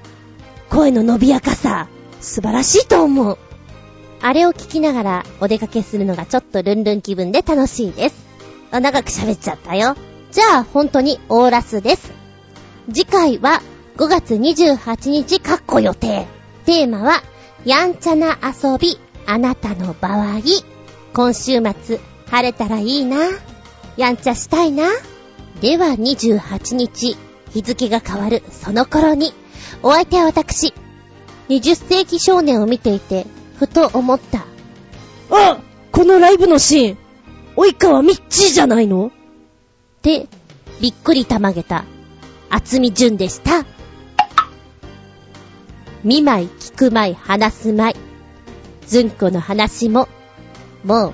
[0.69, 1.87] 声の伸びやかさ、
[2.21, 3.37] 素晴らしいと思う。
[4.21, 8.25] あれを聞きながらお出かけするのがちょっとルンルン気分で楽しいです。
[8.71, 9.95] 長く喋っちゃったよ。
[10.35, 12.11] じゃあ本当にオーラスです。
[12.89, 13.61] 次回は
[13.95, 16.27] 5月28日かっこ予定。
[16.65, 17.23] テーマは、
[17.63, 20.41] やんちゃな遊び、あなたの場合。
[21.13, 23.17] 今週末、晴れたらいいな。
[23.95, 24.89] やんちゃしたいな。
[25.61, 27.15] では28日、
[27.53, 29.33] 日付が変わるその頃に、
[29.83, 30.73] お相手は私、
[31.47, 33.25] 20世紀少年を見ていて、
[33.57, 34.45] ふと思った。
[35.31, 35.59] あ
[35.93, 36.97] このライブのシーン、
[37.55, 39.13] 及川みっちーじゃないの？
[40.05, 40.27] で、
[40.81, 41.83] びっくりたまげた、
[42.51, 43.65] 厚み純でした。
[46.03, 47.95] 見舞い、聞く舞い、話す舞い。
[48.85, 50.07] ずんこの話も、
[50.83, 51.07] も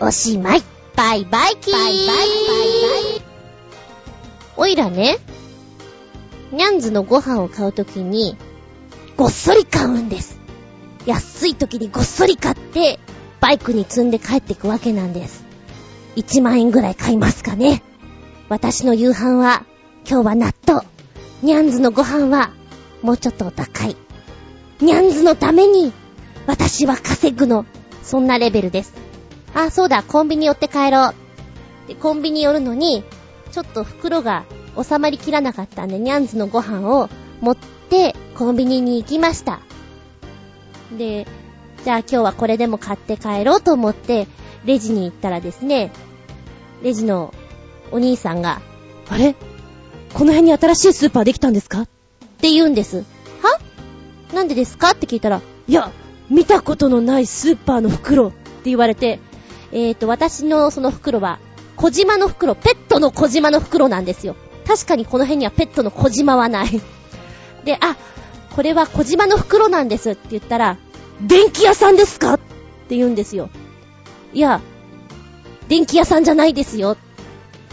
[0.00, 0.62] う、おしまい。
[0.96, 2.22] バイバイキーバイバイバイバ
[3.18, 3.22] イ
[4.56, 5.18] おいらね、
[6.50, 8.36] ニャンズのご飯を買うときに、
[9.16, 10.40] ごっそり買うんです。
[11.06, 12.98] 安い時にごっそり買って、
[13.38, 15.44] バイクに積んで帰ってくわけなんです。
[16.16, 17.80] 1万円ぐらい買いますかね。
[18.52, 19.64] 私の夕飯は、
[20.06, 20.86] 今日は納豆。
[21.40, 22.50] ニャンズのご飯は、
[23.00, 23.96] もうちょっとお高い。
[24.82, 25.90] ニャンズのために、
[26.46, 27.64] 私は稼ぐの。
[28.02, 28.92] そんなレベルです。
[29.54, 31.14] あ、そうだ、コンビニ寄って帰ろ
[31.86, 31.88] う。
[31.88, 33.04] で、コンビニ寄るのに、
[33.52, 34.44] ちょっと袋が
[34.78, 37.08] 収まりきらなかったんで、ニャンズのご飯を
[37.40, 39.60] 持って、コンビニに行きました。
[40.98, 41.26] で、
[41.84, 44.26] じゃあ今日はこれでも買って帰ろうと思って、
[44.66, 45.90] レジに行ったらですね、
[46.82, 47.32] レジの
[47.92, 48.60] お兄さんが、
[49.08, 49.34] あれ？
[50.14, 51.82] この辺に新しいスーパーできたんですか？
[51.82, 51.88] っ
[52.40, 53.04] て言うんです。
[53.42, 53.60] は？
[54.34, 54.90] なんでですか？
[54.90, 55.90] って聞いたら、いや、
[56.30, 59.20] 見たことのないスーパーの袋って言われて、
[59.70, 61.38] えーと、私のその袋は、
[61.76, 64.36] 小島の袋、ペットの小島の袋なんですよ。
[64.66, 66.80] 確かにこの辺にはペットの小島はない。
[67.64, 67.96] で、あ、
[68.54, 70.78] これは小島の袋なんですって言ったら、
[71.20, 72.34] 電気屋さんですか？
[72.34, 72.38] っ
[72.88, 73.48] て言うんですよ。
[74.32, 74.60] いや、
[75.68, 76.96] 電気屋さんじゃないですよ。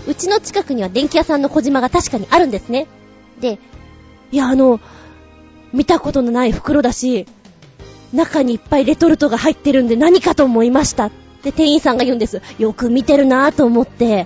[0.10, 2.88] うちの近くには電気屋さんの小島が確かにあるんですね。
[3.40, 3.60] で、
[4.32, 4.80] いや、あの、
[5.72, 7.28] 見たことのない袋だし、
[8.12, 11.06] 中にいっぱいレトルトが入ってるんで何かと思いました。
[11.06, 11.12] っ
[11.44, 12.42] て店員さんが言うんです。
[12.58, 14.26] よく見てるなぁと思って。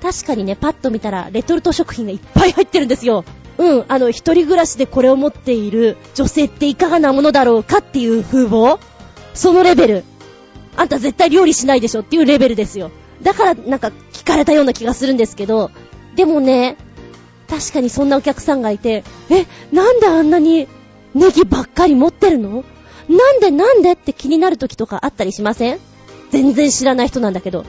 [0.00, 3.24] 確かにね、パッと見たら、レトルト食品がいっぱい入ってるんですよ。
[3.58, 8.78] うん、あの、一人暮らしでこれを持っている女性っていかがなものだろうかっていう風貌
[9.34, 10.04] そのレベル。
[10.76, 12.92] あんた絶対料理しないでしょっていうレベルですよ。
[13.22, 15.70] だからなんか聞かれたような気がするんですけど、
[16.16, 16.76] でもね、
[17.48, 20.68] 確かにそんなお客さんがいて、え、なんであんなに
[21.14, 22.64] ネギばっかり持ってるの？
[23.08, 25.78] なんでなんでって気になる時とかあったりしません？
[26.30, 27.64] 全然知らない人なんだけど。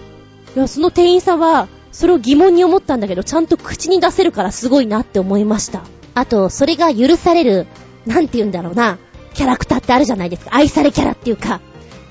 [0.56, 5.84] いや、その店員さんは、それを疑問に思ったんだけど、ちゃんと口に出せるからすごいなって思いました。
[6.14, 7.68] あと、それが許される、
[8.06, 8.98] なんて言うんだろうな、
[9.34, 10.52] キャラクターってあるじゃないですか。
[10.54, 11.62] 愛されキャラっていうか、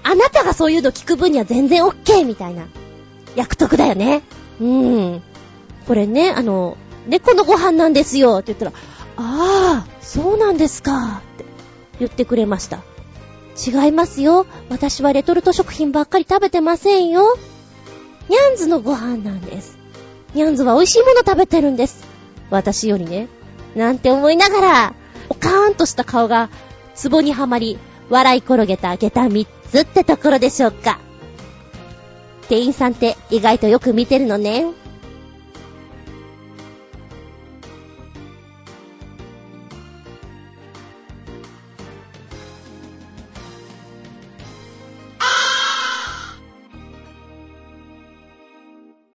[0.03, 2.67] あなたがそういうの聞く分には全然 OK みたいな、
[3.37, 4.23] 役得だよね。
[4.61, 5.23] うん。
[5.87, 8.73] これね、あの、猫のご飯なんですよって言ったら、
[9.17, 11.45] ああ、そうなんですかって
[11.99, 12.83] 言ってくれました。
[13.57, 14.47] 違いますよ。
[14.69, 17.37] 私はレトルト食品ばっかり食べてませんよ。
[18.29, 19.79] ニャンズのご飯なんです。
[20.35, 22.05] ニャンズは美味しいもの食べてるんです。
[22.51, 23.29] 私よりね。
[23.77, 24.95] なんて思いながら、
[25.29, 26.49] おかーんとした顔が、
[27.11, 27.79] 壺にはまり、
[28.11, 30.99] 笑い転げた下駄3つってところでしょうか。
[32.49, 34.84] 店員さんって意外とよく見てるのね。